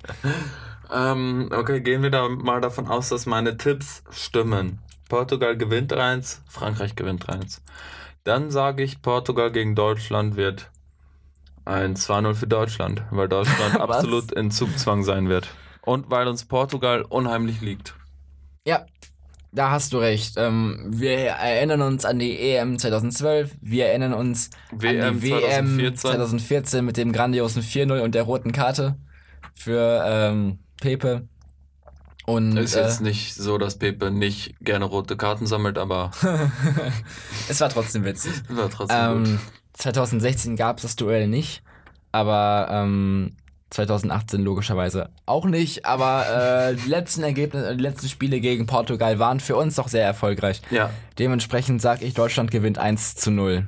Ähm, 0.93 1.49
okay, 1.51 1.81
gehen 1.81 2.03
wir 2.03 2.11
da 2.11 2.29
mal 2.29 2.61
davon 2.61 2.89
aus, 2.89 3.09
dass 3.09 3.25
meine 3.25 3.57
Tipps 3.57 4.03
stimmen. 4.11 4.81
Portugal 5.09 5.57
gewinnt 5.57 5.95
1, 5.95 6.43
Frankreich 6.47 6.95
gewinnt 6.95 7.29
1. 7.31 7.63
Dann 8.25 8.51
sage 8.51 8.83
ich, 8.83 9.03
Portugal 9.03 9.51
gegen 9.51 9.75
Deutschland 9.75 10.37
wird 10.37 10.71
ein 11.65 11.95
2-0 11.95 12.35
für 12.35 12.47
Deutschland, 12.47 13.03
weil 13.11 13.29
Deutschland 13.29 13.81
absolut 13.81 14.33
in 14.33 14.51
Zugzwang 14.51 15.03
sein 15.03 15.29
wird. 15.29 15.49
Und 15.83 16.11
weil 16.11 16.29
uns 16.29 16.45
Portugal 16.45 17.03
unheimlich 17.03 17.61
liegt. 17.61 17.95
Ja, 18.67 18.85
da 19.53 19.71
hast 19.71 19.93
du 19.93 19.99
recht. 19.99 20.35
Ähm, 20.37 20.87
wir 20.89 21.13
erinnern 21.13 21.83
uns 21.83 22.05
an 22.05 22.19
die 22.19 22.39
EM 22.39 22.79
2012. 22.79 23.57
Wir 23.61 23.87
erinnern 23.87 24.13
uns 24.13 24.51
WM 24.71 25.03
an 25.03 25.21
die 25.21 25.31
WM 25.31 25.67
2014. 25.67 25.97
2014 25.97 26.85
mit 26.85 26.97
dem 26.97 27.13
grandiosen 27.13 27.63
4-0 27.63 28.01
und 28.01 28.15
der 28.15 28.25
roten 28.25 28.53
Karte 28.53 28.97
für 29.55 30.03
ähm, 30.07 30.59
Pepe. 30.81 31.29
Und 32.31 32.57
Ist 32.57 32.75
äh, 32.75 32.83
jetzt 32.83 33.01
nicht 33.01 33.35
so, 33.35 33.59
dass 33.59 33.77
Pepe 33.79 34.11
nicht 34.11 34.55
gerne 34.61 34.85
rote 34.85 35.17
Karten 35.17 35.47
sammelt, 35.47 35.79
aber 35.79 36.11
es 37.49 37.61
war 37.61 37.69
trotzdem 37.69 38.05
witzig. 38.05 38.33
war 38.49 38.71
trotzdem 38.71 39.19
gut. 39.19 39.29
Ähm, 39.29 39.41
2016 39.75 40.57
gab 40.57 40.77
es 40.77 40.83
das 40.83 40.97
Duell 40.97 41.27
nicht, 41.27 41.63
aber 42.13 42.69
ähm, 42.71 43.33
2018 43.71 44.43
logischerweise 44.43 45.11
auch 45.27 45.45
nicht. 45.47 45.87
Aber 45.87 46.71
äh, 46.71 46.75
die 46.77 46.89
letzten 46.89 47.23
Ergebnisse, 47.23 47.77
die 47.77 47.83
letzten 47.83 48.09
Spiele 48.09 48.41
gegen 48.41 48.67
Portugal 48.67 49.19
waren 49.19 49.41
für 49.41 49.57
uns 49.57 49.77
doch 49.77 49.89
sehr 49.89 50.05
erfolgreich. 50.05 50.61
Ja, 50.71 50.91
Dementsprechend 51.19 51.81
sage 51.81 52.05
ich, 52.05 52.15
Deutschland 52.15 52.51
gewinnt 52.51 52.79
1 52.79 53.17
zu 53.17 53.31
0. 53.31 53.67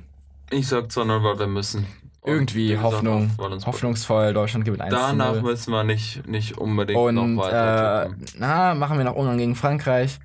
ich 0.50 0.68
sag 0.68 0.90
zwar 0.92 1.04
nur, 1.04 1.22
weil 1.22 1.38
wir 1.38 1.46
müssen. 1.46 1.86
Irgendwie 2.24 2.78
Hoffnung, 2.78 3.32
hoffnungsvoll, 3.66 4.32
Deutschland 4.32 4.64
gewinnt 4.64 4.82
1 4.82 4.94
zu 4.94 5.00
Danach 5.00 5.32
0. 5.34 5.42
müssen 5.42 5.72
wir 5.72 5.82
nicht, 5.82 6.26
nicht 6.28 6.56
unbedingt 6.56 6.96
Und 6.98 7.14
noch 7.16 7.42
weiter 7.44 8.06
äh, 8.06 8.10
na, 8.38 8.74
machen 8.76 8.96
wir 8.96 9.04
noch 9.04 9.16
Ungarn 9.16 9.38
gegen 9.38 9.56
Frankreich. 9.56 10.20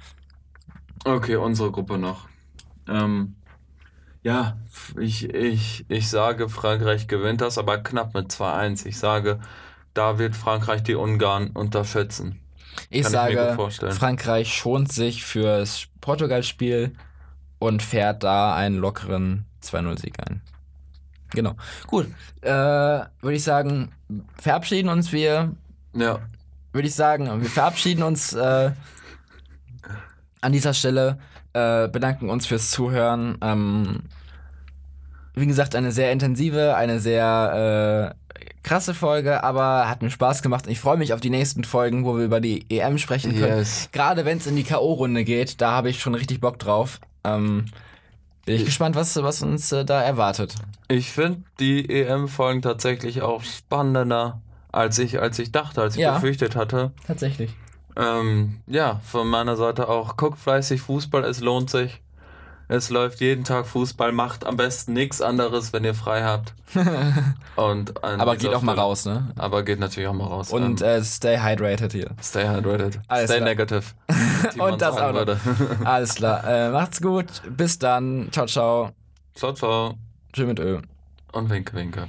Okay, 1.05 1.37
unsere 1.37 1.71
Gruppe 1.71 1.97
noch. 1.97 2.27
Ähm, 2.87 3.35
ja, 4.21 4.57
ich, 4.99 5.33
ich, 5.33 5.85
ich 5.87 6.09
sage, 6.09 6.49
Frankreich 6.49 7.07
gewinnt 7.07 7.41
das, 7.41 7.57
aber 7.57 7.79
knapp 7.79 8.13
mit 8.13 8.31
2-1. 8.31 8.85
Ich 8.85 8.99
sage, 8.99 9.39
da 9.95 10.19
wird 10.19 10.35
Frankreich 10.35 10.83
die 10.83 10.95
Ungarn 10.95 11.49
unterschätzen. 11.51 12.39
Ich 12.89 13.03
Kann 13.03 13.11
ich 13.11 13.35
sage, 13.35 13.53
vorstellen. 13.55 13.91
Frankreich 13.91 14.53
schont 14.53 14.91
sich 14.91 15.23
fürs 15.23 15.87
Portugal-Spiel 16.01 16.93
und 17.57 17.81
fährt 17.81 18.23
da 18.23 18.53
einen 18.55 18.77
lockeren 18.77 19.45
2-0-Sieg 19.63 20.15
ein. 20.27 20.41
Genau. 21.31 21.55
Gut. 21.87 22.07
Äh, 22.41 22.49
würde 22.49 23.35
ich 23.35 23.43
sagen, 23.43 23.91
verabschieden 24.37 24.89
uns 24.89 25.11
wir. 25.11 25.53
Ja, 25.93 26.19
Würde 26.73 26.87
ich 26.87 26.95
sagen, 26.95 27.41
wir 27.41 27.49
verabschieden 27.49 28.03
uns 28.03 28.33
äh, 28.33 28.71
an 30.41 30.51
dieser 30.51 30.73
Stelle. 30.73 31.17
Äh, 31.53 31.87
bedanken 31.87 32.29
uns 32.29 32.45
fürs 32.45 32.69
Zuhören. 32.71 33.37
Ähm, 33.41 34.03
wie 35.33 35.47
gesagt, 35.47 35.75
eine 35.75 35.91
sehr 35.91 36.11
intensive, 36.11 36.75
eine 36.75 36.99
sehr 36.99 38.13
äh, 38.13 38.37
krasse 38.63 38.93
Folge, 38.93 39.43
aber 39.43 39.89
hat 39.89 40.01
mir 40.01 40.09
Spaß 40.09 40.41
gemacht. 40.41 40.67
Ich 40.67 40.79
freue 40.79 40.97
mich 40.97 41.13
auf 41.13 41.21
die 41.21 41.29
nächsten 41.29 41.63
Folgen, 41.63 42.05
wo 42.05 42.17
wir 42.17 42.25
über 42.25 42.41
die 42.41 42.65
EM 42.69 42.97
sprechen 42.97 43.39
können. 43.39 43.59
yes. 43.59 43.89
Gerade 43.91 44.25
wenn 44.25 44.37
es 44.37 44.47
in 44.47 44.55
die 44.55 44.63
K.O.-Runde 44.63 45.23
geht, 45.23 45.61
da 45.61 45.71
habe 45.71 45.89
ich 45.89 45.99
schon 45.99 46.15
richtig 46.15 46.41
Bock 46.41 46.59
drauf. 46.59 46.99
Ähm, 47.23 47.65
bin 48.47 48.55
ich 48.55 48.65
gespannt, 48.65 48.95
was, 48.95 49.15
was 49.21 49.43
uns 49.43 49.71
äh, 49.73 49.83
da 49.85 50.01
erwartet. 50.01 50.55
Ich 50.87 51.11
finde 51.11 51.43
die 51.59 51.87
EM-Folgen 51.89 52.61
tatsächlich 52.61 53.21
auch 53.21 53.43
spannender, 53.43 54.41
als 54.71 54.97
ich, 54.99 55.19
als 55.19 55.37
ich 55.37 55.51
dachte, 55.51 55.81
als 55.81 55.95
ich 55.95 56.01
Ja. 56.01 56.13
befürchtet 56.15 56.55
hatte. 56.55 56.93
Tatsächlich. 57.05 57.51
Ähm, 57.97 58.61
ja, 58.65 59.01
von 59.03 59.27
meiner 59.27 59.57
Seite 59.57 59.89
auch. 59.89 60.15
Guckt 60.17 60.39
fleißig 60.39 60.81
Fußball, 60.81 61.23
es 61.25 61.41
lohnt 61.41 61.69
sich. 61.69 62.01
Es 62.69 62.89
läuft 62.89 63.21
jeden 63.21 63.45
Tag 63.45 63.65
Fußball, 63.65 64.11
macht 64.11 64.45
am 64.45 64.57
besten 64.57 64.91
nichts 64.91 65.21
anderes, 65.21 65.71
wenn 65.71 65.85
ihr 65.85 65.93
frei 65.93 66.23
habt. 66.23 66.53
Und 67.55 68.03
an 68.03 68.19
Aber 68.19 68.35
geht 68.35 68.53
auch 68.53 68.61
mal 68.61 68.75
raus, 68.75 69.05
ne? 69.05 69.31
Aber 69.37 69.63
geht 69.63 69.79
natürlich 69.79 70.09
auch 70.09 70.13
mal 70.13 70.25
raus. 70.27 70.51
Und 70.51 70.81
ähm, 70.81 70.87
äh, 70.87 71.03
stay 71.03 71.39
hydrated 71.39 71.93
hier. 71.93 72.11
stay 72.21 72.45
hydrated. 72.45 72.99
Alles 73.07 73.29
stay 73.29 73.37
klar. 73.37 73.49
negative. 73.49 73.83
Und 74.57 74.81
das 74.81 74.97
auch 74.97 75.07
noch. 75.07 75.13
würde. 75.13 75.39
Alles 75.85 76.15
klar. 76.15 76.43
Äh, 76.45 76.69
macht's 76.71 77.01
gut. 77.01 77.27
Bis 77.49 77.79
dann. 77.79 78.27
Ciao, 78.31 78.47
ciao. 78.47 78.91
ciao, 79.33 79.53
ciao. 79.53 79.93
Tschüss 80.33 80.45
mit 80.45 80.59
Ö. 80.59 80.81
Und 81.31 81.49
winke, 81.49 81.73
winke. 81.73 82.07